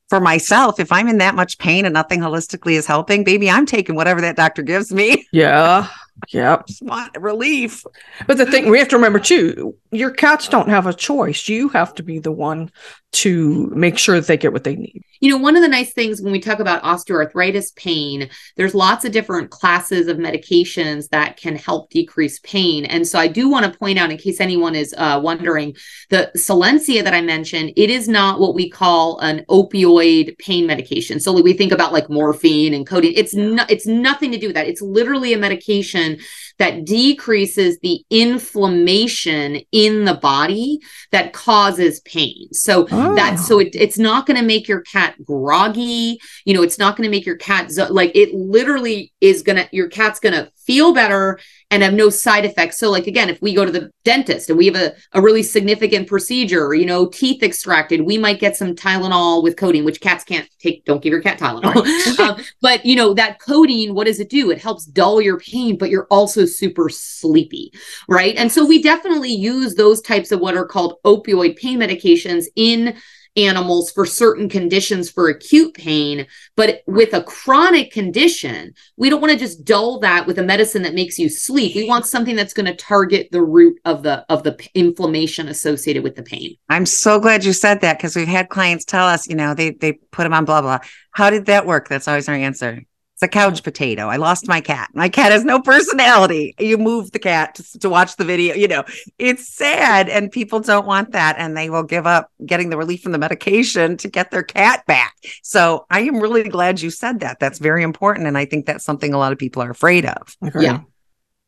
for 0.09 0.19
myself, 0.21 0.79
if 0.79 0.91
I'm 0.91 1.07
in 1.09 1.17
that 1.17 1.35
much 1.35 1.57
pain 1.57 1.85
and 1.85 1.93
nothing 1.93 2.21
holistically 2.21 2.73
is 2.73 2.85
helping, 2.87 3.23
baby, 3.25 3.49
I'm 3.49 3.65
taking 3.65 3.95
whatever 3.95 4.21
that 4.21 4.35
doctor 4.37 4.61
gives 4.63 4.91
me. 4.93 5.27
Yeah. 5.33 5.87
Yep. 6.31 6.67
Just 6.67 6.81
want 6.83 7.17
relief. 7.19 7.83
But 8.27 8.37
the 8.37 8.45
thing 8.45 8.69
we 8.69 8.77
have 8.77 8.87
to 8.89 8.95
remember 8.95 9.17
too, 9.19 9.75
your 9.91 10.11
cats 10.11 10.47
don't 10.47 10.69
have 10.69 10.85
a 10.85 10.93
choice. 10.93 11.49
You 11.49 11.69
have 11.69 11.93
to 11.95 12.03
be 12.03 12.19
the 12.19 12.31
one 12.31 12.71
to 13.13 13.67
make 13.75 13.97
sure 13.97 14.15
that 14.19 14.27
they 14.27 14.37
get 14.37 14.53
what 14.53 14.63
they 14.63 14.75
need. 14.75 15.01
You 15.23 15.29
know, 15.29 15.37
one 15.37 15.55
of 15.55 15.61
the 15.61 15.69
nice 15.69 15.93
things 15.93 16.21
when 16.21 16.33
we 16.33 16.41
talk 16.41 16.59
about 16.59 16.83
osteoarthritis 16.83 17.73
pain, 17.77 18.29
there's 18.57 18.75
lots 18.75 19.05
of 19.05 19.13
different 19.13 19.51
classes 19.51 20.09
of 20.09 20.17
medications 20.17 21.07
that 21.11 21.37
can 21.37 21.55
help 21.55 21.89
decrease 21.91 22.39
pain. 22.39 22.83
And 22.83 23.07
so 23.07 23.17
I 23.17 23.29
do 23.29 23.47
want 23.47 23.65
to 23.65 23.79
point 23.79 23.97
out, 23.97 24.11
in 24.11 24.17
case 24.17 24.41
anyone 24.41 24.75
is 24.75 24.93
uh, 24.97 25.21
wondering, 25.23 25.77
the 26.09 26.29
Solensia 26.35 27.05
that 27.05 27.13
I 27.13 27.21
mentioned, 27.21 27.71
it 27.77 27.89
is 27.89 28.09
not 28.09 28.41
what 28.41 28.53
we 28.53 28.69
call 28.69 29.17
an 29.19 29.45
opioid 29.49 30.37
pain 30.39 30.67
medication. 30.67 31.21
So 31.21 31.41
we 31.41 31.53
think 31.53 31.71
about 31.71 31.93
like 31.93 32.09
morphine 32.09 32.73
and 32.73 32.85
codeine. 32.85 33.13
It's 33.15 33.33
not. 33.33 33.71
It's 33.71 33.87
nothing 33.87 34.29
to 34.33 34.37
do 34.37 34.47
with 34.47 34.57
that. 34.57 34.67
It's 34.67 34.81
literally 34.81 35.31
a 35.31 35.37
medication 35.37 36.19
that 36.59 36.85
decreases 36.85 37.79
the 37.79 38.03
inflammation 38.09 39.59
in 39.71 40.05
the 40.05 40.13
body 40.13 40.79
that 41.11 41.33
causes 41.33 41.99
pain. 42.01 42.47
So 42.53 42.87
Oh. 42.91 43.15
that 43.15 43.39
so 43.39 43.59
it, 43.59 43.75
it's 43.75 43.97
not 43.97 44.25
going 44.25 44.39
to 44.39 44.45
make 44.45 44.67
your 44.67 44.81
cat 44.81 45.15
groggy 45.23 46.19
you 46.45 46.53
know 46.53 46.61
it's 46.61 46.77
not 46.79 46.95
going 46.95 47.05
to 47.05 47.11
make 47.11 47.25
your 47.25 47.37
cat 47.37 47.71
zo- 47.71 47.91
like 47.91 48.11
it 48.15 48.33
literally 48.33 49.11
is 49.21 49.41
going 49.41 49.55
to 49.57 49.67
your 49.71 49.87
cat's 49.87 50.19
going 50.19 50.33
to 50.33 50.51
feel 50.65 50.93
better 50.93 51.39
and 51.73 51.81
have 51.81 51.93
no 51.93 52.09
side 52.09 52.45
effects. 52.45 52.77
So 52.77 52.91
like 52.91 53.07
again 53.07 53.29
if 53.29 53.41
we 53.41 53.53
go 53.53 53.65
to 53.65 53.71
the 53.71 53.91
dentist 54.03 54.49
and 54.49 54.57
we 54.57 54.67
have 54.67 54.75
a, 54.75 54.93
a 55.13 55.21
really 55.21 55.41
significant 55.41 56.07
procedure 56.07 56.73
you 56.73 56.85
know 56.85 57.07
teeth 57.07 57.41
extracted 57.41 58.01
we 58.01 58.17
might 58.17 58.39
get 58.39 58.55
some 58.55 58.75
tylenol 58.75 59.41
with 59.41 59.57
codeine 59.57 59.83
which 59.83 59.99
cats 59.99 60.23
can't 60.23 60.47
take. 60.59 60.85
Don't 60.85 61.01
give 61.01 61.11
your 61.11 61.21
cat 61.21 61.39
tylenol. 61.39 61.83
Um, 62.19 62.39
but 62.61 62.85
you 62.85 62.95
know 62.95 63.13
that 63.15 63.39
codeine 63.39 63.95
what 63.95 64.05
does 64.05 64.19
it 64.19 64.29
do? 64.29 64.51
It 64.51 64.61
helps 64.61 64.85
dull 64.85 65.19
your 65.19 65.39
pain 65.39 65.77
but 65.77 65.89
you're 65.89 66.07
also 66.11 66.45
super 66.45 66.89
sleepy 66.89 67.73
right? 68.07 68.35
And 68.35 68.51
so 68.51 68.65
we 68.65 68.81
definitely 68.81 69.33
use 69.33 69.75
those 69.75 70.01
types 70.01 70.31
of 70.31 70.39
what 70.39 70.55
are 70.55 70.65
called 70.65 71.01
opioid 71.03 71.57
pain 71.57 71.79
medications 71.79 72.45
in 72.55 72.95
animals 73.35 73.91
for 73.91 74.05
certain 74.05 74.47
conditions 74.49 75.09
for 75.09 75.29
acute 75.29 75.73
pain 75.73 76.25
but 76.55 76.81
with 76.87 77.13
a 77.13 77.23
chronic 77.23 77.91
condition 77.91 78.73
we 78.97 79.09
don't 79.09 79.21
want 79.21 79.31
to 79.31 79.39
just 79.39 79.63
dull 79.65 79.99
that 79.99 80.27
with 80.27 80.37
a 80.37 80.43
medicine 80.43 80.83
that 80.83 80.93
makes 80.93 81.17
you 81.17 81.29
sleep 81.29 81.75
we 81.75 81.87
want 81.87 82.05
something 82.05 82.35
that's 82.35 82.53
going 82.53 82.65
to 82.65 82.75
target 82.75 83.27
the 83.31 83.41
root 83.41 83.79
of 83.85 84.03
the 84.03 84.25
of 84.29 84.43
the 84.43 84.57
inflammation 84.73 85.47
associated 85.47 86.03
with 86.03 86.15
the 86.15 86.23
pain 86.23 86.55
I'm 86.69 86.85
so 86.85 87.19
glad 87.19 87.45
you 87.45 87.53
said 87.53 87.81
that 87.81 87.97
because 87.97 88.15
we've 88.15 88.27
had 88.27 88.49
clients 88.49 88.85
tell 88.85 89.05
us, 89.05 89.27
you 89.27 89.35
know, 89.35 89.53
they 89.53 89.71
they 89.71 89.93
put 89.93 90.23
them 90.23 90.33
on 90.33 90.45
blah 90.45 90.61
blah. 90.61 90.79
How 91.11 91.29
did 91.29 91.45
that 91.45 91.65
work? 91.65 91.87
That's 91.87 92.07
always 92.07 92.27
our 92.27 92.35
answer. 92.35 92.83
It's 93.23 93.33
a 93.33 93.39
couch 93.39 93.63
potato. 93.63 94.07
I 94.07 94.17
lost 94.17 94.49
my 94.49 94.59
cat. 94.59 94.89
My 94.93 95.07
cat 95.07 95.31
has 95.31 95.45
no 95.45 95.61
personality. 95.61 96.53
You 96.59 96.77
move 96.77 97.11
the 97.11 97.19
cat 97.19 97.55
to, 97.55 97.79
to 97.79 97.89
watch 97.89 98.17
the 98.17 98.25
video. 98.25 98.53
You 98.53 98.67
know, 98.67 98.83
it's 99.17 99.47
sad, 99.47 100.09
and 100.09 100.29
people 100.29 100.59
don't 100.59 100.85
want 100.85 101.11
that, 101.11 101.37
and 101.37 101.55
they 101.55 101.69
will 101.69 101.83
give 101.83 102.05
up 102.05 102.29
getting 102.45 102.69
the 102.69 102.75
relief 102.75 103.01
from 103.01 103.13
the 103.13 103.17
medication 103.17 103.95
to 103.97 104.09
get 104.09 104.29
their 104.31 104.43
cat 104.43 104.85
back. 104.87 105.15
So 105.41 105.85
I 105.89 106.01
am 106.01 106.19
really 106.19 106.43
glad 106.49 106.81
you 106.81 106.89
said 106.89 107.21
that. 107.21 107.39
That's 107.39 107.59
very 107.59 107.81
important, 107.81 108.27
and 108.27 108.37
I 108.37 108.43
think 108.43 108.65
that's 108.65 108.83
something 108.83 109.13
a 109.13 109.17
lot 109.17 109.31
of 109.31 109.37
people 109.37 109.63
are 109.63 109.71
afraid 109.71 110.05
of. 110.05 110.35
Okay. 110.45 110.63
Yeah. 110.63 110.81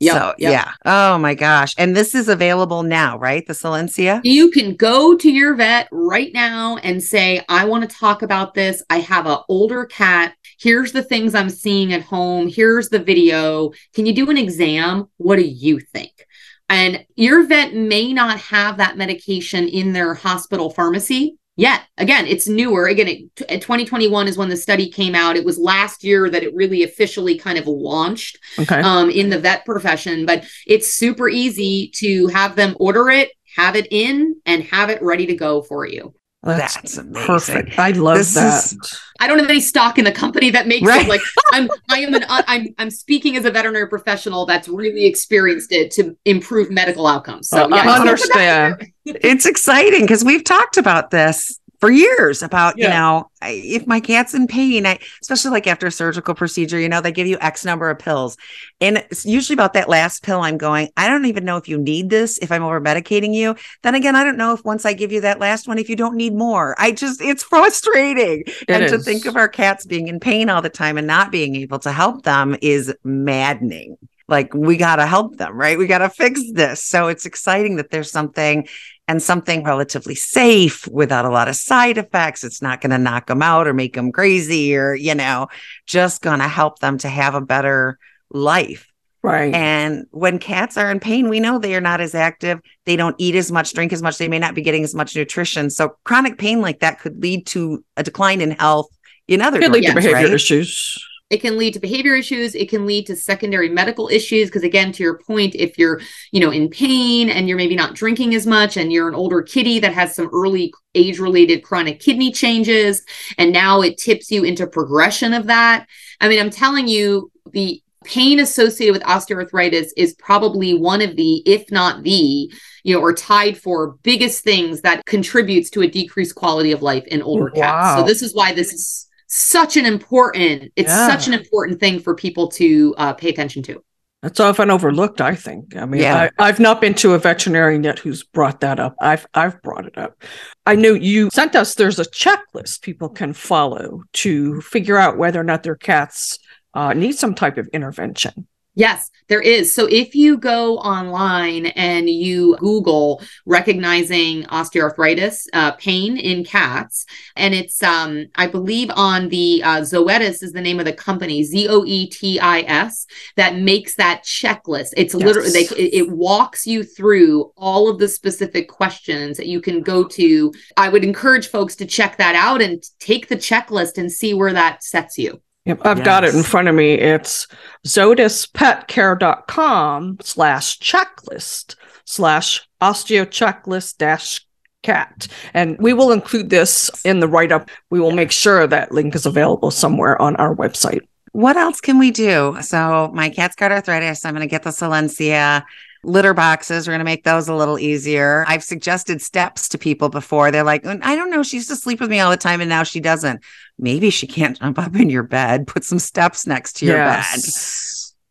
Yep, 0.02 0.14
so 0.14 0.34
yep. 0.38 0.52
yeah. 0.52 0.72
Oh 0.84 1.18
my 1.18 1.36
gosh. 1.36 1.74
And 1.78 1.96
this 1.96 2.16
is 2.16 2.28
available 2.28 2.84
now, 2.84 3.18
right? 3.18 3.48
The 3.48 3.54
Solensia. 3.54 4.20
You 4.24 4.52
can 4.52 4.76
go 4.76 5.16
to 5.16 5.32
your 5.32 5.56
vet 5.56 5.88
right 5.92 6.34
now 6.34 6.78
and 6.84 7.02
say, 7.02 7.42
I 7.48 7.64
want 7.66 7.90
to 7.90 7.96
talk 7.96 8.22
about 8.22 8.54
this. 8.54 8.84
I 8.90 9.00
have 9.00 9.26
an 9.26 9.38
older 9.48 9.86
cat. 9.86 10.36
Here's 10.60 10.92
the 10.92 11.04
things 11.04 11.36
I'm 11.36 11.50
seeing 11.50 11.94
at 11.94 12.02
home. 12.04 12.48
Here's 12.48 12.90
the 12.90 13.00
video. 13.00 13.72
Can 13.94 14.06
you 14.06 14.14
do 14.14 14.30
an 14.30 14.38
exam? 14.38 15.10
What 15.18 15.38
do 15.38 15.44
you 15.44 15.80
think? 15.80 16.26
And 16.70 17.06
your 17.16 17.46
vet 17.46 17.76
may 17.76 18.12
not 18.14 18.40
have 18.40 18.78
that 18.78 18.98
medication 18.98 19.68
in 19.68 19.94
their 19.94 20.14
hospital 20.16 20.70
pharmacy 20.72 21.38
yet. 21.56 21.82
Again, 21.98 22.26
it's 22.26 22.48
newer. 22.48 22.88
Again, 22.88 23.08
it, 23.08 23.36
2021 23.62 24.28
is 24.28 24.38
when 24.38 24.50
the 24.50 24.58
study 24.58 24.90
came 24.90 25.14
out. 25.14 25.38
It 25.38 25.46
was 25.46 25.60
last 25.60 26.04
year 26.04 26.30
that 26.30 26.44
it 26.44 26.56
really 26.56 26.84
officially 26.84 27.38
kind 27.38 27.58
of 27.60 27.68
launched 27.68 28.40
Okay. 28.58 28.82
um, 28.82 29.10
in 29.10 29.30
the 29.30 29.40
vet 29.40 29.64
profession, 29.66 30.26
but 30.26 30.46
it's 30.66 30.92
super 30.92 31.30
easy 31.30 31.92
to 31.96 32.28
have 32.28 32.56
them 32.56 32.76
order 32.80 33.10
it, 33.10 33.30
have 33.56 33.76
it 33.76 33.88
in, 33.92 34.36
and 34.46 34.64
have 34.64 34.90
it 34.90 35.02
ready 35.04 35.28
to 35.28 35.36
go 35.36 35.62
for 35.62 35.86
you. 35.86 36.14
That's, 36.46 36.76
That's 36.76 36.98
amazing. 36.98 37.26
perfect. 37.26 37.80
I 37.80 37.92
love 37.92 38.18
This 38.18 38.34
that. 38.36 38.64
is- 38.66 39.02
I 39.20 39.28
don't 39.28 39.40
have 39.40 39.50
any 39.50 39.62
stock 39.62 39.98
in 39.98 40.06
the 40.06 40.12
company 40.12 40.50
that 40.52 40.68
makes 40.68 40.86
Right. 40.88 41.06
it. 41.06 41.10
Like 41.10 41.22
I'm, 41.54 41.70
I 41.90 42.00
am 42.02 42.14
an, 42.14 42.24
uh, 42.24 42.44
I'm, 42.48 42.68
I'm 42.78 42.90
speaking 42.90 43.36
as 43.38 43.46
a 43.46 43.52
veterinary 43.52 43.88
professional 43.88 44.46
that's 44.46 44.68
really 44.68 45.06
experienced 45.06 45.72
it 45.72 45.90
to 45.92 46.16
improve 46.26 46.70
medical 46.70 47.08
outcomes. 47.08 47.50
So 47.50 47.64
Uh, 47.64 47.68
yeah, 47.70 47.76
I 47.76 47.78
check 47.78 47.86
it 47.86 47.90
out. 47.90 48.00
understand. 48.02 48.92
it's 49.06 49.46
exciting 49.46 50.02
because 50.02 50.24
we've 50.24 50.44
talked 50.44 50.78
about 50.78 51.12
this 51.12 51.60
for 51.86 51.92
years 51.92 52.42
about, 52.42 52.80
you 52.80 52.88
know, 52.88 53.30
if 53.44 53.86
my 53.86 54.00
cat's 54.00 54.34
in 54.34 54.48
pain, 54.48 54.88
I, 54.88 54.98
especially 55.22 55.52
like 55.52 55.68
after 55.68 55.86
a 55.86 55.92
surgical 55.92 56.34
procedure, 56.34 56.80
you 56.80 56.90
know, 56.90 57.00
they 57.00 57.12
give 57.12 57.28
you 57.28 57.38
X 57.40 57.64
number 57.64 57.92
of 57.92 58.00
pills. 58.00 58.38
And 58.82 58.98
it's 58.98 59.24
usually 59.24 59.54
about 59.54 59.74
that 59.74 59.88
last 59.88 60.24
pill, 60.24 60.42
I'm 60.42 60.58
going, 60.58 60.90
I 60.98 61.08
don't 61.08 61.26
even 61.26 61.46
know 61.46 61.58
if 61.58 61.70
you 61.70 61.78
need 61.78 62.10
this, 62.10 62.40
if 62.40 62.52
I'm 62.52 62.64
over 62.64 62.82
medicating 62.82 63.36
you. 63.36 63.56
Then 63.84 63.94
again, 63.94 64.16
I 64.16 64.24
don't 64.24 64.38
know 64.38 64.52
if 64.54 64.66
once 64.66 64.84
I 64.84 64.94
give 64.94 65.12
you 65.12 65.22
that 65.22 65.40
last 65.40 65.68
one, 65.68 65.78
if 65.78 65.88
you 65.88 65.96
don't 65.96 66.16
need 66.16 66.34
more. 66.34 66.76
I 66.80 66.92
just, 66.92 67.22
it's 67.22 67.44
frustrating. 67.56 68.46
and 68.68 68.90
to 68.90 68.98
think 68.98 69.28
of 69.28 69.36
our 69.36 69.48
cats 69.48 69.86
being 69.86 70.08
in 70.08 70.20
pain 70.20 70.50
all 70.50 70.64
the 70.64 70.70
time 70.70 70.98
and 70.98 71.06
not 71.06 71.32
being 71.32 71.56
able 71.56 71.78
to 71.80 71.92
help 71.92 72.24
them 72.24 72.58
is 72.64 72.92
maddening. 73.04 73.96
Like, 74.28 74.56
we 74.56 74.76
got 74.76 74.96
to 74.96 75.06
help 75.06 75.38
them, 75.38 75.56
right? 75.56 75.78
We 75.78 75.86
got 75.86 76.00
to 76.00 76.10
fix 76.10 76.42
this. 76.52 76.84
So 76.84 77.10
it's 77.10 77.28
exciting 77.28 77.76
that 77.76 77.92
there's 77.92 78.10
something 78.10 78.68
and 79.08 79.22
something 79.22 79.64
relatively 79.64 80.16
safe 80.16 80.88
without 80.88 81.26
a 81.26 81.30
lot 81.30 81.48
of 81.48 81.56
side 81.56 81.98
effects. 81.98 82.44
It's 82.44 82.62
not 82.62 82.82
going 82.82 82.92
to 82.92 82.98
knock 82.98 83.28
them 83.28 83.42
out 83.42 83.68
or 83.68 83.74
make 83.74 83.94
them 83.94 84.12
crazy 84.12 84.76
or, 84.76 84.96
you 84.96 85.14
know, 85.14 85.48
just 85.86 86.22
going 86.22 86.40
to 86.40 86.48
help 86.48 86.80
them 86.80 86.98
to 87.00 87.10
have 87.10 87.36
a 87.36 87.42
better 87.42 88.00
life. 88.32 88.92
Right. 89.22 89.54
And 89.54 90.06
when 90.12 90.38
cats 90.38 90.78
are 90.78 90.92
in 90.92 91.00
pain, 91.00 91.30
we 91.30 91.40
know 91.40 91.58
they 91.58 91.76
are 91.76 91.82
not 91.82 92.00
as 92.00 92.14
active. 92.14 92.60
They 92.86 92.96
don't 92.96 93.16
eat 93.18 93.34
as 93.34 93.52
much, 93.52 93.74
drink 93.74 93.92
as 93.92 94.04
much. 94.04 94.20
They 94.20 94.28
may 94.28 94.38
not 94.38 94.54
be 94.54 94.62
getting 94.62 94.84
as 94.84 94.94
much 94.94 95.16
nutrition. 95.16 95.72
So 95.72 95.98
chronic 96.04 96.38
pain 96.38 96.62
like 96.62 96.80
that 96.82 97.00
could 97.00 97.22
lead 97.22 97.48
to 97.48 97.84
a 97.98 98.04
decline 98.04 98.40
in 98.40 98.52
health 98.52 98.88
in 99.28 99.42
other 99.42 99.60
Could 99.60 99.72
lead 99.72 99.88
to 99.88 99.96
behavior 99.96 100.14
right? 100.14 100.34
issues. 100.34 101.04
It 101.30 101.42
can 101.42 101.58
lead 101.58 101.74
to 101.74 101.80
behavior 101.80 102.16
issues. 102.16 102.54
It 102.54 102.70
can 102.70 102.86
lead 102.86 103.08
to 103.08 103.16
secondary 103.16 103.70
medical 103.70 104.08
issues 104.10 104.48
because 104.48 104.64
again 104.64 104.92
to 104.94 105.04
your 105.04 105.18
point 105.18 105.56
if 105.56 105.78
you're 105.78 106.00
you 106.32 106.40
know 106.40 106.52
in 106.52 106.70
pain 106.70 107.30
and 107.30 107.48
you're 107.48 107.58
maybe 107.58 107.76
not 107.76 107.96
drinking 107.96 108.36
as 108.36 108.46
much 108.46 108.78
and 108.78 108.92
you're 108.92 109.08
an 109.08 109.16
older 109.16 109.42
kitty 109.42 109.80
that 109.80 109.94
has 109.94 110.16
some 110.16 110.30
early 110.34 110.74
age 110.94 111.20
related 111.20 111.64
chronic 111.64 112.00
kidney 112.00 112.32
changes 112.32 113.04
and 113.38 113.52
now 113.52 113.82
it 113.82 113.98
tips 113.98 114.30
you 114.30 114.44
into 114.44 114.68
progression 114.68 115.34
of 115.34 115.48
that 115.48 115.88
i 116.22 116.28
mean 116.28 116.40
i'm 116.40 116.50
telling 116.50 116.88
you 116.88 117.32
the 117.52 117.82
pain 118.04 118.40
associated 118.40 118.94
with 118.94 119.04
osteoarthritis 119.04 119.88
is 119.98 120.14
probably 120.14 120.74
one 120.74 121.02
of 121.02 121.16
the 121.16 121.42
if 121.46 121.70
not 121.72 122.04
the 122.04 122.52
you 122.84 122.96
know 122.96 123.02
or 123.02 123.14
tied 123.14 123.58
for 123.58 123.98
biggest 124.04 124.44
things 124.44 124.82
that 124.82 125.04
contributes 125.06 125.72
to 125.72 125.82
a 125.82 125.88
decreased 125.88 126.36
quality 126.36 126.72
of 126.72 126.84
life 126.84 127.06
in 127.08 127.22
older 127.24 127.50
cats. 127.50 128.00
So 128.00 128.06
this 128.06 128.22
is 128.22 128.34
why 128.36 128.54
this 128.54 128.72
is 128.72 129.08
such 129.28 129.78
an 129.78 129.86
important 129.86 130.72
it's 130.76 130.90
Yeah. 130.90 131.08
such 131.10 131.28
an 131.28 131.34
important 131.34 131.80
thing 131.80 132.00
for 132.00 132.16
people 132.16 132.48
to 132.50 132.94
uh, 132.98 133.14
pay 133.14 133.30
attention 133.30 133.64
to 133.64 133.84
That's 134.22 134.40
often 134.40 134.72
overlooked, 134.72 135.22
I 135.22 135.36
think. 135.36 135.76
I 135.76 135.86
mean, 135.86 136.02
Yeah. 136.02 136.30
I, 136.40 136.48
I've 136.48 136.60
not 136.60 136.82
been 136.82 136.96
to 136.96 137.14
a 137.14 137.20
veterinarian 137.20 137.84
yet 137.84 138.00
who's 138.00 138.24
brought 138.24 138.60
that 138.62 138.80
up. 138.80 138.96
I've 139.00 139.26
I've 139.36 139.62
brought 139.62 139.86
it 139.86 139.98
up. 139.98 140.24
I 140.66 140.76
know 140.76 140.94
you 140.94 141.30
sent 141.32 141.56
us. 141.56 141.76
There's 141.76 142.00
a 142.00 142.06
checklist 142.06 142.82
people 142.82 143.10
can 143.10 143.34
follow 143.34 144.02
to 144.24 144.62
figure 144.62 144.98
out 144.98 145.18
whether 145.18 145.40
or 145.40 145.44
not 145.44 145.62
their 145.64 145.76
cats 145.76 146.40
uh, 146.74 146.94
need 146.94 147.14
some 147.16 147.36
type 147.36 147.58
of 147.58 147.68
intervention. 147.68 148.48
Yes, 148.76 149.10
there 149.30 149.42
is. 149.42 149.74
So 149.74 149.88
if 149.90 150.16
you 150.16 150.38
go 150.38 150.78
online 150.80 151.68
and 151.68 152.10
you 152.10 152.58
Google 152.58 153.22
recognizing 153.46 154.44
osteoarthritis 154.44 155.48
uh, 155.54 155.72
pain 155.74 156.18
in 156.18 156.44
cats, 156.44 157.06
and 157.38 157.54
it's 157.54 157.82
um 157.82 158.26
I 158.36 158.48
believe 158.48 158.92
on 158.94 159.30
the 159.30 159.64
uh, 159.64 159.82
Zoetis 159.82 160.44
is 160.44 160.52
the 160.52 160.62
name 160.62 160.80
of 160.80 160.86
the 160.86 160.94
company 160.94 161.44
Z 161.44 161.68
O 161.70 161.86
E 161.86 162.10
T 162.10 162.38
I 162.40 162.60
S 162.62 163.08
that 163.38 163.56
makes 163.56 163.96
that 163.96 164.24
checklist. 164.24 164.90
It's 164.98 165.14
literally 165.14 165.52
they, 165.52 165.64
it, 165.64 165.94
it 165.94 166.12
walks 166.12 166.68
you 166.68 166.84
through 166.84 167.54
all 167.56 167.90
of 167.90 167.98
the 167.98 168.10
specific 168.10 168.68
questions 168.68 169.38
that 169.38 169.48
you 169.48 169.62
can 169.62 169.82
go 169.82 170.04
to. 170.04 170.54
I 170.76 170.90
would 170.90 171.06
encourage 171.06 171.48
folks 171.48 171.78
to 171.78 171.86
check 171.86 172.18
that 172.18 172.36
out 172.36 172.62
and 172.62 172.84
take 173.00 173.30
the 173.30 173.38
checklist 173.38 173.98
and 173.98 174.12
see 174.12 174.34
where 174.34 174.54
that 174.54 174.84
sets 174.84 175.18
you. 175.18 175.42
Yep, 175.66 175.82
I've 175.84 176.04
got 176.04 176.24
it 176.24 176.36
in 176.36 176.44
front 176.44 176.68
of 176.68 176.76
me. 176.76 176.94
It's 176.94 177.48
zoetispetcare.com 177.88 180.18
slash 180.22 180.80
checklist 180.80 181.76
slash 182.06 182.68
osteochecklist 182.82 183.98
dash 183.98 184.46
cat. 184.84 185.28
And 185.56 185.76
we 185.80 185.94
will 185.94 186.12
include 186.12 186.52
this 186.52 186.92
in 187.04 187.20
the 187.20 187.28
write 187.28 187.52
up. 187.52 187.72
We 187.90 188.00
will 188.00 188.12
make 188.12 188.32
sure 188.32 188.68
that 188.68 188.92
link 188.92 189.16
is 189.16 189.26
available 189.26 189.72
somewhere 189.72 190.22
on 190.22 190.36
our 190.36 190.56
website. 190.56 191.02
What 191.32 191.58
else 191.58 191.82
can 191.82 191.98
we 191.98 192.12
do? 192.12 192.56
So 192.62 193.10
my 193.14 193.30
cat's 193.30 193.56
got 193.56 193.72
arthritis. 193.72 194.24
I'm 194.24 194.36
going 194.36 194.48
to 194.48 194.52
get 194.52 194.62
the 194.64 194.70
Solensia 194.70 195.64
litter 196.06 196.34
boxes. 196.34 196.88
We're 196.88 196.94
going 196.94 197.00
to 197.00 197.06
make 197.06 197.24
those 197.24 197.48
a 197.48 197.56
little 197.56 197.80
easier. 197.80 198.46
I've 198.48 198.64
suggested 198.64 199.22
steps 199.22 199.68
to 199.70 199.78
people 199.78 200.10
before. 200.10 200.52
They're 200.52 200.64
like, 200.64 200.86
I 200.86 201.16
don't 201.16 201.30
know. 201.30 201.44
She 201.44 201.58
used 201.58 201.70
to 201.70 201.76
sleep 201.76 202.00
with 202.00 202.10
me 202.10 202.20
all 202.20 202.32
the 202.32 202.38
time 202.38 202.62
and 202.62 202.70
now 202.70 202.84
she 202.84 203.00
doesn't. 203.00 203.44
Maybe 203.78 204.10
she 204.10 204.28
can't 204.28 204.60
jump 204.60 204.80
up 204.80 204.96
in 204.96 205.10
your 205.10 205.24
bed. 205.24 205.68
Put 205.68 205.84
some 205.84 206.00
steps 206.00 206.48
next 206.48 206.74
to 206.78 206.86
your 206.86 206.98
bed. 206.98 207.40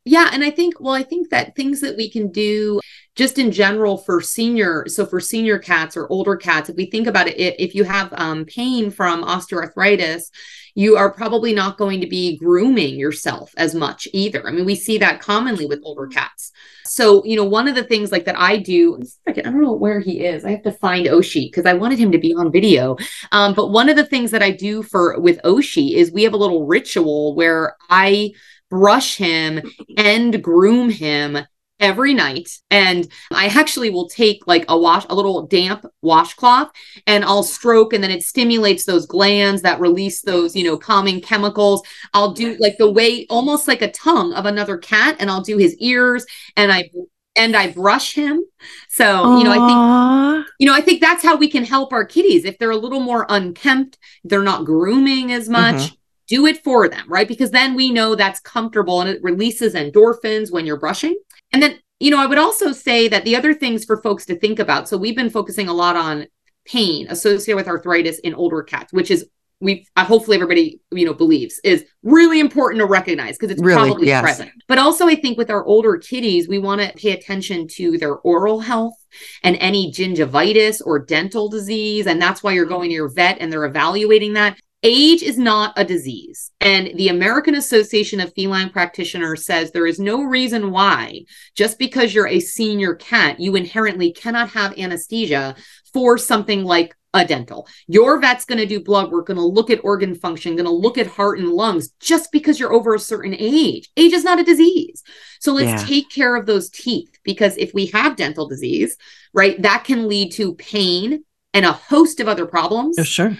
Yeah, 0.06 0.28
and 0.32 0.44
I 0.44 0.50
think 0.50 0.80
well, 0.80 0.94
I 0.94 1.02
think 1.02 1.30
that 1.30 1.56
things 1.56 1.80
that 1.80 1.96
we 1.96 2.10
can 2.10 2.30
do 2.30 2.80
just 3.14 3.38
in 3.38 3.50
general 3.50 3.96
for 3.96 4.20
senior, 4.20 4.84
so 4.86 5.06
for 5.06 5.18
senior 5.18 5.58
cats 5.58 5.96
or 5.96 6.06
older 6.08 6.36
cats, 6.36 6.68
if 6.68 6.76
we 6.76 6.86
think 6.86 7.06
about 7.06 7.28
it, 7.28 7.38
if 7.38 7.74
you 7.74 7.84
have 7.84 8.12
um, 8.12 8.44
pain 8.44 8.90
from 8.90 9.24
osteoarthritis, 9.24 10.30
you 10.74 10.96
are 10.96 11.10
probably 11.10 11.54
not 11.54 11.78
going 11.78 12.00
to 12.00 12.06
be 12.06 12.36
grooming 12.36 12.96
yourself 12.96 13.54
as 13.56 13.74
much 13.74 14.08
either. 14.12 14.46
I 14.46 14.50
mean, 14.50 14.64
we 14.64 14.74
see 14.74 14.98
that 14.98 15.20
commonly 15.20 15.66
with 15.66 15.80
older 15.84 16.06
cats. 16.06 16.52
So, 16.84 17.24
you 17.24 17.36
know, 17.36 17.44
one 17.44 17.68
of 17.68 17.74
the 17.74 17.84
things 17.84 18.10
like 18.10 18.24
that 18.24 18.38
I 18.38 18.58
do, 18.58 19.00
I 19.26 19.32
don't 19.32 19.62
know 19.62 19.72
where 19.72 20.00
he 20.00 20.24
is. 20.24 20.44
I 20.44 20.50
have 20.50 20.62
to 20.62 20.72
find 20.72 21.06
Oshi 21.06 21.50
because 21.50 21.66
I 21.66 21.74
wanted 21.74 21.98
him 21.98 22.12
to 22.12 22.18
be 22.18 22.34
on 22.34 22.52
video. 22.52 22.96
Um, 23.32 23.54
but 23.54 23.70
one 23.70 23.88
of 23.88 23.96
the 23.96 24.04
things 24.04 24.32
that 24.32 24.42
I 24.42 24.50
do 24.50 24.82
for 24.82 25.18
with 25.20 25.40
Oshi 25.42 25.94
is 25.94 26.12
we 26.12 26.24
have 26.24 26.34
a 26.34 26.38
little 26.38 26.66
ritual 26.66 27.34
where 27.34 27.76
I 27.88 28.32
brush 28.68 29.16
him 29.16 29.62
and 29.96 30.42
groom 30.42 30.90
him 30.90 31.38
every 31.84 32.14
night 32.14 32.48
and 32.70 33.08
i 33.30 33.46
actually 33.46 33.90
will 33.90 34.08
take 34.08 34.46
like 34.46 34.64
a 34.68 34.78
wash 34.78 35.04
a 35.10 35.14
little 35.14 35.46
damp 35.46 35.84
washcloth 36.02 36.70
and 37.06 37.24
i'll 37.24 37.42
stroke 37.42 37.92
and 37.92 38.02
then 38.02 38.10
it 38.10 38.22
stimulates 38.22 38.86
those 38.86 39.06
glands 39.06 39.62
that 39.62 39.80
release 39.80 40.22
those 40.22 40.56
you 40.56 40.64
know 40.64 40.76
calming 40.76 41.20
chemicals 41.20 41.82
i'll 42.14 42.32
do 42.32 42.56
like 42.58 42.76
the 42.78 42.90
way 42.90 43.26
almost 43.28 43.68
like 43.68 43.82
a 43.82 43.90
tongue 43.92 44.32
of 44.32 44.46
another 44.46 44.78
cat 44.78 45.14
and 45.20 45.30
i'll 45.30 45.42
do 45.42 45.58
his 45.58 45.76
ears 45.76 46.24
and 46.56 46.72
i 46.72 46.88
and 47.36 47.54
i 47.54 47.70
brush 47.70 48.14
him 48.14 48.42
so 48.88 49.38
you 49.38 49.44
know 49.44 49.50
i 49.50 49.66
think 49.66 50.24
you 50.58 50.66
know, 50.66 50.74
I 50.74 50.80
think 50.80 51.00
that's 51.00 51.22
how 51.22 51.36
we 51.36 51.48
can 51.48 51.64
help 51.64 51.92
our 51.92 52.04
kitties. 52.04 52.44
If 52.44 52.58
they're 52.58 52.70
a 52.70 52.76
little 52.76 53.00
more 53.00 53.26
unkempt, 53.28 53.98
they're 54.22 54.42
not 54.42 54.64
grooming 54.64 55.32
as 55.32 55.44
mm-hmm. 55.44 55.76
much, 55.76 55.92
do 56.26 56.46
it 56.46 56.62
for 56.62 56.88
them, 56.88 57.06
right? 57.08 57.28
Because 57.28 57.50
then 57.50 57.74
we 57.74 57.90
know 57.90 58.14
that's 58.14 58.40
comfortable 58.40 59.00
and 59.00 59.10
it 59.10 59.22
releases 59.22 59.74
endorphins 59.74 60.50
when 60.52 60.66
you're 60.66 60.78
brushing. 60.78 61.16
And 61.52 61.62
then, 61.62 61.78
you 62.00 62.10
know, 62.10 62.20
I 62.20 62.26
would 62.26 62.38
also 62.38 62.72
say 62.72 63.08
that 63.08 63.24
the 63.24 63.36
other 63.36 63.54
things 63.54 63.84
for 63.84 64.02
folks 64.02 64.26
to 64.26 64.38
think 64.38 64.58
about. 64.58 64.88
So 64.88 64.96
we've 64.96 65.16
been 65.16 65.30
focusing 65.30 65.68
a 65.68 65.72
lot 65.74 65.96
on 65.96 66.26
pain 66.64 67.06
associated 67.08 67.56
with 67.56 67.68
arthritis 67.68 68.18
in 68.20 68.34
older 68.34 68.62
cats, 68.62 68.92
which 68.92 69.10
is 69.10 69.26
we 69.60 69.86
uh, 69.96 70.04
hopefully 70.04 70.36
everybody 70.36 70.80
you 70.90 71.06
know 71.06 71.14
believes 71.14 71.60
is 71.64 71.84
really 72.02 72.40
important 72.40 72.80
to 72.80 72.86
recognize 72.86 73.36
because 73.36 73.50
it's 73.50 73.62
Really, 73.62 73.88
probably 73.88 74.06
yes. 74.08 74.22
present. 74.22 74.50
But 74.68 74.78
also 74.78 75.06
I 75.06 75.14
think 75.14 75.38
with 75.38 75.50
our 75.50 75.64
older 75.64 75.96
kitties, 75.96 76.48
we 76.48 76.58
want 76.58 76.80
to 76.80 76.92
pay 76.96 77.12
attention 77.12 77.68
to 77.68 77.96
their 77.96 78.16
oral 78.16 78.60
health 78.60 78.94
and 79.42 79.56
any 79.56 79.92
gingivitis 79.92 80.82
or 80.84 80.98
dental 80.98 81.48
disease. 81.48 82.06
And 82.06 82.20
that's 82.20 82.42
why 82.42 82.52
you're 82.52 82.66
going 82.66 82.90
to 82.90 82.94
your 82.94 83.08
vet 83.08 83.38
and 83.40 83.52
they're 83.52 83.64
evaluating 83.64 84.34
that. 84.34 84.58
Age 84.86 85.22
is 85.22 85.38
not 85.38 85.72
a 85.76 85.84
disease. 85.84 86.50
And 86.60 86.92
the 86.98 87.08
American 87.08 87.54
Association 87.54 88.20
of 88.20 88.34
Feline 88.34 88.68
Practitioners 88.68 89.46
says 89.46 89.70
there 89.70 89.86
is 89.86 89.98
no 89.98 90.22
reason 90.22 90.70
why, 90.70 91.22
just 91.56 91.78
because 91.78 92.14
you're 92.14 92.28
a 92.28 92.38
senior 92.38 92.94
cat, 92.94 93.40
you 93.40 93.56
inherently 93.56 94.12
cannot 94.12 94.50
have 94.50 94.78
anesthesia 94.78 95.56
for 95.94 96.18
something 96.18 96.64
like 96.64 96.94
a 97.14 97.24
dental. 97.24 97.66
Your 97.86 98.20
vet's 98.20 98.44
going 98.44 98.58
to 98.58 98.66
do 98.66 98.82
blood 98.82 99.10
work, 99.10 99.28
going 99.28 99.38
to 99.38 99.42
look 99.42 99.70
at 99.70 99.82
organ 99.84 100.14
function, 100.14 100.56
going 100.56 100.66
to 100.66 100.70
look 100.70 100.98
at 100.98 101.06
heart 101.06 101.38
and 101.38 101.48
lungs 101.48 101.88
just 102.00 102.30
because 102.30 102.60
you're 102.60 102.72
over 102.72 102.94
a 102.94 102.98
certain 102.98 103.34
age. 103.38 103.88
Age 103.96 104.12
is 104.12 104.24
not 104.24 104.40
a 104.40 104.44
disease. 104.44 105.02
So 105.40 105.54
let's 105.54 105.82
Yeah. 105.82 105.88
take 105.88 106.10
care 106.10 106.36
of 106.36 106.44
those 106.44 106.68
teeth 106.68 107.18
because 107.22 107.56
if 107.56 107.72
we 107.72 107.86
have 107.86 108.16
dental 108.16 108.46
disease, 108.48 108.98
right, 109.32 109.60
that 109.62 109.84
can 109.84 110.08
lead 110.08 110.32
to 110.32 110.54
pain 110.56 111.24
and 111.54 111.64
a 111.64 111.72
host 111.72 112.20
of 112.20 112.28
other 112.28 112.44
problems 112.46 112.96
Yeah, 112.98 113.04
sure. 113.04 113.38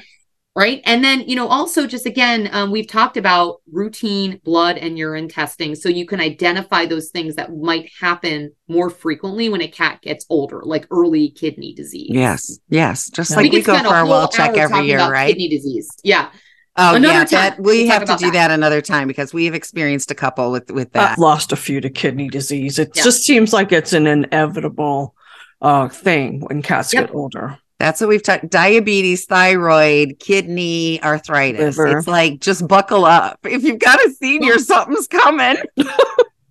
Right 0.57 0.80
and 0.84 1.02
then 1.02 1.20
you 1.28 1.34
know 1.36 1.48
also 1.48 1.86
just 1.86 2.07
again 2.07 2.48
um, 2.52 2.70
we've 2.70 2.86
talked 2.86 3.16
about 3.16 3.61
routine 3.72 4.40
blood 4.44 4.78
and 4.78 4.98
urine 4.98 5.28
testing 5.28 5.74
so 5.74 5.88
you 5.88 6.07
can 6.07 6.20
identify 6.20 6.86
those 6.86 7.11
things 7.11 7.34
that 7.34 7.55
might 7.57 7.90
happen 8.00 8.52
more 8.68 8.88
frequently 8.90 9.48
when 9.48 9.61
a 9.61 9.68
cat 9.68 10.00
gets 10.02 10.24
older 10.30 10.62
like 10.64 10.86
early 10.90 11.30
kidney 11.30 11.74
disease 11.74 12.11
Yes. 12.12 12.59
Yes. 12.68 13.11
Just 13.11 13.30
Yeah. 13.30 13.36
like 13.38 13.52
we 13.52 13.62
could 13.62 13.66
go 13.66 13.74
for 13.78 13.80
a 13.80 13.88
for 13.88 13.94
our 13.94 14.00
whole 14.02 14.11
well 14.11 14.28
check 14.28 14.57
every 14.57 14.86
year, 14.86 14.98
right? 15.11 15.28
kidney 15.28 15.48
disease 15.48 15.88
yeah 16.02 16.30
Oh 16.76 16.96
Another 16.96 17.12
yeah, 17.14 17.24
time, 17.24 17.28
that 17.30 17.61
we 17.61 17.82
we 17.84 17.88
can 17.88 18.00
have 18.00 18.05
to 18.09 18.16
do 18.16 18.32
that. 18.32 18.48
that 18.48 18.50
another 18.50 18.80
time 18.80 19.07
because 19.07 19.32
we 19.32 19.44
have 19.44 19.55
experienced 19.55 20.11
a 20.11 20.14
couple 20.16 20.50
with 20.50 20.72
with 20.72 20.90
that. 20.94 21.12
I've 21.12 21.18
lost 21.18 21.52
a 21.52 21.57
few 21.57 21.80
to 21.80 21.88
kidney 21.88 22.28
disease. 22.28 22.80
It 22.80 22.90
Yeah. 22.96 23.05
just 23.05 23.22
seems 23.22 23.52
like 23.52 23.70
it's 23.70 23.92
an 23.92 24.09
inevitable 24.09 25.14
uh, 25.62 25.86
thing 25.88 26.40
when 26.40 26.62
cats 26.62 26.92
Yep. 26.92 27.07
get 27.07 27.14
older. 27.14 27.59
That's 27.85 28.01
what 28.01 28.09
we've 28.09 28.22
talked 28.22 28.49
diabetes, 28.49 29.26
thyroid, 29.26 30.16
kidney, 30.18 31.03
arthritis. 31.03 31.76
Liver. 31.76 31.99
It's 31.99 32.07
like 32.07 32.41
just 32.41 32.66
buckle 32.66 33.05
up. 33.05 33.39
If 33.45 33.62
you've 33.62 33.78
got 33.78 33.99
a 34.07 34.11
senior, 34.11 34.59
something's 34.59 35.07
coming. 35.07 35.57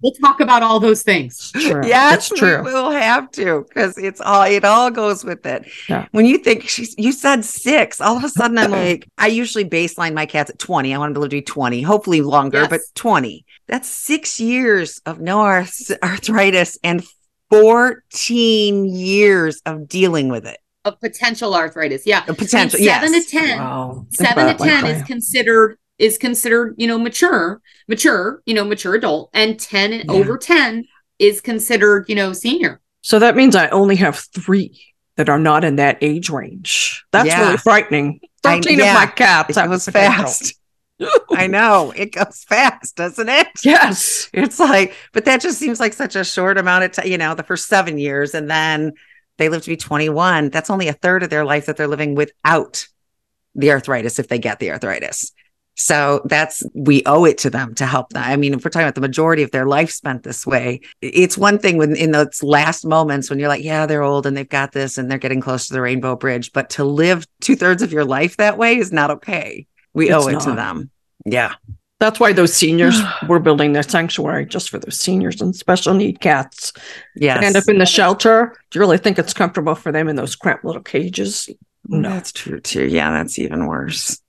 We'll 0.03 0.11
talk 0.11 0.41
about 0.41 0.63
all 0.63 0.81
those 0.81 1.01
things. 1.01 1.49
True. 1.53 1.81
Yes, 1.87 2.27
That's 2.27 2.37
true. 2.37 2.61
we 2.61 2.73
will 2.73 2.91
have 2.91 3.31
to 3.31 3.63
because 3.69 3.97
it's 3.97 4.19
all 4.19 4.43
it 4.43 4.65
all 4.65 4.91
goes 4.91 5.23
with 5.23 5.45
it. 5.45 5.65
Yeah. 5.87 6.07
When 6.11 6.25
you 6.25 6.39
think 6.39 6.67
she's 6.67 6.93
you 6.97 7.13
said 7.13 7.45
six, 7.45 8.01
all 8.01 8.17
of 8.17 8.23
a 8.25 8.27
sudden 8.27 8.57
I'm 8.57 8.71
like, 8.83 9.07
I 9.17 9.27
usually 9.27 9.63
baseline 9.63 10.13
my 10.13 10.25
cats 10.25 10.49
at 10.49 10.59
20. 10.59 10.93
I 10.93 10.97
want 10.97 11.11
them 11.11 11.13
to 11.13 11.19
live 11.21 11.29
to 11.29 11.37
be 11.37 11.41
20, 11.41 11.81
hopefully 11.83 12.19
longer, 12.19 12.59
Yes. 12.63 12.69
but 12.69 12.81
20. 12.95 13.45
That's 13.69 13.87
six 13.87 14.41
years 14.41 14.99
of 15.05 15.21
no 15.21 15.39
arth- 15.39 15.89
arthritis 16.03 16.77
and 16.83 17.01
14 17.49 18.85
years 18.85 19.61
of 19.65 19.87
dealing 19.87 20.27
with 20.27 20.45
it. 20.45 20.57
Of 20.85 20.99
potential 20.99 21.55
arthritis. 21.55 22.05
Yeah. 22.05 22.25
The 22.25 22.33
potential, 22.33 22.77
I 22.77 22.81
mean, 22.81 22.89
seven 22.89 23.13
yes. 23.13 23.25
to 23.25 23.31
10. 23.39 23.57
Wow. 23.59 24.07
Seven 24.11 24.43
about 24.49 24.57
to 24.59 24.63
ten 24.65 24.85
is 24.85 25.03
considered 25.03 25.77
is 25.99 26.17
considered 26.17 26.73
you 26.77 26.87
know 26.87 26.97
mature 26.97 27.61
mature 27.87 28.41
you 28.45 28.53
know 28.53 28.65
mature 28.65 28.95
adult 28.95 29.29
and 29.33 29.59
10 29.59 29.93
and 29.93 30.03
Yeah. 30.09 30.11
over 30.17 30.37
10 30.39 30.85
is 31.19 31.39
considered 31.39 32.05
you 32.09 32.15
know 32.15 32.33
senior 32.33 32.81
So 33.01 33.19
that 33.19 33.35
means 33.35 33.55
I 33.55 33.67
only 33.69 33.95
have 33.97 34.17
three 34.35 34.81
that 35.17 35.29
are 35.29 35.37
not 35.39 35.63
in 35.63 35.75
that 35.75 35.99
age 36.01 36.29
range. 36.31 37.05
That's 37.11 37.27
Yeah. 37.27 37.41
really 37.45 37.57
frightening. 37.57 38.19
I- 38.43 38.55
13 38.55 38.79
yeah. 38.79 38.87
of 38.87 38.93
my 38.95 39.05
cats 39.05 39.55
It 39.55 39.69
was 39.69 39.85
fast. 39.87 40.55
I 41.31 41.47
know 41.47 41.93
it 41.95 42.11
goes 42.11 42.43
fast, 42.43 42.95
doesn't 42.95 43.29
it? 43.29 43.47
Yes. 43.63 44.29
It's 44.33 44.59
like, 44.59 44.95
but 45.13 45.25
that 45.25 45.41
just 45.41 45.59
seems 45.59 45.79
like 45.79 45.93
such 45.93 46.15
a 46.15 46.23
short 46.23 46.57
amount 46.57 46.85
of 46.85 46.91
time, 46.93 47.07
you 47.07 47.17
know, 47.17 47.35
the 47.35 47.43
first 47.43 47.67
seven 47.67 47.97
years, 47.97 48.33
and 48.33 48.49
then 48.49 48.93
they 49.37 49.49
live 49.49 49.63
to 49.63 49.69
be 49.69 49.77
21. 49.77 50.49
That's 50.49 50.69
only 50.69 50.87
a 50.87 50.93
third 50.93 51.23
of 51.23 51.29
their 51.29 51.45
life 51.45 51.65
that 51.65 51.77
they're 51.77 51.87
living 51.87 52.15
without 52.15 52.87
the 53.55 53.71
arthritis 53.71 54.19
if 54.19 54.27
they 54.27 54.39
get 54.39 54.59
the 54.59 54.71
arthritis. 54.71 55.31
So 55.75 56.21
that's, 56.25 56.63
we 56.75 57.01
owe 57.05 57.25
it 57.25 57.39
to 57.39 57.49
them 57.49 57.73
to 57.75 57.85
help 57.85 58.09
them. 58.09 58.23
I 58.23 58.35
mean, 58.35 58.53
if 58.53 58.63
we're 58.63 58.69
talking 58.69 58.85
about 58.85 58.95
the 58.95 59.01
majority 59.01 59.41
of 59.41 59.49
their 59.51 59.65
life 59.65 59.89
spent 59.89 60.21
this 60.21 60.45
way, 60.45 60.81
it's 61.01 61.37
one 61.37 61.57
thing 61.57 61.77
when 61.77 61.95
in 61.95 62.11
those 62.11 62.43
last 62.43 62.85
moments 62.85 63.29
when 63.29 63.39
you're 63.39 63.49
like, 63.49 63.63
yeah, 63.63 63.87
they're 63.87 64.03
old 64.03 64.27
and 64.27 64.37
they've 64.37 64.47
got 64.47 64.71
this 64.71 64.97
and 64.99 65.09
they're 65.09 65.17
getting 65.17 65.41
close 65.41 65.67
to 65.67 65.73
the 65.73 65.81
rainbow 65.81 66.15
bridge, 66.15 66.51
but 66.53 66.69
to 66.71 66.83
live 66.83 67.25
two 67.41 67.55
thirds 67.55 67.81
of 67.81 67.91
your 67.91 68.05
life 68.05 68.37
that 68.37 68.57
way 68.57 68.77
is 68.77 68.91
not 68.91 69.09
okay. 69.09 69.65
We 69.93 70.09
It's 70.09 70.15
owe 70.15 70.27
it 70.27 70.39
to 70.41 70.53
them. 70.53 70.91
Yeah. 71.25 71.55
That's 72.03 72.19
why 72.19 72.33
those 72.33 72.53
seniors, 72.53 72.99
we're 73.29 73.39
building 73.39 73.71
their 73.71 73.81
sanctuary 73.83 74.45
just 74.45 74.69
for 74.69 74.77
those 74.77 74.99
seniors 74.99 75.41
and 75.41 75.55
special 75.55 75.93
need 75.93 76.19
cats. 76.19 76.73
Yes. 77.15 77.41
End 77.43 77.55
up 77.55 77.63
in 77.69 77.77
the 77.77 77.85
shelter. 77.85 78.57
Do 78.69 78.77
you 78.77 78.81
really 78.81 78.97
think 78.97 79.17
it's 79.17 79.33
comfortable 79.33 79.73
for 79.73 79.93
them 79.93 80.09
in 80.09 80.17
those 80.17 80.35
cramped 80.35 80.65
little 80.65 80.81
cages? 80.81 81.49
No. 81.87 82.09
That's 82.09 82.33
true 82.33 82.59
too. 82.59 82.85
Yeah, 82.87 83.11
that's 83.11 83.39
even 83.39 83.67
worse. 83.67 84.19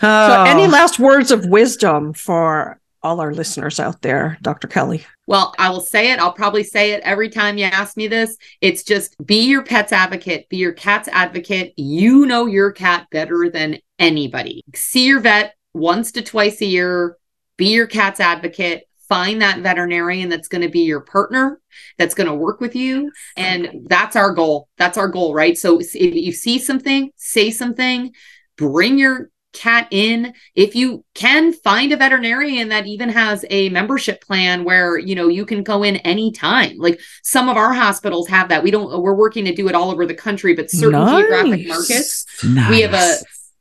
So, 0.00 0.08
Oh, 0.08 0.44
any 0.46 0.66
last 0.66 0.98
words 0.98 1.30
of 1.30 1.44
wisdom 1.44 2.14
for 2.14 2.80
all 3.02 3.20
our 3.20 3.34
listeners 3.34 3.78
out 3.78 4.00
there, 4.00 4.38
Dr. 4.40 4.68
Kelly? 4.68 5.04
well 5.28 5.54
i 5.56 5.70
will 5.70 5.80
say 5.80 6.10
it 6.10 6.18
i'll 6.18 6.32
probably 6.32 6.64
say 6.64 6.92
it 6.92 7.00
every 7.04 7.28
time 7.28 7.56
you 7.56 7.64
ask 7.64 7.96
me 7.96 8.08
this 8.08 8.36
it's 8.60 8.82
just 8.82 9.16
be 9.24 9.44
your 9.48 9.62
pet's 9.62 9.92
advocate 9.92 10.48
be 10.48 10.56
your 10.56 10.72
cat's 10.72 11.08
advocate 11.08 11.72
you 11.76 12.26
know 12.26 12.46
your 12.46 12.72
cat 12.72 13.06
better 13.12 13.48
than 13.48 13.78
anybody 14.00 14.64
see 14.74 15.06
your 15.06 15.20
vet 15.20 15.54
once 15.74 16.12
to 16.12 16.22
twice 16.22 16.60
a 16.60 16.66
year 16.66 17.16
be 17.56 17.72
your 17.72 17.86
cat's 17.86 18.20
advocate 18.20 18.84
find 19.08 19.42
that 19.42 19.60
veterinarian 19.60 20.28
that's 20.28 20.48
going 20.48 20.62
to 20.62 20.70
be 20.70 20.80
your 20.80 21.00
partner 21.00 21.60
that's 21.98 22.14
going 22.14 22.26
to 22.26 22.34
work 22.34 22.60
with 22.60 22.74
you. 22.74 23.12
And 23.36 23.86
that's 23.86 24.16
our 24.16 24.32
goal. 24.32 24.68
That's 24.78 24.96
our 24.96 25.08
goal 25.08 25.34
right? 25.34 25.56
So 25.56 25.80
if 25.80 25.94
you 25.94 26.32
see 26.32 26.58
something 26.58 27.10
say 27.16 27.50
something 27.50 28.12
bring 28.56 28.98
your 28.98 29.30
cat 29.52 29.86
in. 29.90 30.32
If 30.54 30.74
you 30.74 31.04
can 31.14 31.52
find 31.52 31.92
a 31.92 31.96
veterinarian 31.96 32.68
that 32.70 32.86
even 32.86 33.10
has 33.10 33.44
a 33.50 33.68
membership 33.68 34.22
plan 34.22 34.64
where 34.64 34.98
you 34.98 35.14
know 35.14 35.28
you 35.28 35.44
can 35.44 35.62
go 35.62 35.82
in 35.82 35.96
anytime. 35.96 36.78
Like 36.78 37.00
some 37.22 37.48
of 37.48 37.56
our 37.56 37.72
hospitals 37.72 38.28
have 38.28 38.48
that. 38.48 38.62
We 38.62 38.70
don't 38.70 39.02
we're 39.02 39.14
working 39.14 39.44
to 39.44 39.54
do 39.54 39.68
it 39.68 39.74
all 39.74 39.90
over 39.90 40.06
the 40.06 40.14
country 40.14 40.54
but 40.54 40.70
certain 40.70 41.06
geographic 41.06 41.66
Nice. 41.66 41.68
markets 41.68 42.26
we 42.70 42.80
have 42.80 42.94
a 42.94 43.16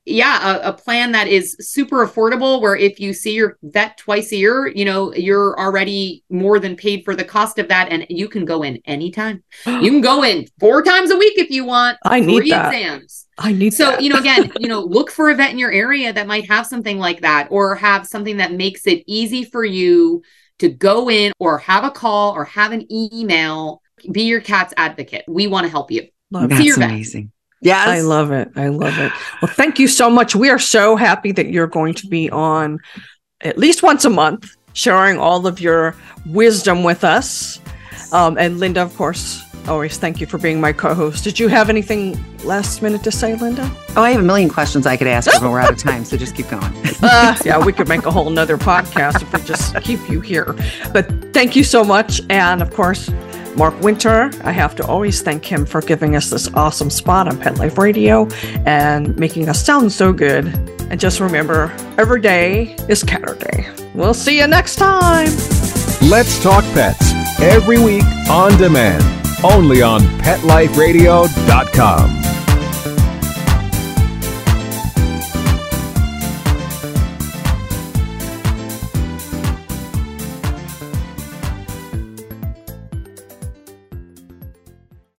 yeah 0.06 0.58
a, 0.58 0.70
a 0.70 0.74
plan 0.74 1.12
that 1.12 1.28
is 1.28 1.56
super 1.60 2.06
affordable 2.08 2.60
where 2.60 2.76
if 2.76 3.00
you 3.00 3.14
see 3.14 3.34
your 3.34 3.58
vet 3.62 3.98
twice 3.98 4.32
a 4.32 4.36
year 4.36 4.68
you 4.68 4.84
know 4.84 5.14
you're 5.14 5.58
already 5.60 6.24
more 6.30 6.58
than 6.60 6.76
paid 6.76 7.04
for 7.06 7.16
the 7.16 7.24
cost 7.24 7.60
of 7.60 7.68
that 7.68 7.90
and 7.92 8.06
you 8.10 8.28
can 8.28 8.44
go 8.44 8.64
in 8.64 8.80
anytime 8.86 9.44
you 9.66 9.92
can 9.92 10.02
go 10.02 10.24
in 10.24 10.46
four 10.60 10.82
times 10.82 11.12
a 11.12 11.18
week 11.18 11.38
if 11.38 11.50
you 11.52 11.64
want 11.66 11.98
I 12.04 12.20
need 12.20 12.50
that. 12.50 12.74
exams 12.74 13.28
I 13.38 13.52
need 13.54 13.74
so 13.74 13.92
that. 13.92 14.02
you 14.02 14.10
know 14.10 14.18
again 14.20 14.52
you 14.60 14.68
know 14.68 14.82
look 14.82 15.12
for 15.12 15.30
a 15.30 15.36
vet 15.36 15.52
in 15.52 15.60
your 15.60 15.72
area 15.72 16.12
that 16.12 16.26
might 16.28 16.50
have 16.50 16.66
something 16.66 16.98
like 16.98 17.22
that 17.22 17.48
or 17.52 17.76
have 17.76 18.08
something 18.08 18.38
that 18.38 18.54
makes 18.54 18.88
it 18.88 19.04
easy 19.06 19.44
for 19.44 19.64
you 19.64 20.24
to 20.60 20.70
go 20.70 21.10
in 21.10 21.32
or 21.40 21.60
have 21.60 21.84
a 21.84 21.92
call 21.92 22.34
or 22.34 22.46
have 22.46 22.72
an 22.72 22.86
email 22.92 23.82
be 24.12 24.24
your 24.24 24.42
cat's 24.42 24.74
advocate 24.78 25.24
we 25.28 25.46
want 25.46 25.64
to 25.66 25.70
help 25.70 25.92
you 25.92 26.08
Love 26.32 26.50
See 26.50 26.56
That's 26.56 26.66
your 26.66 26.78
vet. 26.78 26.90
amazing. 26.92 27.32
Yes. 27.62 27.88
I 27.88 28.02
love 28.02 28.32
it. 28.32 28.52
I 28.56 28.68
love 28.70 28.98
it. 28.98 29.12
Well, 29.42 29.52
thank 29.54 29.78
you 29.78 29.88
so 29.88 30.10
much. 30.10 30.36
We 30.36 30.50
are 30.50 30.60
so 30.60 30.96
happy 30.96 31.32
that 31.34 31.48
you're 31.48 31.68
going 31.68 31.94
to 31.96 32.08
be 32.08 32.30
on 32.30 32.80
at 33.42 33.58
least 33.58 33.84
once 33.84 34.04
a 34.06 34.10
month, 34.10 34.56
sharing 34.74 35.18
all 35.18 35.46
of 35.46 35.60
your 35.60 35.96
wisdom 36.26 36.84
with 36.84 37.04
us. 37.04 37.60
Um, 38.12 38.38
and 38.38 38.60
Linda, 38.60 38.82
of 38.82 38.96
course, 38.96 39.42
always 39.68 39.98
thank 39.98 40.20
you 40.20 40.28
for 40.28 40.38
being 40.38 40.60
my 40.60 40.74
co-host. 40.74 41.24
Did 41.24 41.40
you 41.40 41.48
have 41.48 41.70
anything 41.70 42.20
last 42.44 42.82
minute 42.82 43.04
to 43.04 43.12
say, 43.12 43.36
Linda? 43.36 43.70
Oh, 43.96 44.02
I 44.02 44.12
have 44.12 44.22
a 44.22 44.24
million 44.24 44.50
questions 44.50 44.88
I 44.88 44.98
could 44.98 45.08
ask 45.08 45.30
but 45.40 45.50
we're 45.50 45.60
out 45.60 45.72
of 45.72 45.78
time. 45.90 46.04
So 46.04 46.18
just 46.18 46.36
keep 46.36 46.50
going. 46.50 46.64
Uh, 47.04 47.38
yeah, 47.46 47.64
we 47.64 47.74
could 47.74 47.88
make 47.88 48.06
a 48.06 48.12
whole 48.12 48.30
nother 48.30 48.58
podcast 48.58 49.22
if 49.22 49.32
we 49.32 49.42
just 49.42 49.76
keep 49.82 50.00
you 50.10 50.20
here. 50.20 50.56
But 50.94 51.34
thank 51.34 51.56
you 51.56 51.64
so 51.64 51.84
much. 51.84 52.22
And 52.30 52.62
of 52.62 52.72
course, 52.74 53.10
Mark 53.56 53.80
Winter, 53.82 54.32
I 54.44 54.52
have 54.52 54.76
to 54.76 54.86
always 54.86 55.22
thank 55.22 55.46
him 55.46 55.66
for 55.66 55.82
giving 55.82 56.16
us 56.16 56.30
this 56.30 56.48
awesome 56.54 56.90
spot 56.90 57.28
on 57.28 57.38
Pet 57.38 57.58
Life 57.58 57.78
Radio 57.78 58.28
and 58.66 59.14
making 59.18 59.50
us 59.50 59.62
sound 59.64 59.92
so 59.92 60.14
good. 60.14 60.48
And 60.90 61.00
just 61.00 61.20
remember, 61.20 61.72
every 61.98 62.22
day 62.22 62.76
is 62.90 63.04
Catter 63.04 63.36
Day. 63.36 63.68
We'll 63.94 64.14
see 64.14 64.40
you 64.40 64.48
next 64.48 64.78
time. 64.78 65.30
Let's 66.10 66.42
Talk 66.42 66.64
Pets 66.74 67.12
every 67.40 67.80
week 67.80 68.04
on 68.30 68.58
demand, 68.58 69.04
only 69.44 69.82
on 69.82 70.02
PetLifeRadio.com. 70.02 72.41